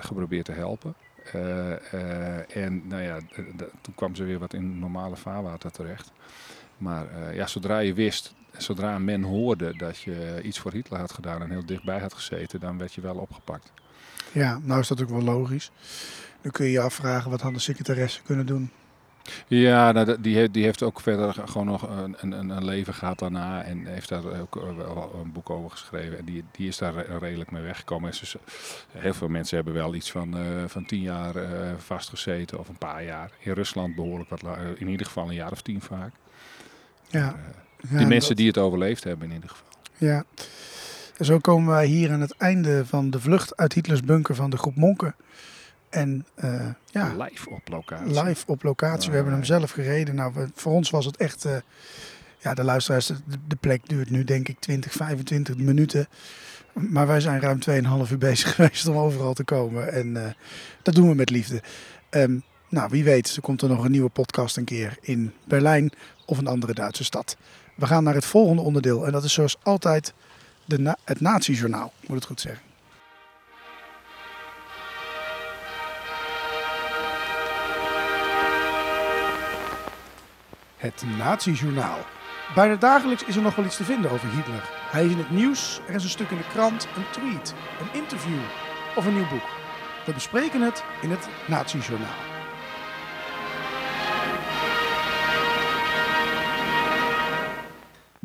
geprobeerd, 0.00 0.44
te 0.44 0.52
helpen. 0.52 0.94
Eh, 1.32 1.72
eh, 1.92 2.56
en 2.56 2.88
nou 2.88 3.02
ja, 3.02 3.18
toen 3.80 3.94
kwam 3.94 4.14
ze 4.14 4.24
weer 4.24 4.38
wat 4.38 4.54
in 4.54 4.78
normale 4.78 5.16
vaarwater 5.16 5.70
terecht. 5.70 6.12
Maar 6.78 7.34
ja, 7.34 7.46
zodra 7.46 7.78
je 7.78 7.94
wist, 7.94 8.34
zodra 8.56 8.98
men 8.98 9.22
hoorde 9.22 9.76
dat 9.76 10.00
je 10.00 10.40
iets 10.42 10.58
voor 10.58 10.72
Hitler 10.72 11.00
had 11.00 11.12
gedaan 11.12 11.42
en 11.42 11.50
heel 11.50 11.66
dichtbij 11.66 11.98
had 12.00 12.14
gezeten, 12.14 12.60
dan 12.60 12.78
werd 12.78 12.92
je 12.92 13.00
wel 13.00 13.16
opgepakt. 13.16 13.72
Ja, 14.32 14.60
nou 14.62 14.80
is 14.80 14.88
dat 14.88 15.02
ook 15.02 15.08
wel 15.08 15.22
logisch. 15.22 15.70
Dan 16.40 16.50
kun 16.50 16.64
je 16.64 16.72
je 16.72 16.80
afvragen 16.80 17.30
wat 17.30 17.40
hadden 17.40 17.60
secretaressen 17.60 18.22
kunnen 18.22 18.46
doen. 18.46 18.70
Ja, 19.46 19.92
nou, 19.92 20.20
die, 20.20 20.36
heeft, 20.36 20.52
die 20.54 20.64
heeft 20.64 20.82
ook 20.82 21.00
verder 21.00 21.34
gewoon 21.48 21.66
nog 21.66 21.82
een, 21.90 22.16
een, 22.20 22.32
een 22.50 22.64
leven 22.64 22.94
gehad 22.94 23.18
daarna. 23.18 23.62
En 23.62 23.86
heeft 23.86 24.08
daar 24.08 24.40
ook 24.40 24.56
eh, 24.56 24.76
wel 24.76 25.20
een 25.24 25.32
boek 25.32 25.50
over 25.50 25.70
geschreven. 25.70 26.18
En 26.18 26.24
die, 26.24 26.44
die 26.50 26.68
is 26.68 26.78
daar 26.78 26.92
re- 26.94 27.18
redelijk 27.18 27.50
mee 27.50 27.62
weggekomen. 27.62 28.10
En 28.10 28.16
ze- 28.26 28.38
heel 28.90 29.14
veel 29.14 29.28
mensen 29.28 29.56
hebben 29.56 29.74
wel 29.74 29.94
iets 29.94 30.10
van, 30.10 30.36
eh, 30.38 30.42
van 30.66 30.84
tien 30.84 31.00
jaar 31.00 31.36
eh, 31.36 31.70
vastgezeten 31.78 32.58
of 32.58 32.68
een 32.68 32.78
paar 32.78 33.04
jaar. 33.04 33.30
In 33.38 33.52
Rusland 33.52 33.94
behoorlijk 33.94 34.30
wat 34.30 34.42
in 34.78 34.88
ieder 34.88 35.06
geval 35.06 35.28
een 35.28 35.34
jaar 35.34 35.52
of 35.52 35.62
tien 35.62 35.80
vaak. 35.80 36.12
Ja, 37.08 37.36
ja, 37.90 37.98
die 37.98 38.06
mensen 38.06 38.28
dat- 38.28 38.36
die 38.38 38.46
het 38.46 38.58
overleefd 38.58 39.04
hebben 39.04 39.28
in 39.28 39.34
ieder 39.34 39.48
geval. 39.50 39.66
Ja. 39.96 40.24
En 41.16 41.24
zo 41.24 41.38
komen 41.38 41.68
wij 41.72 41.86
hier 41.86 42.12
aan 42.12 42.20
het 42.20 42.34
einde 42.36 42.86
van 42.86 43.10
de 43.10 43.20
vlucht 43.20 43.56
uit 43.56 43.72
Hitlers 43.72 44.00
bunker 44.00 44.34
van 44.34 44.50
de 44.50 44.56
groep 44.56 44.76
Monken. 44.76 45.14
En 45.92 46.26
eh, 46.34 46.66
ja, 46.90 47.14
Live 47.16 47.50
op 47.50 47.68
locatie. 47.68 48.22
live 48.24 48.44
op 48.46 48.62
locatie. 48.62 49.08
We 49.10 49.14
hebben 49.16 49.32
hem 49.34 49.44
zelf 49.44 49.70
gereden. 49.70 50.14
Nou, 50.14 50.32
we- 50.34 50.48
voor 50.54 50.72
ons 50.72 50.90
was 50.90 51.04
het 51.04 51.16
echt... 51.16 51.44
eh, 51.44 51.56
ja, 52.38 52.54
de 52.54 52.64
luisteraars, 52.64 53.06
de, 53.06 53.14
de 53.46 53.56
plek 53.56 53.88
duurt 53.88 54.10
nu 54.10 54.24
denk 54.24 54.48
ik 54.48 54.60
20, 54.60 54.92
25 54.92 55.56
minuten. 55.56 56.06
Maar 56.72 57.06
wij 57.06 57.20
zijn 57.20 57.40
ruim 57.40 57.58
2,5 58.06 58.10
uur 58.12 58.18
bezig 58.18 58.50
geweest 58.54 58.86
om 58.86 58.96
overal 58.96 59.34
te 59.34 59.44
komen. 59.44 59.92
En 59.92 60.24
eh, 60.24 60.30
dat 60.82 60.94
doen 60.94 61.08
we 61.08 61.14
met 61.14 61.30
liefde. 61.30 61.62
Ehm, 62.10 62.36
nou, 62.68 62.88
wie 62.90 63.04
weet, 63.04 63.36
er 63.36 63.42
komt 63.42 63.62
er 63.62 63.68
nog 63.68 63.84
een 63.84 63.90
nieuwe 63.90 64.08
podcast 64.10 64.56
een 64.56 64.64
keer 64.64 64.96
in 65.00 65.32
Berlijn 65.46 65.92
of 66.26 66.38
een 66.38 66.46
andere 66.46 66.74
Duitse 66.74 67.04
stad. 67.04 67.36
We 67.76 67.86
gaan 67.86 68.04
naar 68.04 68.14
het 68.14 68.24
volgende 68.24 68.62
onderdeel. 68.62 69.06
En 69.06 69.12
dat 69.12 69.24
is 69.24 69.32
zoals 69.32 69.56
altijd 69.62 70.12
de 70.64 70.78
na- 70.78 70.96
het 71.04 71.20
Nazi-journaal, 71.20 71.92
moet 72.06 72.16
het 72.16 72.26
goed 72.26 72.40
zeggen. 72.40 72.62
Het 80.82 81.04
Nazi-journaal. 81.18 81.98
Bijna 82.54 82.76
dagelijks 82.76 83.24
is 83.24 83.36
er 83.36 83.42
nog 83.42 83.54
wel 83.54 83.64
iets 83.64 83.76
te 83.76 83.84
vinden 83.84 84.10
over 84.10 84.28
Hitler. 84.28 84.70
Hij 84.90 85.04
is 85.04 85.10
in 85.10 85.18
het 85.18 85.30
nieuws, 85.30 85.80
er 85.86 85.94
is 85.94 86.04
een 86.04 86.10
stuk 86.10 86.30
in 86.30 86.36
de 86.36 86.46
krant, 86.52 86.88
een 86.96 87.10
tweet, 87.10 87.54
een 87.80 88.00
interview 88.00 88.40
of 88.96 89.06
een 89.06 89.14
nieuw 89.14 89.28
boek. 89.28 89.48
We 90.06 90.12
bespreken 90.12 90.60
het 90.60 90.84
in 91.02 91.10
het 91.10 91.28
Nazi-journaal. 91.46 92.31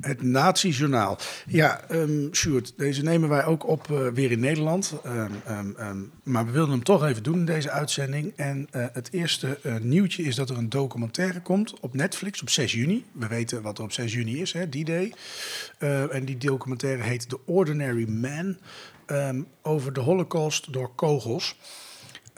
Het 0.08 0.22
Nazi-journaal. 0.22 1.18
Ja, 1.48 1.82
um, 1.92 2.30
Sjoerd, 2.32 2.74
deze 2.78 3.04
nemen 3.04 3.30
wij 3.30 3.46
ook 3.46 3.68
op 3.68 3.88
uh, 3.92 4.08
weer 4.08 4.32
in 4.32 4.40
Nederland. 4.40 4.94
Um, 5.06 5.76
um, 5.80 6.12
maar 6.24 6.46
we 6.46 6.52
wilden 6.52 6.72
hem 6.72 6.84
toch 6.84 7.06
even 7.06 7.24
doen 7.24 7.38
in 7.38 7.46
deze 7.46 7.70
uitzending. 7.70 8.34
En 8.36 8.68
uh, 8.76 8.86
het 8.94 9.10
eerste 9.12 9.60
uh, 9.64 9.76
nieuwtje 9.78 10.24
is 10.24 10.36
dat 10.36 10.50
er 10.50 10.58
een 10.58 10.70
documentaire 10.70 11.42
komt 11.42 11.80
op 11.80 11.94
Netflix 11.94 12.42
op 12.42 12.50
6 12.50 12.72
juni. 12.72 13.06
We 13.12 13.28
weten 13.28 13.62
wat 13.62 13.78
er 13.78 13.84
op 13.84 13.92
6 13.92 14.14
juni 14.14 14.42
is, 14.42 14.54
hè, 14.54 14.70
die 14.70 14.86
day. 14.86 15.14
En 16.10 16.26
die 16.26 16.38
documentaire 16.38 17.04
heet 17.04 17.30
The 17.30 17.40
Ordinary 17.46 18.10
Man. 18.10 18.58
Over 19.62 19.94
de 19.94 20.00
Holocaust 20.00 20.74
door 20.74 20.92
kogels. 20.96 21.56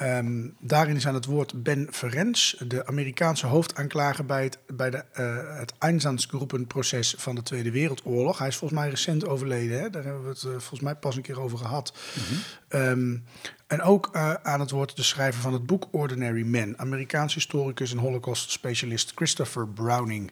Um, 0.02 0.56
daarin 0.60 0.96
is 0.96 1.08
aan 1.08 1.14
het 1.14 1.26
woord 1.26 1.64
Ben 1.64 1.88
Ferenc, 1.92 2.54
de 2.68 2.86
Amerikaanse 2.86 3.48
hoofdaanklager 3.48 4.26
bij 4.26 4.44
het, 4.44 4.58
bij 4.68 4.90
de, 4.90 5.04
uh, 5.20 5.58
het 5.60 5.74
Einsatzgroepenproces 5.80 7.16
van 7.18 7.36
de 7.36 7.44
Tweede 7.44 7.72
Wereldoorlog. 7.72 8.38
Hij 8.38 8.48
is 8.48 8.56
volgens 8.56 8.80
mij 8.80 8.90
recent 8.90 9.28
overleden, 9.28 9.80
hè? 9.80 9.90
daar 9.90 10.04
hebben 10.04 10.24
we 10.24 10.30
het 10.30 10.44
uh, 10.44 10.52
volgens 10.52 10.80
mij 10.80 10.96
pas 10.96 11.16
een 11.16 11.22
keer 11.22 11.42
over 11.42 11.58
gehad. 11.58 11.94
Mm-hmm. 12.16 12.90
um, 12.90 13.24
en 13.68 13.82
ook 13.82 14.10
uh, 14.14 14.34
aan 14.34 14.60
het 14.60 14.72
woord 14.72 14.96
de 14.96 15.04
schrijver 15.04 15.42
van 15.42 15.54
het 15.54 15.66
boek 15.66 15.88
Ordinary 15.92 16.46
Men, 16.46 16.78
Amerikaans 16.78 17.34
historicus 17.34 17.92
en 17.92 17.98
holocaust-specialist 17.98 19.12
Christopher 19.16 19.68
Browning. 19.68 20.32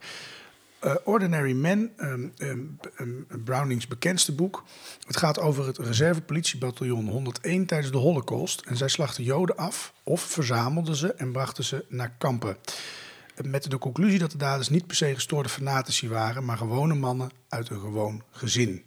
Uh, 0.83 0.95
Ordinary 1.03 1.51
Men, 1.53 1.91
um, 1.97 2.33
um, 2.37 2.79
um, 2.99 3.27
Brownings 3.43 3.87
bekendste 3.87 4.31
boek. 4.31 4.63
Het 5.07 5.17
gaat 5.17 5.39
over 5.39 5.65
het 5.65 5.77
reservepolitiebataljon 5.77 7.07
101 7.07 7.65
tijdens 7.65 7.91
de 7.91 7.97
Holocaust. 7.97 8.61
En 8.61 8.77
zij 8.77 8.87
slachten 8.87 9.23
Joden 9.23 9.57
af 9.57 9.93
of 10.03 10.21
verzamelden 10.21 10.95
ze 10.95 11.13
en 11.13 11.31
brachten 11.31 11.63
ze 11.63 11.85
naar 11.87 12.15
kampen. 12.17 12.57
Met 13.43 13.71
de 13.71 13.77
conclusie 13.77 14.19
dat 14.19 14.31
de 14.31 14.37
daders 14.37 14.69
niet 14.69 14.87
per 14.87 14.95
se 14.95 15.13
gestoorde 15.13 15.49
fanatici 15.49 16.09
waren, 16.09 16.45
maar 16.45 16.57
gewone 16.57 16.95
mannen 16.95 17.29
uit 17.49 17.69
een 17.69 17.79
gewoon 17.79 18.23
gezin. 18.31 18.83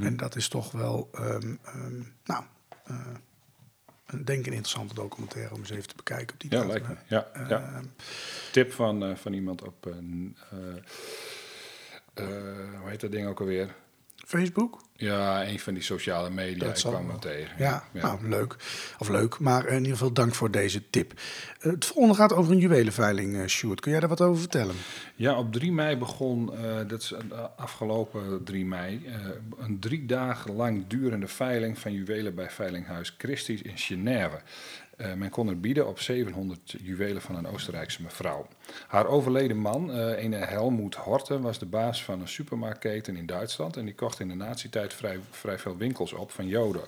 En 0.00 0.16
dat 0.16 0.36
is 0.36 0.48
toch 0.48 0.72
wel, 0.72 1.08
ehm, 1.12 1.54
ehm, 1.64 2.02
nou, 2.24 2.44
eh, 2.84 2.96
een- 4.06 4.24
denk 4.24 4.46
een 4.46 4.52
interessante 4.52 4.94
documentaire 4.94 5.54
om 5.54 5.60
eens 5.60 5.70
even 5.70 5.88
te 5.88 5.96
bekijken 5.96 6.34
op 6.34 6.40
die 6.40 6.50
Ja, 6.50 6.56
datum, 6.56 6.70
lijkt 6.72 6.88
me. 6.88 6.94
hè. 7.06 7.14
Ja, 7.16 7.48
ja. 7.48 7.60
Ehm, 7.74 7.84
Tip 8.52 8.72
van, 8.72 9.04
eh, 9.04 9.16
van 9.16 9.32
iemand 9.32 9.62
op 9.62 9.86
eh, 9.86 9.92
eh, 12.14 12.26
hoe 12.80 12.88
heet 12.90 13.00
dat 13.00 13.12
ding 13.12 13.26
ook 13.28 13.40
alweer? 13.40 13.74
Facebook? 14.26 14.78
Ja, 14.92 15.46
een 15.46 15.60
van 15.60 15.74
die 15.74 15.82
sociale 15.82 16.30
media. 16.30 16.64
Dat 16.64 16.78
ik 16.78 16.84
kwam 16.84 17.10
er 17.10 17.18
tegen. 17.18 17.54
Ja, 17.58 17.84
nou 17.92 18.28
leuk. 18.28 18.56
Of 18.98 19.08
leuk, 19.08 19.38
maar 19.38 19.66
in 19.66 19.76
ieder 19.76 19.92
geval 19.92 20.12
dank 20.12 20.34
voor 20.34 20.50
deze 20.50 20.90
tip. 20.90 21.12
Eh, 21.60 21.70
het 21.70 21.84
volgende 21.84 22.14
gaat 22.14 22.32
over 22.32 22.52
een 22.52 22.58
juwelenveiling, 22.58 23.36
eh 23.36 23.46
Sjoerd. 23.46 23.80
Kun 23.80 23.90
jij 23.90 24.00
daar 24.00 24.08
wat 24.08 24.20
over 24.20 24.40
vertellen? 24.40 24.74
Ja, 25.14 25.38
op 25.38 25.52
3 25.52 25.72
mei 25.72 25.96
begon, 25.96 26.54
eh, 26.56 26.76
dat 26.86 27.02
is 27.02 27.14
afgelopen 27.56 28.44
3 28.44 28.64
mei, 28.64 29.06
een 29.58 29.78
drie 29.80 30.06
dagen 30.06 30.54
lang 30.54 30.86
durende 30.86 31.28
veiling 31.28 31.78
van 31.78 31.92
juwelen 31.92 32.34
bij 32.34 32.50
Veilinghuis 32.50 33.14
Christie's 33.18 33.62
in 33.62 33.78
Genève. 33.78 34.40
Eh, 34.96 35.12
men 35.12 35.30
kon 35.30 35.48
er 35.48 35.60
bieden 35.60 35.86
op 35.86 36.00
700 36.00 36.74
juwelen 36.82 37.22
van 37.22 37.36
een 37.36 37.48
Oostenrijkse 37.48 38.02
mevrouw. 38.02 38.46
Haar 38.86 39.06
overleden 39.06 39.56
man, 39.56 39.92
eh 39.92 40.22
een 40.22 40.32
Helmoet 40.32 40.94
Horten, 40.94 41.40
was 41.40 41.58
de 41.58 41.66
baas 41.66 42.04
van 42.04 42.20
een 42.20 42.28
supermarktketen 42.28 43.16
in 43.16 43.26
Duitsland. 43.26 43.76
En 43.76 43.84
die 43.84 43.94
kocht 43.94 44.20
in 44.20 44.28
de 44.28 44.34
nazi-tijd 44.34 44.94
vrij, 44.94 45.18
vrij 45.30 45.58
veel 45.58 45.76
winkels 45.76 46.12
op 46.12 46.30
van 46.30 46.46
Joden. 46.46 46.82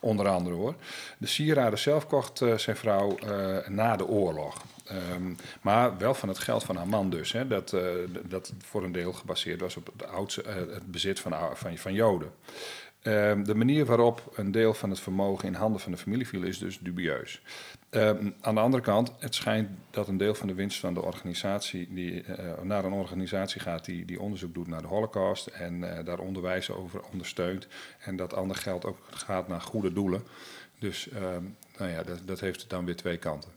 Onder 0.00 0.28
andere 0.28 0.54
hoor. 0.54 0.74
De 1.18 1.26
sieraden 1.26 1.78
zelf 1.78 2.06
kocht 2.06 2.40
eh, 2.40 2.56
zijn 2.56 2.76
vrouw 2.76 3.18
na 3.68 3.96
de 3.96 4.06
oorlog. 4.06 4.62
Ehm, 4.84 5.34
maar 5.60 5.98
wel 5.98 6.14
van 6.14 6.28
het 6.28 6.38
geld 6.38 6.64
van 6.64 6.76
haar 6.76 6.88
man 6.88 7.10
dus. 7.10 7.32
Hè, 7.32 7.46
dat, 7.46 7.76
dat 8.28 8.52
voor 8.58 8.84
een 8.84 8.92
deel 8.92 9.12
gebaseerd 9.12 9.60
was 9.60 9.76
op 9.76 9.90
het, 9.96 10.34
het 10.44 10.90
bezit 10.90 11.20
van, 11.20 11.34
van, 11.54 11.76
van 11.76 11.92
Joden. 11.92 12.30
Ehm, 13.02 13.42
de 13.42 13.54
manier 13.54 13.84
waarop 13.84 14.32
een 14.34 14.50
deel 14.50 14.74
van 14.74 14.90
het 14.90 15.00
vermogen 15.00 15.48
in 15.48 15.54
handen 15.54 15.80
van 15.80 15.92
de 15.92 15.98
familie 15.98 16.26
viel 16.26 16.42
is 16.42 16.58
dus 16.58 16.78
dubieus. 16.78 17.42
Ehm, 17.90 18.30
aan 18.40 18.54
de 18.54 18.60
andere 18.60 18.82
kant, 18.82 19.12
het 19.18 19.34
schijnt 19.34 19.68
dat 19.90 20.08
een 20.08 20.16
deel 20.16 20.34
van 20.34 20.48
de 20.48 20.54
winst 20.54 20.80
van 20.80 20.94
de 20.94 21.02
organisatie 21.02 21.88
die, 21.90 22.22
eh, 22.22 22.62
naar 22.62 22.84
een 22.84 22.92
organisatie 22.92 23.60
gaat 23.60 23.84
die, 23.84 24.04
die 24.04 24.20
onderzoek 24.20 24.54
doet 24.54 24.66
naar 24.66 24.82
de 24.82 24.86
Holocaust 24.86 25.46
en 25.46 25.96
eh, 25.96 26.04
daar 26.04 26.18
onderwijs 26.18 26.70
over 26.70 27.02
ondersteunt. 27.12 27.66
En 27.98 28.16
dat 28.16 28.34
ander 28.34 28.56
geld 28.56 28.84
ook 28.84 28.98
gaat 29.10 29.48
naar 29.48 29.60
goede 29.60 29.92
doelen. 29.92 30.22
Dus 30.78 31.08
ehm, 31.08 31.44
nou 31.78 31.90
ja, 31.90 32.02
dat, 32.02 32.20
dat 32.24 32.40
heeft 32.40 32.70
dan 32.70 32.84
weer 32.84 32.96
twee 32.96 33.16
kanten. 33.16 33.50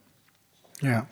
Ja. 0.72 1.08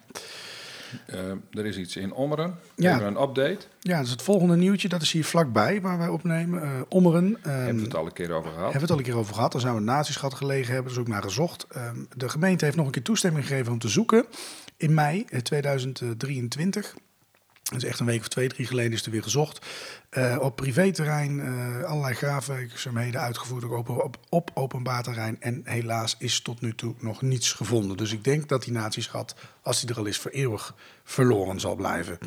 Ehm, 1.05 1.37
er 1.51 1.65
is 1.65 1.77
iets 1.77 1.95
in 1.95 2.13
Ommeren, 2.13 2.55
Ja. 2.75 2.95
even 2.95 3.07
een 3.07 3.21
update. 3.21 3.57
ja, 3.79 3.99
dus 4.01 4.09
het 4.09 4.21
volgende 4.21 4.55
nieuwtje, 4.55 4.89
dat 4.89 5.01
is 5.01 5.11
hier 5.11 5.25
vlakbij 5.25 5.81
waar 5.81 5.97
wij 5.97 6.07
opnemen. 6.07 6.61
Eh 6.63 6.69
Ommeren. 6.89 7.37
ehm, 7.41 7.49
Hebben 7.57 7.75
we 7.77 7.81
het 7.83 7.95
al 7.95 8.05
een 8.05 8.13
keer 8.13 8.31
over 8.31 8.51
gehad. 8.51 8.71
Hebben 8.71 8.73
we 8.73 8.79
het 8.81 8.91
al 8.91 8.97
een 8.97 9.03
keer 9.03 9.17
over 9.17 9.33
gehad. 9.33 9.51
Daar 9.51 9.61
zijn 9.61 9.75
we 9.75 9.81
natieschat 9.81 10.33
gelegen 10.33 10.73
hebben, 10.73 10.91
dus 10.91 11.01
ook 11.01 11.07
naar 11.07 11.21
gezocht. 11.23 11.65
Ehm, 11.71 11.95
de 12.17 12.29
gemeente 12.29 12.65
heeft 12.65 12.77
nog 12.77 12.85
een 12.85 12.91
keer 12.91 13.03
toestemming 13.03 13.47
gegeven 13.47 13.71
om 13.71 13.79
te 13.79 13.87
zoeken. 13.87 14.25
In 14.77 14.93
mei 14.93 15.25
eh, 15.29 15.39
2023. 15.39 16.93
Dat 17.64 17.84
is 17.84 17.89
echt 17.89 17.99
een 17.99 18.05
week 18.05 18.20
of 18.20 18.28
twee, 18.28 18.47
drie 18.47 18.68
geleden 18.68 18.91
is 18.91 19.05
er 19.05 19.11
weer 19.11 19.24
gezocht. 19.24 19.66
Eh, 20.09 20.38
op 20.41 20.55
privéterrein, 20.55 21.39
eh 21.39 21.84
allerlei 21.84 22.14
graafwerkzaamheden 22.14 23.22
uitgevoerd 23.22 23.64
ook 23.64 23.89
op, 23.89 24.18
op 24.30 24.51
openbaar 24.53 25.03
terrein. 25.03 25.41
En 25.41 25.61
helaas 25.64 26.16
is 26.20 26.41
tot 26.41 26.61
nu 26.61 26.76
toe 26.76 26.95
nog 26.99 27.22
niets 27.22 27.51
gevonden. 27.51 27.97
Dus 27.97 28.11
ik 28.11 28.24
denk 28.24 28.49
dat 28.49 28.64
die 28.64 28.74
natieschat, 28.74 29.36
als 29.61 29.80
die 29.80 29.89
er 29.89 29.97
al 29.97 30.05
is, 30.05 30.18
voor 30.18 30.32
eeuwig 30.32 30.76
verloren 31.03 31.59
zal 31.59 31.76
blijven. 31.76 32.18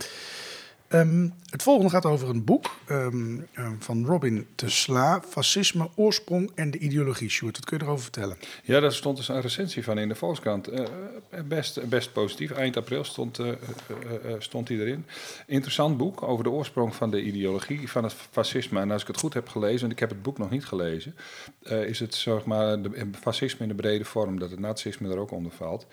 Ehm, 0.89 1.29
het 1.51 1.63
volgende 1.63 1.91
gaat 1.91 2.05
over 2.05 2.29
een 2.29 2.45
boek 2.45 2.71
ehm, 2.87 3.39
ehm, 3.53 3.75
van 3.79 4.07
Robin 4.07 4.47
de 4.55 4.69
Sla. 4.69 5.23
Fascisme, 5.29 5.89
oorsprong 5.95 6.51
en 6.55 6.71
de 6.71 6.79
ideologie. 6.79 7.29
Sjoerd, 7.29 7.57
wat 7.57 7.65
kun 7.65 7.79
je 7.79 7.85
erover 7.85 8.03
vertellen? 8.03 8.37
Ja, 8.63 8.81
daar 8.81 8.93
stond 8.93 9.17
dus 9.17 9.29
een 9.29 9.41
recensie 9.41 9.85
van 9.85 9.99
in 9.99 10.09
de 10.09 10.15
Volkskrant. 10.15 10.69
Eh, 10.69 10.85
best, 11.45 11.89
best 11.89 12.13
positief. 12.13 12.51
Eind 12.51 12.77
april 12.77 13.05
stond, 13.05 13.39
eh, 13.39 13.49
eh, 13.49 13.55
eh, 14.25 14.35
eh, 14.35 14.67
hij 14.67 14.77
erin. 14.77 15.07
Interessant 15.47 15.97
boek 15.97 16.23
over 16.23 16.45
de 16.45 16.51
oorsprong 16.51 16.95
van 16.95 17.11
de 17.11 17.23
ideologie 17.23 17.91
van 17.91 18.05
het 18.05 18.15
fascisme. 18.31 18.81
En 18.81 18.91
als 18.91 19.03
ik 19.03 19.09
het 19.09 19.19
goed 19.19 19.35
heb 19.35 19.49
gelezen, 19.49 19.87
en 19.87 19.93
ik 19.93 19.99
heb 19.99 20.09
het 20.09 20.23
boek 20.23 20.39
nog 20.39 20.51
niet 20.51 20.65
gelezen, 20.65 21.15
eh, 21.63 21.83
is 21.83 21.99
het 21.99 22.15
zeg 22.15 22.45
maar 22.45 22.83
de, 22.83 23.09
fascisme 23.21 23.63
in 23.63 23.69
de 23.69 23.75
brede 23.75 24.05
vorm, 24.05 24.39
dat 24.39 24.51
het 24.51 24.61
nazisme 24.61 25.11
er 25.11 25.19
ook 25.19 25.31
onder 25.31 25.53
valt. 25.53 25.87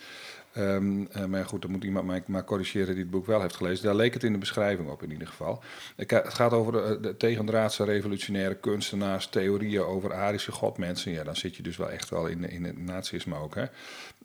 Ehm, 0.53 1.05
eh, 1.11 1.25
maar 1.25 1.45
goed, 1.45 1.61
dan 1.61 1.71
moet 1.71 1.83
iemand 1.83 2.05
mij 2.05 2.23
maar 2.25 2.43
corrigeren 2.43 2.93
die 2.93 3.03
het 3.03 3.11
boek 3.11 3.25
wel 3.25 3.41
heeft 3.41 3.55
gelezen. 3.55 3.85
Daar 3.85 3.95
leek 3.95 4.13
het 4.13 4.23
in 4.23 4.31
de 4.31 4.37
beschrijving 4.37 4.89
op 4.89 5.03
in 5.03 5.11
ieder 5.11 5.27
geval. 5.27 5.63
Eh, 5.95 6.09
het 6.09 6.33
gaat 6.33 6.51
over 6.51 6.71
de, 6.71 6.97
de 7.01 7.17
tegendraadse 7.17 7.83
revolutionaire 7.83 8.55
kunstenaars, 8.55 9.27
theorieën 9.27 9.83
over 9.83 10.13
Arische 10.13 10.51
godmensen. 10.51 11.11
Ja, 11.11 11.23
dan 11.23 11.35
zit 11.35 11.55
je 11.55 11.63
dus 11.63 11.77
wel 11.77 11.89
echt 11.89 12.09
wel 12.09 12.27
in, 12.27 12.49
in 12.49 12.63
het 12.63 12.77
nazisme 12.77 13.35
ook. 13.35 13.55
Hè? 13.55 13.65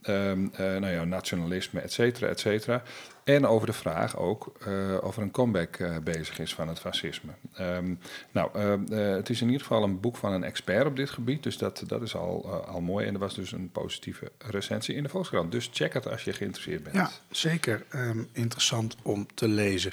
Ehm, 0.03 0.46
eh, 0.53 0.59
nou 0.59 0.88
ja, 0.88 1.05
nationalisme, 1.05 1.80
et 1.80 1.92
cetera, 1.92 2.26
et 2.28 2.40
cetera. 2.40 2.82
En 3.28 3.46
over 3.46 3.66
de 3.66 3.72
vraag 3.72 4.16
ook 4.16 4.53
eh, 4.66 4.96
of 5.03 5.16
er 5.16 5.22
een 5.22 5.30
comeback 5.30 5.76
eh, 5.76 5.96
bezig 6.05 6.38
is 6.38 6.55
van 6.55 6.68
het 6.68 6.78
fascisme. 6.78 7.32
Ehm, 7.55 7.94
nou, 8.32 8.51
eh, 8.55 8.72
eh, 8.72 9.16
het 9.16 9.28
is 9.28 9.40
in 9.40 9.46
ieder 9.46 9.62
geval 9.62 9.82
een 9.82 10.01
boek 10.01 10.16
van 10.16 10.32
een 10.32 10.44
expert 10.44 10.86
op 10.86 10.96
dit 10.96 11.11
gebied, 11.11 11.42
dus 11.42 11.59
dat, 11.59 11.82
dat 11.86 12.03
is 12.03 12.14
al, 12.14 12.64
al 12.66 12.80
mooi. 12.80 13.07
En 13.07 13.14
er 13.14 13.20
was 13.20 13.34
dus 13.34 13.53
een 13.53 13.70
positieve 13.70 14.32
recensie 14.38 14.94
in 14.94 15.03
de 15.03 15.09
Volkskrant. 15.09 15.53
Dus 15.53 15.70
check 15.72 15.92
het 15.92 16.09
als 16.09 16.24
je 16.24 16.32
geïnteresseerd 16.32 16.82
bent. 16.82 16.94
Ja, 16.94 17.11
zeker 17.30 17.84
ehm, 17.88 18.22
interessant 18.32 18.96
om 19.03 19.26
te 19.34 19.49
lezen. 19.49 19.92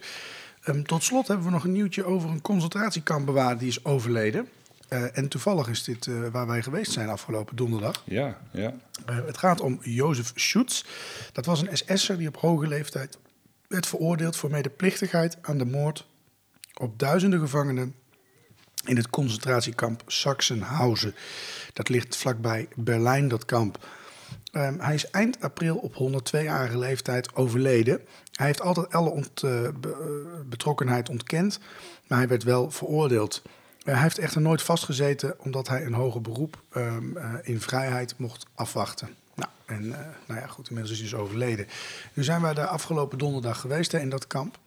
Ehm, 0.63 0.83
tot 0.83 1.03
slot 1.03 1.27
hebben 1.27 1.45
we 1.45 1.51
nog 1.51 1.63
een 1.63 1.71
nieuwtje 1.71 2.03
over 2.03 2.29
een 2.29 2.41
concentratiekampbewaarder 2.41 3.57
die 3.57 3.67
is 3.67 3.85
overleden. 3.85 4.47
Eh, 4.87 5.17
en 5.17 5.27
toevallig 5.27 5.67
is 5.67 5.83
dit 5.83 6.07
eh, 6.07 6.27
waar 6.31 6.47
wij 6.47 6.61
geweest 6.61 6.91
zijn 6.91 7.09
afgelopen 7.09 7.55
donderdag. 7.55 8.03
Ja, 8.05 8.37
ja. 8.51 8.73
Eh, 9.05 9.25
het 9.25 9.37
gaat 9.37 9.61
om 9.61 9.79
Jozef 9.81 10.31
Schutz. 10.35 10.83
Dat 11.31 11.45
was 11.45 11.61
een 11.61 11.77
SS'er 11.77 12.17
die 12.17 12.27
op 12.27 12.37
hoge 12.37 12.67
leeftijd 12.67 13.17
werd 13.67 13.87
veroordeeld 13.87 14.35
voor 14.35 14.49
medeplichtigheid 14.49 15.37
aan 15.41 15.57
de 15.57 15.65
moord 15.65 16.07
op 16.73 16.99
duizenden 16.99 17.39
gevangenen 17.39 17.95
in 18.85 18.95
het 18.95 19.09
concentratiekamp 19.09 20.03
Sachsenhausen. 20.07 21.15
Dat 21.73 21.89
ligt 21.89 22.15
vlakbij 22.15 22.67
Berlijn, 22.75 23.27
dat 23.27 23.45
kamp. 23.45 23.87
Ehm, 24.51 24.79
hij 24.79 24.93
is 24.93 25.09
eind 25.09 25.41
april 25.41 25.75
op 25.77 25.93
102-jarige 25.93 26.77
leeftijd 26.77 27.35
overleden. 27.35 28.01
Hij 28.31 28.45
heeft 28.45 28.61
altijd 28.61 28.93
alle 28.93 29.09
ont, 29.09 29.41
be- 29.41 30.43
betrokkenheid 30.45 31.09
ontkend, 31.09 31.59
maar 32.07 32.17
hij 32.17 32.27
werd 32.27 32.43
wel 32.43 32.71
veroordeeld. 32.71 33.41
Eh, 33.85 33.93
hij 33.93 34.03
heeft 34.03 34.17
echter 34.17 34.41
nooit 34.41 34.61
vastgezeten 34.61 35.39
omdat 35.39 35.67
hij 35.67 35.85
een 35.85 35.93
hoger 35.93 36.21
beroep 36.21 36.61
ehm, 36.71 37.17
eh, 37.17 37.33
in 37.41 37.61
vrijheid 37.61 38.17
mocht 38.17 38.45
afwachten. 38.55 39.09
Nou, 39.35 39.49
en 39.65 39.93
eh, 39.93 40.05
nou 40.27 40.39
ja, 40.39 40.47
goed, 40.47 40.67
inmiddels 40.67 40.93
is 40.93 41.01
hij 41.01 41.09
dus 41.09 41.19
overleden. 41.19 41.67
Nu 42.13 42.23
zijn 42.23 42.41
wij 42.41 42.53
daar 42.53 42.67
afgelopen 42.67 43.17
donderdag 43.17 43.59
geweest 43.59 43.93
in 43.93 44.09
dat 44.09 44.27
kamp. 44.27 44.59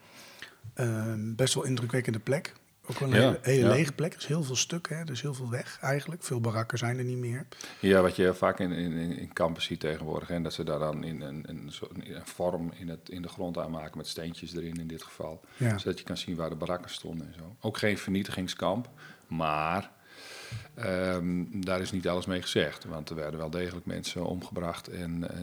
Ehm, 0.74 1.34
best 1.34 1.54
wel 1.54 1.64
indrukwekkende 1.64 2.18
plek. 2.18 2.52
Ook 2.90 2.98
wel 2.98 3.08
een 3.08 3.20
Ja, 3.20 3.20
hele, 3.20 3.38
hele 3.42 3.66
ja. 3.66 3.72
lege 3.72 3.92
plek. 3.92 4.12
Er 4.12 4.18
is 4.18 4.26
heel 4.26 4.42
veel 4.42 4.56
stuk, 4.56 4.88
hè? 4.88 4.96
er 4.96 5.10
is 5.10 5.22
heel 5.22 5.34
veel 5.34 5.50
weg 5.50 5.78
eigenlijk. 5.80 6.22
Veel 6.22 6.40
barakken 6.40 6.78
zijn 6.78 6.98
er 6.98 7.04
niet 7.04 7.18
meer. 7.18 7.46
Ja, 7.80 8.02
wat 8.02 8.16
je 8.16 8.34
vaak 8.34 8.58
in, 8.60 8.72
in, 8.72 8.92
in 9.18 9.32
kampen 9.32 9.62
ziet 9.62 9.80
tegenwoordig. 9.80 10.30
En 10.30 10.42
dat 10.42 10.52
ze 10.52 10.64
daar 10.64 10.78
dan 10.78 11.04
in 11.04 11.20
een, 11.20 11.44
een, 11.46 11.72
vorm 12.24 12.72
in, 12.76 12.88
het, 12.88 13.08
in 13.08 13.22
de 13.22 13.28
grond 13.28 13.58
aanmaken 13.58 13.96
met 13.96 14.06
steentjes 14.06 14.54
erin 14.54 14.80
in 14.80 14.86
dit 14.86 15.02
geval. 15.02 15.40
Ja. 15.56 15.78
Zodat 15.78 15.98
je 15.98 16.04
kan 16.04 16.16
zien 16.16 16.36
waar 16.36 16.48
de 16.48 16.56
barakken 16.56 16.90
stonden 16.90 17.26
en 17.26 17.34
zo. 17.34 17.56
Ook 17.60 17.78
geen 17.78 17.98
vernietigingskamp, 17.98 18.88
maar 19.26 19.90
ehm, 20.74 21.44
daar 21.50 21.80
is 21.80 21.90
niet 21.92 22.08
alles 22.08 22.26
mee 22.26 22.42
gezegd. 22.42 22.84
Want 22.84 23.08
er 23.10 23.16
werden 23.16 23.38
wel 23.40 23.50
degelijk 23.50 23.86
mensen 23.86 24.24
omgebracht. 24.24 24.88
En 24.88 25.30
eh, 25.30 25.40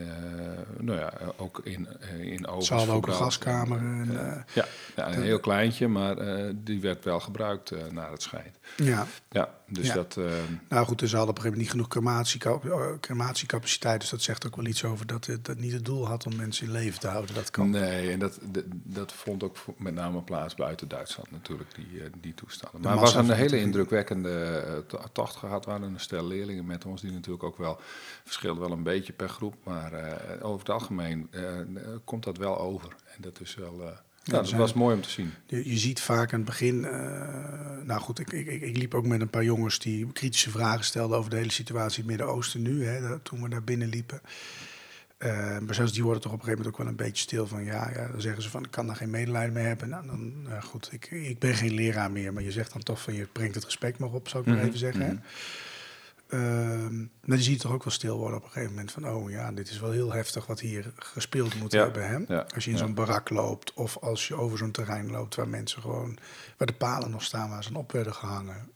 nou 0.79 0.99
ja, 0.99 1.13
ook 1.37 1.61
in, 1.63 1.87
eh, 1.99 2.19
in 2.19 2.47
ovens 2.47 2.67
Ze 2.67 2.73
hadden 2.73 2.95
ook 2.95 3.07
een 3.07 3.13
gaskamer. 3.13 3.77
En, 3.77 4.05
En, 4.09 4.33
eh, 4.33 4.41
ja, 4.53 4.65
ja, 4.95 5.13
een 5.13 5.21
heel 5.23 5.39
kleintje, 5.39 5.87
maar 5.87 6.15
die 6.55 6.81
werd 6.81 7.03
wel 7.03 7.19
gebruikt 7.19 7.71
naar 7.91 8.11
het 8.11 8.21
schijnt. 8.21 8.57
ja. 8.75 9.05
Ja, 9.29 9.49
dus 9.67 9.87
Ja. 9.87 9.93
dat... 9.93 10.17
ehm, 10.17 10.29
Nou 10.69 10.85
goed, 10.85 10.99
dus 10.99 11.09
ze 11.09 11.15
hadden 11.15 11.35
op 11.35 11.43
een 11.45 11.51
gegeven 11.51 11.51
moment 11.51 11.57
niet 11.57 11.69
genoeg 11.69 11.87
crematie, 11.87 12.99
crematiecapaciteit. 12.99 13.99
Dus 13.99 14.09
dat 14.09 14.21
zegt 14.21 14.45
ook 14.45 14.55
wel 14.55 14.65
iets 14.65 14.83
over 14.83 15.07
dat 15.07 15.25
het 15.25 15.45
dat 15.45 15.57
niet 15.57 15.71
het 15.71 15.85
doel 15.85 16.07
had 16.07 16.25
om 16.25 16.35
mensen 16.35 16.65
in 16.65 16.71
leven 16.71 16.99
te 16.99 17.07
houden. 17.07 17.35
Dat 17.35 17.51
kan. 17.51 17.69
Nee, 17.69 18.11
en 18.11 18.19
dat, 18.19 18.39
dat, 18.51 18.63
dat 18.69 19.13
vond 19.13 19.43
ook 19.43 19.57
met 19.77 19.93
name 19.93 20.21
plaats 20.21 20.55
buiten 20.55 20.87
Duitsland 20.87 21.31
natuurlijk, 21.31 21.75
die, 21.75 22.01
die 22.21 22.33
toestanden. 22.33 22.81
De 22.81 22.87
Maar 22.87 22.97
het 22.97 23.13
was 23.13 23.27
een 23.27 23.35
hele 23.35 23.59
indrukwekkende 23.59 24.83
eh, 24.97 25.03
to- 25.03 25.09
tocht 25.11 25.35
gehad. 25.35 25.65
We 25.65 25.71
hadden 25.71 25.93
een 25.93 25.99
stel 25.99 26.27
leerlingen 26.27 26.65
met 26.65 26.85
ons, 26.85 27.01
die 27.01 27.11
natuurlijk 27.11 27.43
ook 27.43 27.57
wel 27.57 27.79
verschillen 28.23 28.59
wel 28.59 28.71
een 28.71 28.83
beetje 28.83 29.13
per 29.13 29.29
groep. 29.29 29.55
Maar 29.63 29.93
eh, 29.93 30.45
over 30.45 30.59
het 30.59 30.69
algemeen 30.69 31.27
eh, 31.31 31.43
komt 32.03 32.23
dat 32.23 32.37
wel 32.37 32.59
over. 32.59 32.95
En 33.15 33.21
dat 33.21 33.39
is 33.41 33.55
wel... 33.55 33.73
eh 33.81 33.85
nou, 34.25 34.37
dat 34.39 34.47
zijn- 34.47 34.59
was 34.59 34.73
mooi 34.73 34.95
om 34.95 35.01
te 35.01 35.09
zien. 35.09 35.33
Je, 35.45 35.69
je 35.69 35.77
ziet 35.77 36.01
vaak 36.01 36.33
aan 36.33 36.39
het 36.39 36.47
begin. 36.49 36.79
nou 37.85 38.01
goed, 38.01 38.19
ik, 38.19 38.31
ik, 38.31 38.47
ik, 38.47 38.61
ik 38.61 38.77
liep 38.77 38.93
ook 38.93 39.05
met 39.05 39.21
een 39.21 39.29
paar 39.29 39.43
jongens 39.43 39.79
die 39.79 40.11
kritische 40.11 40.49
vragen 40.49 40.85
stelden 40.85 41.17
over 41.17 41.29
de 41.29 41.35
hele 41.35 41.51
situatie 41.51 42.03
in 42.03 42.09
het 42.09 42.17
Midden-Oosten 42.17 42.61
nu. 42.61 42.85
Hè, 42.85 43.07
dat- 43.09 43.23
toen 43.23 43.41
we 43.41 43.49
daar 43.49 43.63
binnen 43.63 43.87
liepen. 43.87 44.21
Eh, 45.17 45.57
maar 45.59 45.75
zelfs 45.75 45.91
die 45.93 46.03
worden 46.03 46.21
toch 46.21 46.31
op 46.31 46.37
een 46.39 46.43
gegeven 46.43 46.65
moment 46.65 46.81
ook 46.81 46.83
wel 46.85 46.91
een 46.99 47.09
beetje 47.09 47.23
stil 47.23 47.47
van 47.47 47.63
ja, 47.63 47.91
ja 47.95 48.07
dan 48.07 48.21
zeggen 48.21 48.43
ze 48.43 48.49
van 48.49 48.63
ik 48.63 48.71
kan 48.71 48.87
daar 48.87 48.95
geen 48.95 49.09
medelijden 49.09 49.53
mee 49.53 49.65
hebben. 49.65 49.89
Nou, 49.89 50.05
dan 50.05 50.45
eh, 50.49 50.61
goed, 50.63 50.89
ik, 50.91 51.11
ik 51.11 51.39
ben 51.39 51.53
geen 51.55 51.73
leraar 51.73 52.11
meer, 52.11 52.33
maar 52.33 52.43
je 52.43 52.51
zegt 52.51 52.73
dan 52.73 52.83
toch 52.83 53.01
van 53.01 53.13
je 53.13 53.25
brengt 53.31 53.55
het 53.55 53.63
respect 53.63 53.99
maar 53.99 54.09
op, 54.11 54.27
zou 54.27 54.43
ik 54.43 54.49
maar 54.49 54.57
Mhm, 54.57 54.65
even 54.67 54.79
zeggen. 54.79 55.01
hè. 55.01 55.11
mhm. 55.13 55.21
Ehm, 56.27 56.97
maar 57.25 57.37
je 57.37 57.43
ziet 57.43 57.59
toch 57.59 57.71
ook 57.71 57.83
wel 57.83 57.93
stil 57.93 58.17
worden 58.17 58.37
op 58.37 58.43
een 58.43 58.49
gegeven 58.51 58.73
moment 58.73 58.91
van 58.91 59.07
oh 59.09 59.29
ja, 59.29 59.51
dit 59.51 59.69
is 59.69 59.79
wel 59.79 59.91
heel 59.91 60.13
heftig 60.13 60.45
wat 60.45 60.59
hier 60.59 60.91
gespeeld 60.95 61.55
moet 61.59 61.71
Ja, 61.71 61.83
hebben. 61.83 62.07
Hè? 62.07 62.33
ja, 62.35 62.45
Als 62.55 62.63
je 62.65 62.71
in 62.71 62.77
ja. 62.77 62.83
zo'n 62.83 62.93
barak 62.93 63.29
loopt 63.29 63.73
of 63.73 63.97
als 63.97 64.27
je 64.27 64.35
over 64.35 64.57
zo'n 64.57 64.71
terrein 64.71 65.11
loopt 65.11 65.35
waar 65.35 65.47
mensen 65.47 65.81
gewoon, 65.81 66.17
waar 66.57 66.67
de 66.67 66.73
palen 66.73 67.11
nog 67.11 67.23
staan 67.23 67.49
waar 67.49 67.63
ze 67.63 67.77
op 67.77 67.91
werden 67.91 68.13
gehangen. 68.13 68.69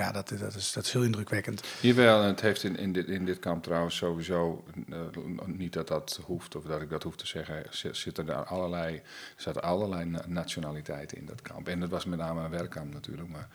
Ja, 0.00 0.12
dat, 0.12 0.28
dat, 0.38 0.54
is, 0.54 0.72
dat 0.72 0.84
is 0.84 0.92
heel 0.92 1.02
indrukwekkend. 1.02 1.62
Jawel, 1.80 2.20
en 2.22 2.26
het 2.26 2.40
heeft 2.40 2.62
in, 2.64 2.76
in, 2.76 2.92
dit, 2.92 3.06
in 3.08 3.24
dit 3.24 3.38
kamp 3.38 3.62
trouwens 3.62 3.96
sowieso, 3.96 4.64
eh, 4.90 4.98
niet 5.46 5.72
dat 5.72 5.88
dat 5.88 6.20
hoeft 6.24 6.54
of 6.56 6.64
dat 6.64 6.82
ik 6.82 6.90
dat 6.90 7.02
hoef 7.02 7.16
te 7.16 7.26
zeggen, 7.26 7.62
zi- 7.70 7.92
zitten 7.94 8.28
er 8.28 8.44
allerlei, 8.44 8.94
er 8.96 9.02
zaten 9.36 9.62
allerlei 9.62 10.04
na- 10.04 10.24
nationaliteiten 10.26 11.16
in 11.18 11.26
dat 11.26 11.42
kamp. 11.42 11.68
En 11.68 11.80
dat 11.80 11.88
was 11.90 12.04
met 12.04 12.18
name 12.18 12.44
een 12.44 12.50
werkkamp 12.50 12.92
natuurlijk, 12.92 13.28
maar 13.28 13.48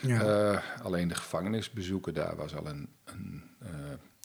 Ja. 0.00 0.20
eh, 0.52 0.58
alleen 0.84 1.08
de 1.08 1.14
gevangenisbezoeken 1.14 2.14
daar 2.14 2.36
was 2.36 2.54
al 2.56 2.66
een, 2.66 2.88
een, 3.04 3.42
eh, 3.58 3.68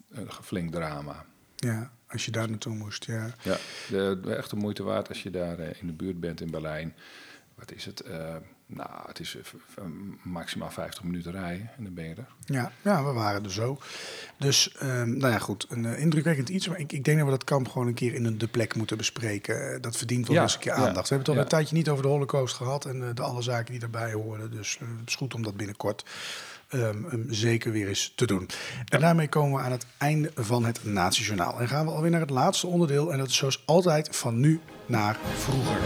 een 0.09 0.28
flink 0.41 0.72
drama. 0.72 1.26
Ja, 1.55 1.91
als 2.07 2.26
je 2.26 2.32
daar 2.32 2.49
naartoe 2.49 2.74
moest, 2.76 3.05
ja. 3.05 3.30
Ja, 3.41 3.57
de, 3.89 4.20
de 4.24 4.36
echte 4.36 4.55
moeite 4.55 4.84
waard 4.84 5.09
als 5.09 5.24
je 5.24 5.30
daar 5.30 5.59
in 5.59 5.88
de 5.88 5.93
buurt 5.93 6.20
bent 6.20 6.41
in 6.41 6.51
Berlijn. 6.51 6.95
Wat 7.58 7.72
is 7.72 7.86
het? 7.86 7.99
Eh, 7.99 8.36
nou, 8.66 8.89
het 9.08 9.20
is 9.20 9.36
eh, 9.36 9.84
maximaal 10.22 10.72
50 10.72 11.03
minuten 11.03 11.32
rijden 11.32 11.70
en 11.78 11.84
dan 11.84 11.93
ben 11.93 12.03
je 12.03 12.14
er. 12.16 12.28
Ja, 12.45 12.72
ja, 12.82 13.03
we 13.03 13.12
waren 13.12 13.43
er 13.43 13.51
zo. 13.51 13.80
Dus, 14.38 14.72
ehm, 14.72 15.18
nou 15.18 15.34
ja, 15.34 15.39
goed, 15.39 15.66
een 15.70 15.86
eh, 15.86 15.99
indrukwekkend 15.99 16.49
iets. 16.49 16.68
Maar 16.68 16.80
ik, 16.80 16.91
ik 16.91 17.03
denk 17.03 17.18
dat 17.18 17.26
we 17.26 17.32
dat 17.32 17.43
kamp 17.43 17.68
gewoon 17.68 17.88
een 17.88 17.93
keer 17.93 18.14
in 18.14 18.26
een 18.26 18.38
de 18.38 18.47
plek 18.47 18.76
moeten 18.76 18.97
bespreken. 18.97 19.82
Dat 19.82 19.97
verdient 19.97 20.28
wel 20.28 20.36
Ja, 20.36 20.41
eens 20.41 20.53
een 20.53 20.60
keer 20.60 20.72
ja, 20.72 20.78
aandacht. 20.78 21.10
We 21.10 21.16
hebben 21.16 21.18
het 21.18 21.28
al 21.28 21.34
ja. 21.34 21.41
een 21.41 21.47
tijdje 21.47 21.76
niet 21.76 21.89
over 21.89 22.03
de 22.03 22.10
holocaust 22.10 22.55
gehad 22.55 22.86
en 22.86 23.16
de 23.16 23.22
alle 23.22 23.41
zaken 23.41 23.72
die 23.72 23.80
daarbij 23.80 24.14
hoorden. 24.14 24.51
Dus 24.51 24.78
het 24.80 25.08
is 25.08 25.16
goed 25.16 25.34
om 25.34 25.43
dat 25.43 25.58
binnenkort 25.58 26.05
ehm, 26.68 26.97
zeker 27.28 27.72
weer 27.72 27.88
eens 27.88 28.14
te 28.16 28.26
doen. 28.26 28.49
En 28.86 28.99
daarmee 28.99 29.30
komen 29.30 29.60
we 29.60 29.66
aan 29.66 29.72
het 29.72 29.86
einde 29.97 30.32
van 30.36 30.66
het 30.66 30.86
Natiejournaal. 30.86 31.60
En 31.60 31.68
gaan 31.68 31.86
we 31.86 31.91
alweer 31.91 32.12
naar 32.12 32.22
het 32.22 32.30
laatste 32.30 32.68
onderdeel. 32.68 33.12
En 33.12 33.18
dat 33.18 33.28
is 33.28 33.36
zoals 33.36 33.64
altijd 33.66 34.16
van 34.16 34.39
nu 34.39 34.60
naar 34.86 35.18
vroeger. 35.36 35.80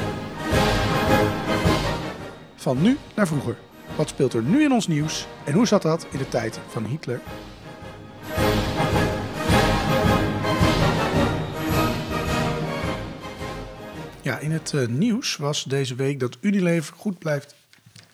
Van 2.61 2.81
nu 2.81 2.97
naar 3.15 3.27
vroeger. 3.27 3.57
Wat 3.97 4.09
speelt 4.09 4.33
er 4.33 4.43
nu 4.43 4.63
in 4.63 4.71
ons 4.71 4.87
nieuws 4.87 5.27
en 5.45 5.53
hoe 5.53 5.67
zat 5.67 5.81
dat 5.81 6.07
in 6.11 6.17
de 6.17 6.29
tijd 6.29 6.59
van 6.67 6.85
Hitler? 6.85 7.21
Ja, 14.21 14.39
in 14.39 14.51
het 14.51 14.73
eh, 14.73 14.87
nieuws 14.87 15.35
was 15.37 15.63
deze 15.63 15.95
week 15.95 16.19
dat 16.19 16.37
Unilever 16.41 16.95
goed 16.97 17.19
blijft 17.19 17.55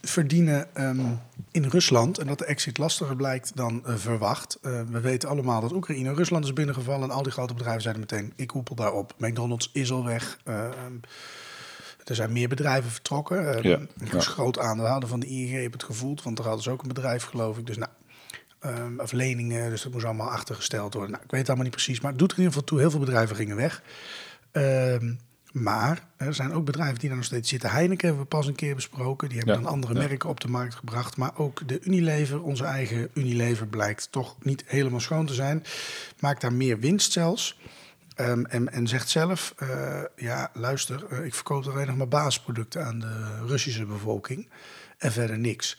verdienen 0.02 0.76
ehm, 0.76 1.14
in 1.52 1.64
Rusland. 1.64 2.18
En 2.18 2.28
dat 2.28 2.38
de 2.38 2.46
exit 2.46 2.78
lastiger 2.78 3.16
blijkt 3.16 3.52
dan 3.56 3.86
eh, 3.86 3.96
verwacht. 3.96 4.58
Eh, 4.62 4.82
we 4.90 5.00
weten 5.00 5.30
allemaal 5.30 5.62
dat 5.62 5.72
Oekraïne 5.72 6.14
Rusland 6.14 6.46
is 6.46 6.54
binnengevallen. 6.54 7.10
En 7.10 7.16
al 7.16 7.24
die 7.24 7.32
grote 7.32 7.54
bedrijven 7.54 7.82
zeiden 7.82 8.06
meteen, 8.10 8.34
ik 8.36 8.50
hoepel 8.50 8.76
daarop. 8.76 9.14
McDonald's 9.18 9.70
is 9.74 9.92
al 9.92 10.06
weg. 10.06 10.38
Ehm, 10.44 10.94
er 12.10 12.16
zijn 12.16 12.32
meer 12.32 12.48
bedrijven 12.48 12.92
vertrokken. 12.92 13.54
Ehm, 13.56 13.68
Ja, 13.68 13.78
ik 14.00 14.08
ja. 14.08 14.14
was 14.14 14.28
groot 14.28 14.60
aandeelhouder 14.60 15.10
van 15.10 15.20
de 15.20 15.26
ING, 15.28 15.62
heb 15.62 15.72
het 15.74 15.84
gevoeld. 15.84 16.24
Want 16.24 16.36
daar 16.38 16.46
hadden 16.46 16.64
ze 16.64 16.70
ook 16.72 16.82
een 16.82 16.88
bedrijf, 16.88 17.24
geloof 17.24 17.58
ik. 17.58 17.66
Dus 17.66 17.78
nou, 17.78 17.92
ehm, 18.60 19.00
of 19.00 19.12
leningen, 19.12 19.70
dus 19.70 19.82
dat 19.82 19.92
moest 19.92 20.06
allemaal 20.06 20.30
achtergesteld 20.32 20.94
worden. 20.94 21.12
Nou, 21.12 21.24
ik 21.24 21.30
weet 21.32 21.40
het 21.40 21.50
allemaal 21.50 21.68
niet 21.68 21.76
precies, 21.76 22.00
maar 22.02 22.12
het 22.12 22.20
doet 22.20 22.32
er 22.32 22.38
in 22.38 22.44
ieder 22.44 22.60
geval 22.60 22.70
toe. 22.70 22.80
Heel 22.80 22.92
veel 22.92 23.06
bedrijven 23.06 23.36
gingen 23.36 23.56
weg. 23.56 23.82
Ehm, 24.52 25.14
maar 25.52 26.08
er 26.18 26.34
zijn 26.34 26.54
ook 26.54 26.66
bedrijven 26.66 27.00
die 27.00 27.08
daar 27.08 27.18
nog 27.18 27.26
steeds 27.28 27.50
zitten. 27.50 27.70
Heineken 27.70 28.06
hebben 28.08 28.24
we 28.24 28.30
pas 28.30 28.48
een 28.48 28.56
keer 28.56 28.76
besproken. 28.76 29.30
Die 29.30 29.38
hebben 29.38 29.56
Ja, 29.56 29.62
dan 29.62 29.72
andere 29.72 29.94
ja. 29.94 30.00
merken 30.08 30.30
op 30.30 30.40
de 30.40 30.48
markt 30.48 30.76
gebracht. 30.76 31.18
Maar 31.18 31.32
ook 31.36 31.68
de 31.68 31.80
Unilever, 31.82 32.42
onze 32.44 32.64
eigen 32.64 33.10
Unilever, 33.14 33.68
blijkt 33.68 34.12
toch 34.12 34.36
niet 34.42 34.64
helemaal 34.66 35.00
schoon 35.00 35.26
te 35.26 35.34
zijn. 35.34 35.64
Maakt 36.20 36.42
daar 36.42 36.54
meer 36.54 36.80
winst 36.80 37.12
zelfs. 37.12 37.60
Ehm, 38.18 38.46
en, 38.46 38.72
en 38.72 38.88
zegt 38.88 39.10
zelf, 39.10 39.54
eh, 39.58 40.02
ja 40.16 40.50
luister, 40.54 41.06
eh, 41.10 41.26
ik 41.26 41.34
verkoop 41.34 41.66
alleen 41.68 41.88
nog 41.88 41.96
maar 41.98 42.08
basisproducten 42.08 42.86
aan 42.86 43.00
de 43.00 43.46
Russische 43.46 43.86
bevolking. 43.86 44.50
En 44.98 45.12
verder 45.12 45.38
niks. 45.40 45.78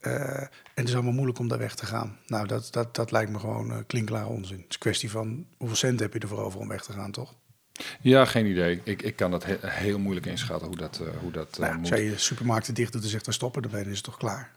Eh, 0.00 0.40
en 0.40 0.48
het 0.74 0.88
is 0.88 0.94
allemaal 0.94 1.12
moeilijk 1.12 1.38
om 1.38 1.48
daar 1.48 1.58
weg 1.58 1.74
te 1.74 1.86
gaan. 1.86 2.18
Nou, 2.26 2.46
dat, 2.46 2.68
dat, 2.72 2.94
dat 2.94 3.10
lijkt 3.10 3.30
me 3.30 3.38
gewoon 3.38 3.86
klinkklare 3.86 4.26
onzin. 4.26 4.56
Het 4.56 4.66
is 4.68 4.74
een 4.74 4.80
kwestie 4.80 5.10
van 5.10 5.46
hoeveel 5.56 5.76
cent 5.76 6.00
heb 6.00 6.12
je 6.12 6.18
ervoor 6.18 6.38
over 6.44 6.60
om 6.60 6.68
weg 6.68 6.82
te 6.82 6.92
gaan, 6.92 7.10
toch? 7.10 7.34
Ja, 8.00 8.24
geen 8.24 8.46
idee. 8.46 8.80
Ik, 8.84 9.02
ik 9.02 9.16
kan 9.16 9.30
dat 9.30 9.44
he- 9.44 9.58
heel 9.60 9.98
moeilijk 9.98 10.26
inschatten 10.26 10.66
hoe 10.68 10.76
dat, 10.76 11.00
hoe 11.20 11.32
dat 11.32 11.58
Nou, 11.58 11.76
moet. 11.78 11.90
als 11.90 12.00
je 12.00 12.18
supermarkten 12.18 12.74
dicht 12.74 12.92
doet 12.92 13.02
en 13.02 13.08
zegt, 13.08 13.24
dan 13.24 13.34
stoppen, 13.34 13.62
dan 13.62 13.70
ben 13.70 13.80
je 13.84 13.90
is 13.90 13.96
het 13.96 14.04
toch 14.04 14.16
klaar. 14.16 14.50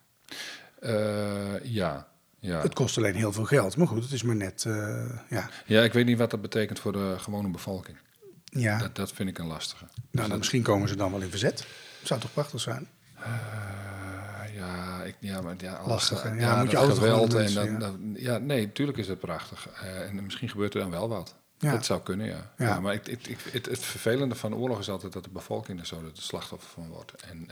Ja, 1.63 2.07
ja. 2.43 2.61
Het 2.61 2.73
kost 2.73 2.97
alleen 2.97 3.15
heel 3.15 3.33
veel 3.33 3.45
geld. 3.45 3.77
Maar 3.77 3.87
goed, 3.87 4.03
het 4.03 4.11
is 4.11 4.23
maar 4.23 4.35
net, 4.35 4.65
eh, 4.65 5.09
ja. 5.29 5.49
ja, 5.65 5.81
ik 5.81 5.93
weet 5.93 6.05
niet 6.05 6.17
wat 6.17 6.31
dat 6.31 6.41
betekent 6.41 6.79
voor 6.79 6.91
de 6.91 7.15
gewone 7.17 7.49
bevolking. 7.49 7.97
ja. 8.45 8.77
Dat, 8.77 8.95
dat 8.95 9.11
vind 9.11 9.29
ik 9.29 9.37
een 9.37 9.45
lastige. 9.45 9.85
nou, 10.11 10.29
dan 10.29 10.37
misschien 10.37 10.63
komen 10.63 10.87
ze 10.87 10.95
dan 10.95 11.11
wel 11.11 11.21
in 11.21 11.29
verzet. 11.29 11.65
Zou 12.03 12.19
toch 12.19 12.33
prachtig 12.33 12.61
zijn? 12.61 12.87
Eh, 13.15 14.55
ja, 14.55 15.03
ik, 15.03 15.15
ja, 15.19 15.41
maar 15.41 15.55
ja, 15.57 15.73
alles, 15.73 15.87
Lastig, 15.87 16.23
ja, 16.23 16.33
Ja, 16.33 16.57
moet 16.57 16.71
je 16.71 16.75
dat 16.77 16.89
altijd 16.89 16.99
geweld 16.99 17.33
en 17.33 17.79
dan, 17.79 18.15
ja. 18.15 18.31
ja, 18.31 18.37
nee, 18.37 18.65
natuurlijk 18.65 18.97
is 18.97 19.07
het 19.07 19.19
prachtig. 19.19 19.67
Eh, 19.69 20.01
en 20.01 20.23
misschien 20.23 20.49
gebeurt 20.49 20.73
er 20.73 20.79
dan 20.79 20.91
wel 20.91 21.09
wat. 21.09 21.35
Ja. 21.57 21.71
Dat 21.71 21.85
zou 21.85 22.01
kunnen, 22.01 22.25
ja. 22.27 22.53
Ja. 22.57 22.65
ja. 22.65 22.79
maar 22.79 22.93
ik, 22.93 23.07
ik, 23.07 23.27
ik, 23.27 23.37
het, 23.51 23.65
het 23.65 23.79
vervelende 23.79 24.35
van 24.35 24.55
oorlog 24.55 24.79
is 24.79 24.89
altijd 24.89 25.13
dat 25.13 25.23
de 25.23 25.29
bevolking 25.29 25.79
er 25.79 25.85
zo 25.85 26.01
de 26.01 26.21
slachtoffer 26.21 26.69
van 26.69 26.87
wordt. 26.87 27.13
En 27.21 27.47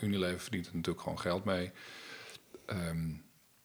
Unilever 0.00 0.40
verdient 0.40 0.66
er 0.66 0.74
natuurlijk 0.74 1.02
gewoon 1.02 1.20
geld 1.20 1.44
mee. 1.44 1.72
Ehm, 2.66 3.08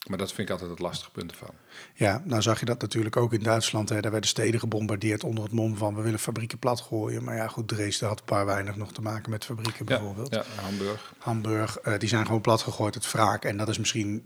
maar 0.08 0.18
dat 0.18 0.34
vind 0.34 0.48
ik 0.48 0.54
altijd 0.54 0.70
het 0.70 0.80
lastige 0.80 1.12
punt 1.12 1.32
ervan. 1.32 1.50
Ja, 1.94 2.22
nou 2.26 2.42
zag 2.42 2.60
je 2.60 2.66
dat 2.66 2.82
natuurlijk 2.82 3.18
ook 3.18 3.34
in 3.34 3.44
Duitsland. 3.44 3.90
Hè. 3.90 4.02
Daar 4.02 4.12
werden 4.12 4.30
steden 4.30 4.60
gebombardeerd 4.60 5.24
onder 5.24 5.44
het 5.44 5.54
mom 5.54 5.78
van... 5.78 5.96
we 5.96 6.02
willen 6.02 6.20
fabrieken 6.20 6.60
plat 6.60 6.82
gooien. 6.82 7.24
Maar 7.24 7.36
ja, 7.36 7.48
goed, 7.48 7.68
Dresden 7.68 8.08
had 8.08 8.20
een 8.20 8.26
paar 8.26 8.46
weinig 8.46 8.76
nog 8.76 8.94
te 8.94 9.02
maken 9.02 9.32
met 9.32 9.46
fabrieken 9.46 9.86
bijvoorbeeld. 9.86 10.34
Ja, 10.34 10.44
ja, 10.56 10.62
Hamburg. 10.62 11.14
Hamburg, 11.18 11.78
eh, 11.78 12.00
die 12.00 12.10
zijn 12.10 12.26
gewoon 12.26 12.42
plat 12.42 12.62
gegooid, 12.62 12.94
het 12.94 13.12
wraak. 13.12 13.46
En 13.46 13.58
dat 13.58 13.70
is 13.70 13.78
misschien 13.78 14.24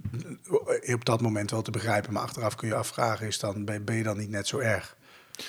eh, 0.82 0.94
op 0.94 1.06
dat 1.06 1.22
moment 1.22 1.52
wel 1.52 1.62
te 1.62 1.72
begrijpen. 1.72 2.14
Maar 2.14 2.24
achteraf 2.24 2.56
kun 2.56 2.68
je 2.68 2.76
afvragen, 2.76 3.28
is 3.28 3.40
dan, 3.40 3.66
ben 3.66 3.96
je 3.96 4.04
dan 4.04 4.18
niet 4.18 4.30
net 4.30 4.48
zo 4.48 4.58
erg 4.58 4.96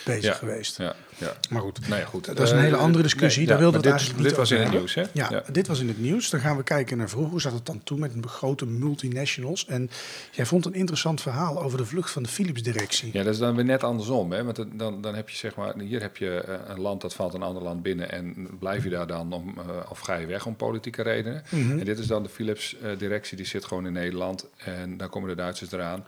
bezig 0.04 0.24
Ja, 0.24 0.32
geweest? 0.32 0.76
Ja, 0.78 0.94
ja. 1.16 1.36
Maar 1.50 1.60
goed, 1.62 1.88
Nou 1.88 2.00
ja, 2.00 2.06
goed. 2.06 2.24
dat 2.24 2.40
is 2.40 2.50
een 2.50 2.56
Eh, 2.56 2.62
hele 2.62 2.76
andere 2.76 3.02
discussie. 3.02 3.46
nee, 3.46 3.56
Daar 3.56 3.64
het 3.74 3.82
dit, 3.82 3.92
eigenlijk 3.92 4.28
dit 4.28 4.36
was 4.36 4.50
in 4.50 4.60
het 4.60 4.70
nieuws, 4.70 4.94
hè? 4.94 5.02
Ja, 5.12 5.42
dit 5.52 5.66
was 5.66 5.80
in 5.80 5.88
het 5.88 5.98
nieuws. 6.00 6.30
Dan 6.30 6.40
gaan 6.40 6.56
we 6.56 6.62
kijken 6.62 6.96
naar 6.98 7.08
vroeger. 7.08 7.30
Hoe 7.30 7.40
zat 7.40 7.52
het 7.52 7.66
dan 7.66 7.82
toen 7.82 7.98
met 7.98 8.12
grote 8.26 8.66
multinationals? 8.66 9.66
En 9.66 9.90
jij 10.32 10.46
vond 10.46 10.66
een 10.66 10.74
interessant 10.74 11.20
verhaal 11.20 11.62
over 11.62 11.78
de 11.78 11.84
vlucht 11.86 12.10
van 12.10 12.22
de 12.22 12.28
Philips-directie. 12.28 13.10
Ja, 13.12 13.22
dat 13.22 13.32
is 13.32 13.38
dan 13.38 13.54
weer 13.54 13.64
net 13.64 13.84
andersom. 13.84 14.32
Hè? 14.32 14.44
Want 14.44 14.64
dan, 14.72 15.00
dan 15.02 15.14
heb 15.14 15.28
je 15.28 15.36
zeg 15.36 15.54
maar, 15.54 15.78
hier 15.78 16.00
heb 16.00 16.16
je 16.16 16.40
eh, 16.40 16.54
een 16.66 16.80
land 16.80 17.00
dat 17.00 17.14
valt 17.14 17.34
een 17.34 17.42
ander 17.42 17.62
land 17.62 17.82
binnen 17.82 18.10
en 18.12 18.48
blijf 18.58 18.84
je 18.84 18.90
daar 18.90 19.06
dan 19.06 19.32
om, 19.32 19.54
eh, 19.58 19.90
of 19.90 19.98
ga 19.98 20.14
je 20.16 20.26
weg 20.26 20.46
om 20.46 20.56
politieke 20.56 21.02
redenen. 21.02 21.42
Mhm. 21.50 21.78
En 21.78 21.84
dit 21.84 21.98
is 21.98 22.06
dan 22.06 22.22
de 22.22 22.28
Philips-directie, 22.28 23.36
die 23.36 23.46
zit 23.46 23.64
gewoon 23.64 23.86
in 23.86 23.92
Nederland 23.92 24.46
en 24.56 24.96
dan 24.96 25.08
komen 25.08 25.28
de 25.28 25.34
Duitsers 25.34 25.72
eraan. 25.72 26.04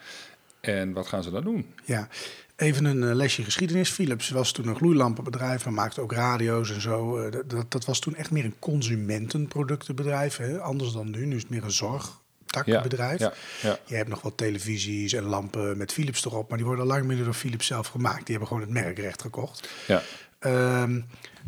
En 0.61 0.93
wat 0.93 1.07
gaan 1.07 1.23
ze 1.23 1.31
dan 1.31 1.43
doen? 1.45 1.67
Ja, 1.85 2.09
even 2.59 2.85
een 2.85 3.03
eh, 3.09 3.15
lesje 3.15 3.43
geschiedenis. 3.45 3.91
Philips 3.91 4.29
was 4.31 4.53
toen 4.53 4.67
een 4.67 4.77
gloeilampenbedrijf 4.77 5.67
en 5.67 5.75
maakte 5.75 6.01
ook 6.01 6.13
radio's 6.13 6.71
en 6.71 6.81
zo. 6.81 7.19
Eh, 7.19 7.33
dat- 7.33 7.51
dat, 7.51 7.71
dat 7.71 7.85
was 7.85 7.99
toen 7.99 8.15
echt 8.15 8.31
meer 8.31 8.45
een 8.45 8.59
consumentenproductenbedrijf. 8.59 10.37
Hè? 10.37 10.61
Anders 10.61 10.93
dan 10.93 11.11
nu. 11.11 11.27
Nu 11.27 11.37
is 11.37 11.43
het 11.43 11.51
meer 11.51 11.65
een 11.65 11.71
zorgtakbedrijf. 11.73 13.19
Ja, 13.21 13.33
ja. 13.63 13.79
Je 13.87 13.95
hebt 13.95 14.09
nog 14.09 14.23
wat 14.23 14.37
televisies 14.37 15.13
en 15.13 15.23
lampen 15.25 15.77
met 15.77 15.93
Philips 15.93 16.25
erop, 16.25 16.49
maar 16.49 16.59
die 16.59 16.67
worden 16.67 16.85
al 16.85 16.91
lang 16.91 17.05
meer 17.05 17.25
door 17.25 17.35
Philips 17.35 17.67
zelf 17.67 17.87
gemaakt. 17.87 18.19
Die 18.27 18.37
hebben 18.37 18.47
gewoon 18.47 18.63
het 18.63 18.73
merkrecht 18.73 19.23
gekocht. 19.23 19.69
ja. 19.87 20.03
Ehm, 20.39 20.91
in 20.95 21.05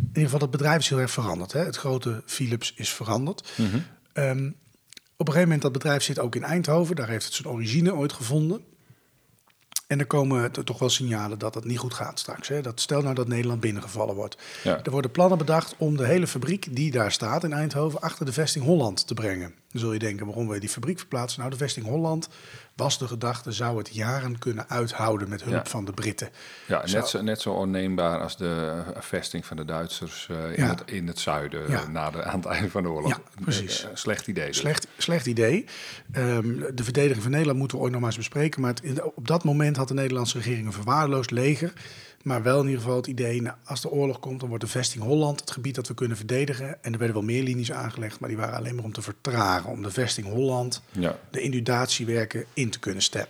ieder 0.08 0.22
geval, 0.22 0.40
het 0.40 0.50
bedrijf 0.50 0.78
is 0.78 0.88
heel 0.88 0.98
erg 1.00 1.10
veranderd. 1.10 1.52
Hè? 1.52 1.64
Het 1.64 1.76
grote 1.76 2.22
Philips 2.26 2.72
is 2.76 2.88
veranderd. 2.92 3.52
Mhm. 3.56 3.78
Ehm, 4.12 4.46
op 5.16 5.26
een 5.26 5.32
gegeven 5.32 5.42
moment, 5.42 5.62
dat 5.62 5.72
bedrijf 5.72 6.02
zit 6.02 6.18
ook 6.18 6.34
in 6.34 6.42
Eindhoven. 6.44 6.96
Daar 6.96 7.08
heeft 7.08 7.24
het 7.24 7.34
zijn 7.34 7.48
origine 7.48 7.94
ooit 7.94 8.12
gevonden. 8.12 8.60
En 9.90 9.98
er 9.98 10.06
komen 10.06 10.64
toch 10.64 10.78
wel 10.78 10.88
signalen 10.88 11.38
dat 11.38 11.54
het 11.54 11.64
niet 11.64 11.78
goed 11.78 11.94
gaat 11.94 12.18
straks. 12.18 12.48
Hè? 12.48 12.60
Dat, 12.60 12.80
stel 12.80 13.02
nou 13.02 13.14
dat 13.14 13.28
Nederland 13.28 13.60
binnengevallen 13.60 14.14
wordt. 14.14 14.36
Ja. 14.62 14.80
Er 14.84 14.90
worden 14.90 15.10
plannen 15.10 15.38
bedacht 15.38 15.74
om 15.78 15.96
de 15.96 16.06
hele 16.06 16.26
fabriek 16.26 16.76
die 16.76 16.90
daar 16.90 17.12
staat 17.12 17.44
in 17.44 17.52
Eindhoven 17.52 18.00
achter 18.00 18.26
de 18.26 18.32
vesting 18.32 18.64
Holland 18.64 19.06
te 19.06 19.14
brengen. 19.14 19.54
Dan 19.72 19.80
zul 19.80 19.92
je 19.92 19.98
denken, 19.98 20.26
waarom 20.26 20.44
wil 20.44 20.54
je 20.54 20.60
die 20.60 20.68
fabriek 20.68 20.98
verplaatsen? 20.98 21.38
Nou, 21.40 21.50
de 21.52 21.56
vesting 21.58 21.86
Holland 21.86 22.28
was 22.76 22.98
de 22.98 23.06
gedachte, 23.06 23.52
zou 23.52 23.78
het 23.78 23.94
jaren 23.94 24.38
kunnen 24.38 24.68
uithouden 24.68 25.28
met 25.28 25.42
hulp 25.42 25.54
Ja. 25.54 25.70
van 25.70 25.84
de 25.84 25.92
Britten. 25.92 26.28
Ja, 26.66 26.84
net 26.92 27.08
zo, 27.08 27.22
net 27.22 27.40
zo 27.40 27.50
onneembaar 27.52 28.20
als 28.20 28.36
de 28.36 28.82
vesting 28.98 29.46
van 29.46 29.56
de 29.56 29.64
Duitsers 29.64 30.26
eh, 30.30 30.44
in, 30.44 30.62
Ja. 30.64 30.68
het, 30.68 30.82
in 30.84 31.06
het 31.06 31.18
zuiden 31.18 31.70
Ja. 31.70 31.86
na 31.88 32.10
de, 32.10 32.22
aan 32.24 32.36
het 32.38 32.46
einde 32.48 32.70
van 32.70 32.82
de 32.82 32.88
oorlog. 32.88 33.10
Ja, 33.10 33.20
precies. 33.42 33.82
Eh, 33.84 33.90
eh, 33.90 33.96
slecht 33.96 34.26
idee. 34.26 34.46
dus. 34.46 34.56
Slecht, 34.56 34.86
slecht 34.98 35.26
idee. 35.26 35.64
Ehm, 36.12 36.58
de 36.74 36.84
verdediging 36.84 37.22
van 37.22 37.30
Nederland 37.30 37.58
moeten 37.58 37.76
we 37.76 37.82
ooit 37.82 37.92
nog 37.92 38.00
maar 38.00 38.10
eens 38.10 38.18
bespreken. 38.18 38.60
Maar 38.60 38.74
het, 38.82 39.02
op 39.14 39.26
dat 39.28 39.44
moment 39.44 39.76
had 39.76 39.88
de 39.88 39.94
Nederlandse 39.94 40.36
regering 40.38 40.66
een 40.66 40.72
verwaarloosd 40.72 41.30
leger. 41.30 41.72
Maar 42.22 42.42
wel 42.42 42.58
in 42.60 42.64
ieder 42.66 42.80
geval 42.80 42.96
het 42.96 43.06
idee, 43.06 43.42
nou, 43.42 43.56
als 43.64 43.80
de 43.80 43.90
oorlog 43.90 44.20
komt, 44.20 44.40
dan 44.40 44.48
wordt 44.48 44.64
de 44.64 44.70
vesting 44.70 45.04
Holland 45.04 45.40
het 45.40 45.50
gebied 45.50 45.74
dat 45.74 45.88
we 45.88 45.94
kunnen 45.94 46.16
verdedigen. 46.16 46.82
En 46.84 46.92
er 46.92 46.98
werden 46.98 47.16
wel 47.16 47.24
meer 47.24 47.42
linies 47.42 47.72
aangelegd, 47.72 48.20
maar 48.20 48.28
die 48.28 48.38
waren 48.38 48.56
alleen 48.56 48.74
maar 48.74 48.84
om 48.84 48.92
te 48.92 49.02
vertragen. 49.02 49.70
Om 49.70 49.82
de 49.82 49.90
vesting 49.90 50.26
Holland, 50.26 50.82
Ja. 50.90 51.18
de 51.30 51.40
inundatiewerken 51.40 52.44
in 52.54 52.70
te 52.70 52.78
kunnen 52.78 53.02
stellen. 53.02 53.28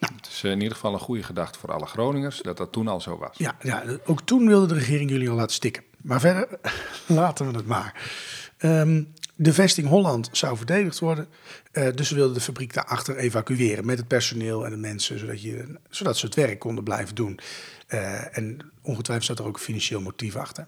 Nou, 0.00 0.12
Het 0.16 0.26
is 0.26 0.44
in 0.44 0.58
ieder 0.60 0.74
geval 0.74 0.92
een 0.92 0.98
goede 1.00 1.22
gedachte 1.22 1.58
voor 1.58 1.72
alle 1.72 1.86
Groningers 1.86 2.40
dat 2.42 2.56
dat 2.56 2.72
toen 2.72 2.88
al 2.88 3.00
zo 3.00 3.18
was. 3.18 3.36
ja, 3.38 3.56
ja, 3.62 3.82
ook 4.06 4.20
toen 4.22 4.46
wilde 4.46 4.66
de 4.66 4.74
regering 4.74 5.10
jullie 5.10 5.30
al 5.30 5.36
laten 5.36 5.54
stikken. 5.54 5.82
Maar 5.96 6.20
verder, 6.20 6.48
laten 7.06 7.50
we 7.50 7.56
het 7.56 7.66
maar. 7.66 8.10
Ehm, 8.58 9.02
de 9.34 9.52
vesting 9.52 9.88
Holland 9.88 10.28
zou 10.32 10.56
verdedigd 10.56 10.98
worden. 10.98 11.28
eh, 11.72 11.88
dus 11.94 12.08
ze 12.08 12.14
wilden 12.14 12.34
de 12.34 12.40
fabriek 12.40 12.74
daarachter 12.74 13.16
evacueren 13.16 13.86
met 13.86 13.98
het 13.98 14.08
personeel 14.08 14.64
en 14.64 14.70
de 14.70 14.76
mensen, 14.76 15.18
zodat, 15.18 15.42
je, 15.42 15.78
zodat 15.90 16.16
ze 16.16 16.26
het 16.26 16.34
werk 16.34 16.58
konden 16.58 16.84
blijven 16.84 17.14
doen. 17.14 17.38
Eh, 17.86 18.36
en 18.36 18.70
ongetwijfeld 18.82 19.24
staat 19.24 19.38
er 19.38 19.44
ook 19.46 19.56
een 19.56 19.62
financieel 19.62 20.00
motief 20.00 20.36
achter. 20.36 20.64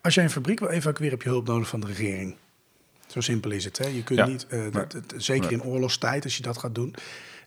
Als 0.00 0.14
jij 0.14 0.24
een 0.24 0.30
fabriek 0.30 0.58
wil 0.60 0.68
evacueren, 0.68 1.10
heb 1.18 1.22
je 1.22 1.28
hulp 1.28 1.46
nodig 1.46 1.68
van 1.68 1.80
de 1.80 1.86
regering. 1.86 2.36
Zo 3.06 3.20
simpel 3.20 3.50
is 3.50 3.64
het. 3.64 3.78
Hè? 3.78 3.86
Je 3.86 4.02
kunt 4.02 4.18
Ja. 4.18 4.26
niet, 4.26 4.46
eh, 4.46 4.60
dat, 4.70 4.96
zeker 5.16 5.52
in 5.52 5.62
oorlogstijd, 5.62 6.24
als 6.24 6.36
je 6.36 6.42
dat 6.42 6.58
gaat 6.58 6.74
doen. 6.74 6.94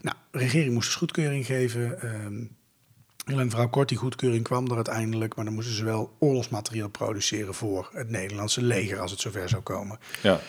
Nou, 0.02 0.16
de 0.32 0.38
regering 0.38 0.74
moest 0.74 0.88
dus 0.88 0.96
goedkeuring 0.98 1.46
geven. 1.46 2.02
ehm 2.02 2.44
Alleen 3.26 3.46
mevrouw 3.46 3.70
Kort, 3.70 3.90
die 3.90 3.98
goedkeuring 3.98 4.44
kwam 4.44 4.68
er 4.70 4.76
uiteindelijk. 4.76 5.36
Maar 5.36 5.46
dan 5.46 5.54
moesten 5.54 5.76
ze 5.76 5.84
wel 5.84 6.16
oorlogsmateriaal 6.20 6.90
produceren 6.90 7.54
voor 7.54 7.90
het 7.94 8.10
Nederlandse 8.10 8.62
leger 8.62 9.00
als 9.00 9.12
het 9.12 9.20
zover 9.20 9.50
zou 9.50 9.62
komen. 9.62 10.00
Ja. 10.24 10.40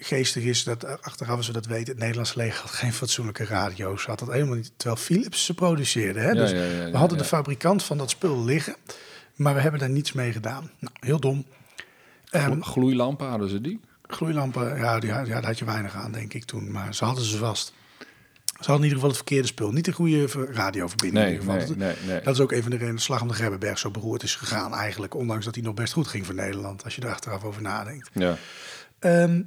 Geestig 0.00 0.42
is 0.44 0.64
dat, 0.64 1.02
achteraf 1.02 1.36
als 1.36 1.46
we 1.46 1.52
dat 1.52 1.66
weten, 1.66 1.88
het 1.88 1.98
Nederlandse 1.98 2.36
leger 2.36 2.60
had 2.60 2.70
geen 2.70 2.92
fatsoenlijke 2.92 3.44
radio's. 3.44 4.04
Had 4.06 4.18
dat 4.18 4.32
helemaal 4.32 4.54
niet, 4.56 4.72
terwijl 4.76 5.00
Philips 5.00 5.44
ze 5.44 5.54
produceerde. 5.54 6.20
Hè? 6.20 6.26
Ja, 6.28 6.34
dus 6.34 6.50
ja, 6.50 6.56
ja, 6.56 6.64
ja, 6.84 6.90
we 6.90 6.96
hadden 6.96 7.18
de 7.18 7.24
fabrikant 7.24 7.82
van 7.82 7.98
dat 7.98 8.10
spul 8.10 8.44
liggen, 8.44 8.76
maar 9.34 9.54
we 9.54 9.60
hebben 9.60 9.80
daar 9.80 9.90
niets 9.90 10.12
mee 10.12 10.32
gedaan. 10.32 10.70
Nou, 10.78 10.94
heel 11.00 11.20
dom. 11.20 11.44
Ehm, 12.30 12.60
Gloeilampen 12.60 13.28
hadden 13.28 13.48
ze 13.48 13.60
die? 13.60 13.80
Gloeilampen, 14.02 14.76
ja, 14.76 14.98
die, 14.98 15.08
ja, 15.10 15.24
daar 15.24 15.44
had 15.44 15.58
je 15.58 15.64
weinig 15.64 15.94
aan, 15.94 16.12
denk 16.12 16.32
ik 16.34 16.44
toen. 16.44 16.70
Maar 16.70 16.94
ze 16.94 17.04
hadden 17.04 17.24
ze 17.24 17.36
vast. 17.36 17.72
Ze 18.46 18.54
hadden 18.70 18.76
in 18.76 18.82
ieder 18.82 18.94
geval 18.94 19.08
het 19.08 19.16
verkeerde 19.16 19.46
spul. 19.48 19.72
Niet 19.72 19.84
de 19.84 19.92
goede 19.92 20.28
ver- 20.28 20.52
radioverbinding. 20.52 21.24
in 21.26 21.30
Nee, 21.30 21.40
ieder 21.40 21.52
geval. 21.66 21.76
nee, 21.76 21.88
Dat- 21.94 22.04
nee. 22.06 22.20
Dat 22.20 22.34
is 22.34 22.40
ook 22.40 22.52
een 22.52 22.62
van 22.62 22.70
de 22.70 22.76
redenen 22.76 23.00
slag 23.00 23.20
om 23.22 23.28
de 23.28 23.34
Grebbeberg 23.34 23.78
zo 23.78 23.90
beroerd 23.90 24.22
is 24.22 24.34
gegaan 24.34 24.74
eigenlijk. 24.74 25.14
Ondanks 25.14 25.44
dat 25.44 25.54
hij 25.54 25.64
nog 25.64 25.74
best 25.74 25.92
goed 25.92 26.06
ging 26.08 26.26
voor 26.26 26.34
Nederland, 26.34 26.84
als 26.84 26.94
je 26.94 27.02
er 27.02 27.08
achteraf 27.10 27.44
over 27.44 27.62
nadenkt. 27.62 28.10
Ja. 28.12 28.36
Ehm, 28.98 29.42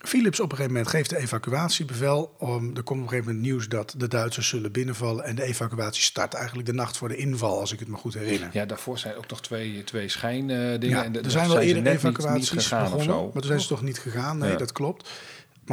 Philips 0.00 0.40
op 0.40 0.50
een 0.50 0.56
gegeven 0.56 0.72
moment 0.72 0.90
geeft 0.90 1.10
de 1.10 1.16
evacuatiebevel. 1.18 2.34
Om, 2.38 2.76
er 2.76 2.82
komt 2.82 2.98
op 3.00 3.04
een 3.04 3.08
gegeven 3.08 3.24
moment 3.24 3.40
nieuws 3.46 3.68
dat 3.68 3.94
de 3.96 4.08
Duitsers 4.08 4.48
zullen 4.48 4.72
binnenvallen. 4.72 5.24
En 5.24 5.34
de 5.34 5.42
evacuatie 5.42 6.02
start 6.02 6.34
eigenlijk 6.34 6.66
de 6.66 6.72
nacht 6.72 6.96
voor 6.96 7.08
de 7.08 7.16
inval, 7.16 7.60
als 7.60 7.72
ik 7.72 7.78
het 7.78 7.88
me 7.88 7.96
goed 7.96 8.14
herinner. 8.14 8.48
ja, 8.52 8.64
daarvoor 8.66 8.98
zijn 8.98 9.16
ook 9.16 9.28
nog 9.28 9.42
twee, 9.42 9.84
twee 9.84 10.08
schijndingen. 10.08 10.80
Ja, 10.88 11.04
en 11.04 11.12
de- 11.12 11.20
er 11.20 11.30
zijn 11.30 11.48
wel 11.48 11.58
eerder 11.58 11.82
niet- 11.82 11.92
evacuaties 11.92 12.50
niet 12.52 12.62
gegaan 12.62 12.84
of 12.84 12.90
begonnen, 12.90 13.14
zo. 13.16 13.22
maar 13.24 13.32
toen 13.32 13.42
zijn 13.44 13.60
ze 13.60 13.68
toch 13.68 13.82
niet 13.82 13.98
gegaan. 13.98 14.38
Nee, 14.38 14.50
Ja. 14.50 14.56
dat 14.56 14.72
klopt. 14.72 15.02
Maar 15.02 15.10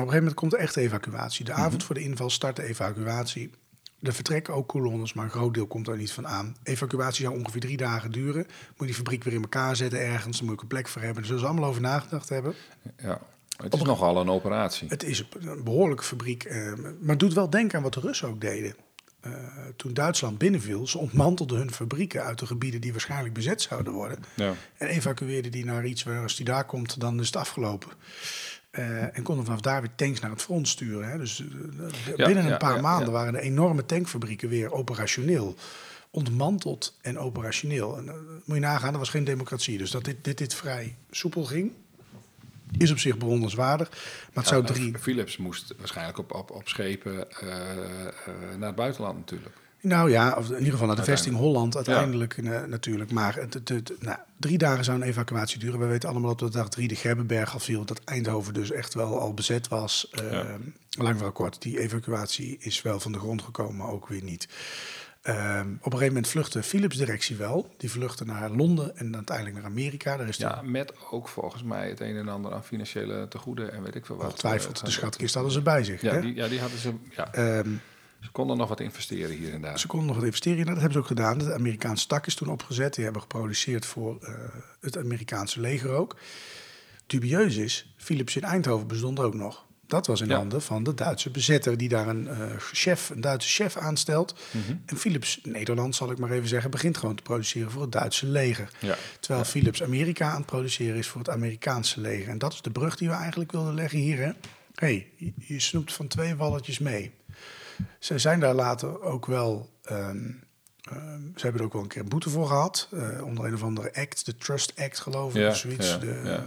op 0.05 0.11
een 0.11 0.15
gegeven 0.17 0.17
moment 0.17 0.33
komt 0.35 0.51
de 0.51 0.57
echte 0.57 0.81
evacuatie. 0.81 1.45
De 1.45 1.51
Mhm. 1.51 1.61
avond 1.61 1.83
voor 1.83 1.95
de 1.95 2.01
inval 2.01 2.29
start 2.29 2.55
de 2.55 2.63
evacuatie. 2.63 3.51
Er 4.01 4.13
vertrekken 4.13 4.53
ook 4.53 4.67
kolonnes, 4.67 5.13
maar 5.13 5.25
een 5.25 5.31
groot 5.31 5.53
deel 5.53 5.67
komt 5.67 5.87
er 5.87 5.97
niet 5.97 6.11
van 6.11 6.27
aan. 6.27 6.55
Evacuatie 6.63 7.25
zou 7.25 7.37
ongeveer 7.39 7.61
drie 7.61 7.77
dagen 7.77 8.11
duren. 8.11 8.43
Moet 8.45 8.75
je 8.77 8.85
die 8.85 8.93
fabriek 8.95 9.23
weer 9.23 9.33
in 9.33 9.41
elkaar 9.41 9.75
zetten 9.75 9.99
ergens. 9.99 10.37
Dan 10.37 10.45
moet 10.45 10.55
ik 10.55 10.61
een 10.61 10.67
plek 10.67 10.87
voor 10.87 11.01
hebben. 11.01 11.17
Daar 11.17 11.25
zullen 11.25 11.41
ze 11.41 11.47
allemaal 11.47 11.69
over 11.69 11.81
nagedacht 11.81 12.29
hebben. 12.29 12.53
Ja. 13.01 13.19
Het 13.57 13.73
is 13.73 13.81
nogal 13.81 14.17
een 14.17 14.29
operatie. 14.29 14.89
Het 14.89 15.03
is 15.03 15.23
een 15.39 15.63
behoorlijke 15.63 16.03
fabriek, 16.03 16.43
eh, 16.43 16.73
maar 16.75 17.09
het 17.09 17.19
doet 17.19 17.33
wel 17.33 17.49
denken 17.49 17.77
aan 17.77 17.83
wat 17.83 17.93
de 17.93 17.99
Russen 17.99 18.27
ook 18.27 18.41
deden. 18.41 18.75
Eh, 19.19 19.33
toen 19.75 19.93
Duitsland 19.93 20.37
binnenviel, 20.37 20.87
ze 20.87 20.97
ontmantelden 20.97 21.57
hun 21.57 21.71
fabrieken 21.71 22.23
uit 22.23 22.39
de 22.39 22.45
gebieden 22.45 22.81
die 22.81 22.91
waarschijnlijk 22.91 23.33
bezet 23.33 23.61
zouden 23.61 23.93
worden. 23.93 24.19
Ja. 24.35 24.53
En 24.77 24.87
evacueerden 24.87 25.51
die 25.51 25.65
naar 25.65 25.85
iets 25.85 26.03
waar 26.03 26.21
als 26.21 26.35
die 26.35 26.45
daar 26.45 26.65
komt, 26.65 26.99
dan 26.99 27.19
is 27.19 27.25
het 27.25 27.35
afgelopen. 27.35 27.89
Eh, 28.71 29.17
en 29.17 29.23
konden 29.23 29.45
vanaf 29.45 29.61
daar 29.61 29.81
weer 29.81 29.95
tanks 29.95 30.19
naar 30.19 30.31
het 30.31 30.41
front 30.41 30.67
sturen. 30.67 31.09
Hè. 31.09 31.17
Dus 31.17 31.39
eh, 31.39 32.15
Ja, 32.15 32.25
binnen 32.25 32.43
een 32.43 32.49
ja, 32.49 32.57
paar 32.57 32.81
maanden 32.81 33.11
waren 33.11 33.33
de 33.33 33.41
enorme 33.41 33.85
tankfabrieken 33.85 34.49
weer 34.49 34.71
operationeel. 34.71 35.55
Ontmanteld 36.11 36.97
en 37.01 37.19
operationeel. 37.19 37.97
En, 37.97 38.05
moet 38.45 38.55
je 38.55 38.61
nagaan, 38.61 38.93
er 38.93 38.99
was 38.99 39.09
geen 39.09 39.23
democratie. 39.23 39.77
Dus 39.77 39.91
dat 39.91 40.03
dit, 40.03 40.23
dit, 40.23 40.37
dit 40.37 40.53
vrij 40.53 40.95
soepel 41.11 41.43
ging, 41.43 41.71
is 42.77 42.91
op 42.91 42.97
zich 42.99 43.17
bewonderenswaardig. 43.17 43.89
Maar 43.89 44.43
het 44.43 44.47
zou 44.47 44.65
drie... 44.65 44.97
Philips 44.97 45.37
moest 45.37 45.73
waarschijnlijk 45.77 46.17
op, 46.17 46.33
op, 46.33 46.51
op 46.51 46.67
schepen 46.67 47.31
eh, 47.31 47.47
eh, 47.47 48.09
naar 48.57 48.67
het 48.67 48.75
buitenland 48.75 49.17
natuurlijk. 49.17 49.55
Nou 49.81 50.11
ja, 50.11 50.35
of 50.37 50.49
in 50.49 50.57
ieder 50.57 50.71
geval 50.71 50.87
naar 50.87 50.95
de 50.95 51.03
vesting 51.03 51.35
Holland 51.35 51.75
uiteindelijk 51.75 52.37
eh, 52.37 52.63
natuurlijk. 52.63 53.11
Maar 53.11 53.35
het, 53.35 53.53
het, 53.53 53.69
het- 53.69 53.93
nou, 53.99 54.17
drie 54.37 54.57
dagen 54.57 54.83
zou 54.83 54.97
een 55.01 55.07
evacuatie 55.07 55.59
duren. 55.59 55.79
We 55.79 55.85
weten 55.85 56.09
allemaal 56.09 56.29
dat 56.35 56.41
op 56.41 56.51
de 56.51 56.57
dag 56.57 56.69
drie 56.69 56.87
de 56.87 56.95
Grebbeberg 56.95 57.53
al 57.53 57.59
viel. 57.59 57.85
Dat 57.85 58.01
Eindhoven 58.03 58.53
dus 58.53 58.71
echt 58.71 58.93
wel 58.93 59.19
al 59.19 59.33
bezet 59.33 59.67
was. 59.67 60.07
Ja. 60.31 60.45
Lang 60.89 61.15
verhaal 61.15 61.31
kort, 61.31 61.61
die 61.61 61.79
evacuatie 61.79 62.57
is 62.59 62.81
wel 62.81 62.99
van 62.99 63.11
de 63.11 63.19
grond 63.19 63.41
gekomen, 63.41 63.75
maar 63.75 63.87
ook 63.89 64.07
weer 64.07 64.23
niet. 64.23 64.47
Ehm, 65.27 65.67
op 65.71 65.85
een 65.85 65.91
gegeven 65.91 66.07
moment 66.07 66.27
vluchtte 66.27 66.63
Philips 66.63 66.97
directie 66.97 67.35
wel. 67.35 67.73
Die 67.77 67.91
vluchtte 67.91 68.25
naar 68.25 68.49
Londen 68.49 68.97
en 68.97 69.15
uiteindelijk 69.15 69.55
naar 69.57 69.65
Amerika. 69.65 70.17
Daar 70.17 70.27
is 70.27 70.37
Ja, 70.37 70.61
met 70.61 70.93
ook 71.11 71.27
volgens 71.27 71.63
mij 71.63 71.89
het 71.89 71.99
een 71.99 72.15
en 72.15 72.27
ander 72.27 72.53
aan 72.53 72.63
financiële 72.63 73.27
tegoeden 73.27 73.71
en 73.73 73.83
weet 73.83 73.95
ik 73.95 74.05
veel 74.05 74.15
wat. 74.15 74.25
ongetwijfeld, 74.25 74.77
Eh, 74.79 74.83
de 74.85 74.91
schatkist 74.91 75.33
hadden 75.33 75.51
ze 75.53 75.61
bij 75.61 75.83
zich. 75.83 76.01
Ja, 76.01 76.13
hè? 76.13 76.21
die, 76.21 76.35
ja, 76.35 76.47
die 76.47 76.59
hadden 76.59 76.79
ze. 76.79 76.93
Ja, 77.15 77.33
Ehm, 77.33 77.69
ze 78.21 78.31
konden 78.31 78.57
nog 78.57 78.69
wat 78.69 78.79
investeren 78.79 79.35
hier 79.35 79.53
en 79.53 79.61
daar. 79.61 79.79
Ze 79.79 79.87
konden 79.87 80.07
nog 80.07 80.15
wat 80.15 80.25
investeren. 80.25 80.57
Nou, 80.57 80.69
dat 80.69 80.77
hebben 80.81 80.93
ze 80.93 80.99
ook 80.99 81.07
gedaan. 81.17 81.37
De 81.37 81.53
Amerikaanse 81.53 82.07
tak 82.07 82.25
is 82.27 82.35
toen 82.35 82.49
opgezet. 82.49 82.93
Die 82.93 83.03
hebben 83.03 83.21
geproduceerd 83.21 83.85
voor 83.85 84.17
eh, 84.21 84.33
het 84.81 84.97
Amerikaanse 84.97 85.59
leger 85.61 85.89
ook. 85.89 86.15
Dubieus 87.07 87.55
is, 87.55 87.93
Philips 87.97 88.35
in 88.35 88.43
Eindhoven 88.43 88.87
bestond 88.87 89.19
ook 89.19 89.33
nog. 89.33 89.65
Dat 89.87 90.07
was 90.07 90.21
in 90.21 90.27
Ja. 90.27 90.35
handen 90.35 90.61
van 90.61 90.83
de 90.83 90.93
Duitse 90.93 91.29
bezetter... 91.29 91.77
die 91.77 91.89
daar 91.89 92.07
een, 92.07 92.27
eh, 92.27 92.37
chef, 92.57 93.09
een 93.09 93.21
Duitse 93.21 93.49
chef 93.49 93.77
aanstelt. 93.77 94.39
Mhm. 94.51 94.75
En 94.85 94.97
Philips, 94.97 95.39
Nederland 95.43 95.95
zal 95.95 96.11
ik 96.11 96.17
maar 96.17 96.31
even 96.31 96.47
zeggen... 96.47 96.71
begint 96.71 96.97
gewoon 96.97 97.15
te 97.15 97.23
produceren 97.23 97.71
voor 97.71 97.81
het 97.81 97.91
Duitse 97.91 98.25
leger. 98.27 98.69
Ja. 98.79 98.95
Terwijl 99.19 99.45
Philips 99.45 99.83
Amerika 99.83 100.29
aan 100.29 100.37
het 100.37 100.45
produceren 100.45 100.97
is 100.97 101.07
voor 101.07 101.19
het 101.21 101.29
Amerikaanse 101.29 102.01
leger. 102.01 102.29
En 102.29 102.37
dat 102.37 102.53
is 102.53 102.61
de 102.61 102.71
brug 102.71 102.95
die 102.95 103.07
we 103.09 103.13
eigenlijk 103.13 103.51
wilden 103.51 103.73
leggen 103.73 103.99
hier. 103.99 104.17
Hè? 104.17 104.31
hey, 104.75 105.07
je, 105.37 105.59
snoept 105.59 105.93
van 105.93 106.07
twee 106.07 106.35
walletjes 106.35 106.79
mee. 106.79 107.11
Ze 107.99 108.19
zijn 108.19 108.39
daar 108.39 108.53
later 108.53 109.01
ook 109.01 109.25
wel. 109.25 109.69
ehm, 109.83 110.17
ehm, 110.81 111.21
ze 111.35 111.41
hebben 111.41 111.59
er 111.61 111.67
ook 111.67 111.73
wel 111.73 111.81
een 111.81 111.87
keer 111.87 112.05
boete 112.05 112.29
voor 112.29 112.47
gehad. 112.47 112.87
eh, 112.91 113.23
onder 113.25 113.45
een 113.45 113.53
of 113.53 113.63
andere 113.63 113.93
act, 113.95 114.25
de 114.25 114.35
Trust 114.35 114.73
Act, 114.79 114.99
geloof 114.99 115.35
ik. 115.35 115.41
Ja, 115.41 115.49
of 115.49 115.57
zoiets. 115.57 115.89
ja, 115.89 115.97
de 115.97 116.41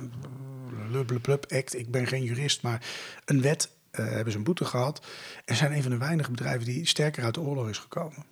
ja. 0.92 0.96
Lubblub 0.98 1.44
Act. 1.52 1.78
Ik 1.78 1.90
ben 1.90 2.06
geen 2.06 2.22
jurist, 2.22 2.62
maar 2.62 2.82
een 3.24 3.42
wet 3.42 3.70
eh, 3.90 4.04
hebben 4.08 4.32
ze 4.32 4.38
een 4.38 4.44
boete 4.44 4.64
gehad. 4.64 5.06
En 5.44 5.56
zijn 5.56 5.72
een 5.72 5.82
van 5.82 5.90
de 5.90 5.98
weinige 5.98 6.30
bedrijven 6.30 6.64
die 6.64 6.86
sterker 6.86 7.24
uit 7.24 7.34
de 7.34 7.40
oorlog 7.40 7.68
is 7.68 7.78
gekomen. 7.78 8.24